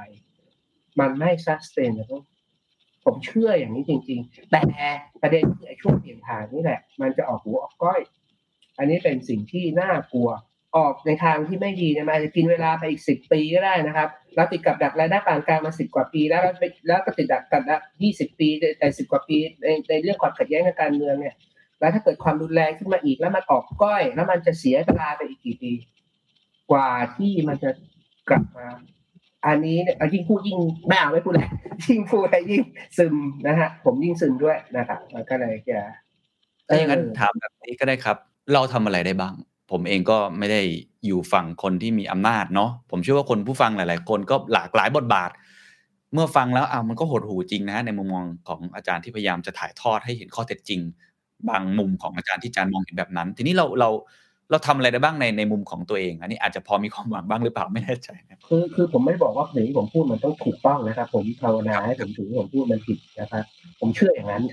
[1.00, 2.24] มันไม่ sustainable
[3.06, 4.62] ผมเชื่ออย่างนี้จริง ๆ แต่
[5.22, 8.02] ประเด็นคือไอ้ช่วงเปลี่ยนผ่านนี่แหละ มันจะออกหัวออกก้อย
[8.78, 10.30] อันนี้เป็นสิ่งที่น่ากลัว
[10.76, 16.54] ออกในทางที่ไม่ดีนี่ยมันอาจะกินเวลาไปอีกสิบปีก็ได้นะครับแล้วติดกับดักรายได้ปานกลางมาสิบกว่าปีแล้วแล้ว
[16.88, 21.36] แล้วก็ติดดักกับดักยี่สิบปีแต่สิบกว่าปีในในเรื่องความขัดแย้งทางการเมืองเนี่ย
[21.80, 25.72] แล้วถ้าเกิดความรุนแรงขึ้นมาอีกแล้วมันออกก้อย แล้วมันจะเสียเวลาไปอีกกี่ปี
[26.72, 27.70] กว่าที่มันจะ
[28.30, 28.68] กลับมา
[29.46, 31.50] อันนี้เนี่ยเอายิ่งพูดยิ่งไม่เอาไม่พูดแล้ว
[31.88, 32.64] ยิ่งพูดยิ่ง
[32.98, 33.16] ซึม
[33.48, 35.80] นะฮะ ผมยิ่งซึมด้วยนะครับมันก็เลยจะ
[36.68, 38.18] ถ้าอย่างนั้นถามแบบนี้ก็ได้ครับ
[38.54, 39.34] เราทำอะไรได้บ้าง
[39.72, 40.62] ผมเองก็ไม่ได้
[41.06, 45.32] อยู่ฝั่งคนที่มีอำนาจเนาะผมเชื่อว่าคนผู้ฟังหลาย ๆ คนก็หลากหลายบทบาท
[46.14, 50.82] เมื่อฟังแล้วอะมันก็หดหูจริงนะ ในมุมมองของอาจารย์ที่พยายามจะถ่ายทอดให้เห็นข้อเท็จจริง
[51.50, 53.90] บางมุมของอาจารย์ที่อาจารย์มองเห็นแบบนั้น ทีนี้เราเรา
[54.52, 58.10] เราทำอะไรได้บ้างในในมุมของตัวเอง อันนี้อาจจะพอมีความหวังบ้างหรือเปล่าไม่แน่ใจ
[58.48, 63.44] คือคือผมไม่บอกว่าสิ่งที่ผมพูดมันต้องถูกต้องนะครับ ผมภาวนาให้ผมถือว่ผมพูดมันผิดนะครับ
[63.80, 64.44] ผมเชื่ออย่างนั้น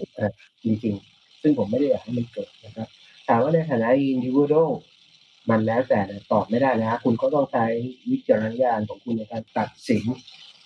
[0.64, 2.89] จริงๆ ซึ่งผมไม่ได้อยากให้มันเกิดนะครับ
[3.28, 4.70] ถามว่าในฐานะ individual
[5.51, 6.01] มันแล้วแต่
[6.33, 7.64] ตอบไม่ได้นะคุณก็ต้องใช้
[8.11, 10.05] วิจารณญาณของคุณในการตัดสิน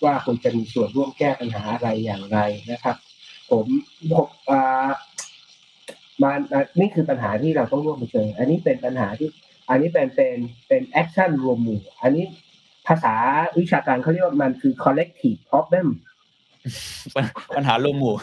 [0.03, 2.39] ว่าคุณจะมีส่วนร่วมแก้ปัญหาอะไรอย่างไร
[2.71, 2.95] นะครับ
[3.51, 3.65] ผม
[4.11, 4.27] ผม
[6.23, 9.29] อ่ามันอะนี่คือปัญหาที่เราต้องร่วมเผชิญอันนี้เป็นปัญหาที่
[9.69, 10.37] อันนี้เป็นเป็น
[10.67, 12.25] เป็น action รวมหมู่อันนี้
[12.87, 13.13] ภาษา
[13.59, 15.87] วิชาการเขาเรียกว่ามันคือ collective problem
[17.55, 18.15] ปัญหารวมหมู่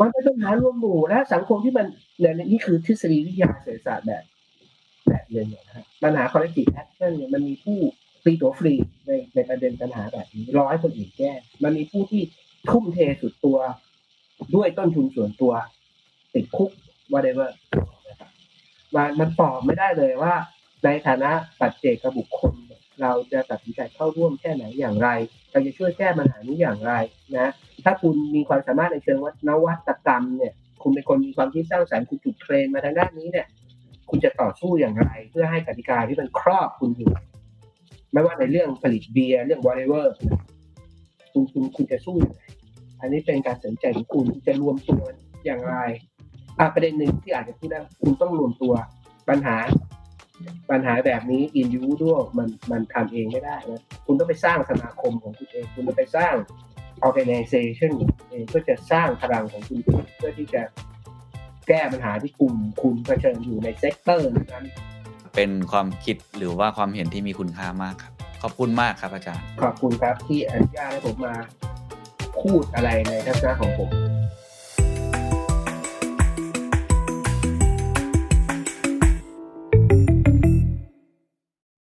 [0.00, 1.86] มันเป็นปัญหารวมหมู่และสังคมที่มัน
[2.20, 4.22] เนี่ยนี่คือทฤษฎีวิทยาเศรษฐศาสตร์แบบ
[5.08, 7.78] แบบเรียนนะฮะปัญหา collective action เนี่ยมันมีผู้
[8.24, 8.74] ตีตั๋วฟรี
[9.06, 12.22] ในในประเด็นปัญหาแบบนี้ร้อยคนอื่นแก้ มันมีผู้ที่
[12.70, 13.58] ทุ่มเทสุดตัว
[14.54, 15.52] ด้วยต้นทุนส่วนตัว
[16.34, 16.70] ติดคุก
[17.12, 17.48] whatever
[18.08, 18.30] นะครับ
[18.94, 20.34] มันมันตอบไม่ได้เลยว่า
[20.84, 21.30] ในฐานะ
[21.60, 22.54] ปัจเจกบุคคล
[23.02, 25.08] เราจะตัดสินใจเข้าร่วมแค่ไหนอย่างไร
[25.52, 26.92] เราจะช่วยแก้ปัญหานี้อย่างไร
[27.36, 27.52] นะ
[27.84, 30.52] ถ้าคุณมีความสามารถในเชิงวัฒนวัตกรรมเนี่ย
[30.82, 33.46] คุณเป็นคนมีความคิดสร้างสรรค์คุณถูกเทรนมาทางด้านนี้เนี่ย
[34.10, 37.10] คุณจะต่อสู้อย่างไร เพื่อให้กติกาที่มันครอบคุณอยู่
[38.12, 40.06] ไม่ว่าในเรื่องผลิตเบียร์เรื่อง whatever
[41.32, 42.42] คุณคุณคุณจะสู้อย่างไร
[43.00, 45.02] อันนี้เป็นการสนใจของคุณคุณจะรวมตัว
[45.44, 45.76] อย่างไร
[46.58, 48.74] อะประเด็นหนึ่งที่อาจจะพูดได้คุณต้องรวมตัว
[49.28, 49.56] ปัญหา
[50.70, 56.34] ปัญหาแบบนี้ individual มันมันทำเองไม่ได้นะคุณต้องไปสร้างสมาคมของคุณเอง คุณต้องไปสร้าง
[57.06, 57.92] organization
[58.30, 59.78] เองเพื่อจะสร้างพลังของคุณ
[60.16, 60.62] เพื่อที่จะ
[61.68, 64.66] แก้ปัญหาที่กลุ่มคุณเผชิญอยู่ใน sector นั้น
[65.36, 71.34] เป็นความคิดหรือว่าความเห็นที่มีคุณค่ามากครับ ขอบคุณมากครับอาจารย์ ขอบคุณครับที่อนุญาตให้ผมมา
[72.42, 73.90] พูดอะไรในทัศนะของผม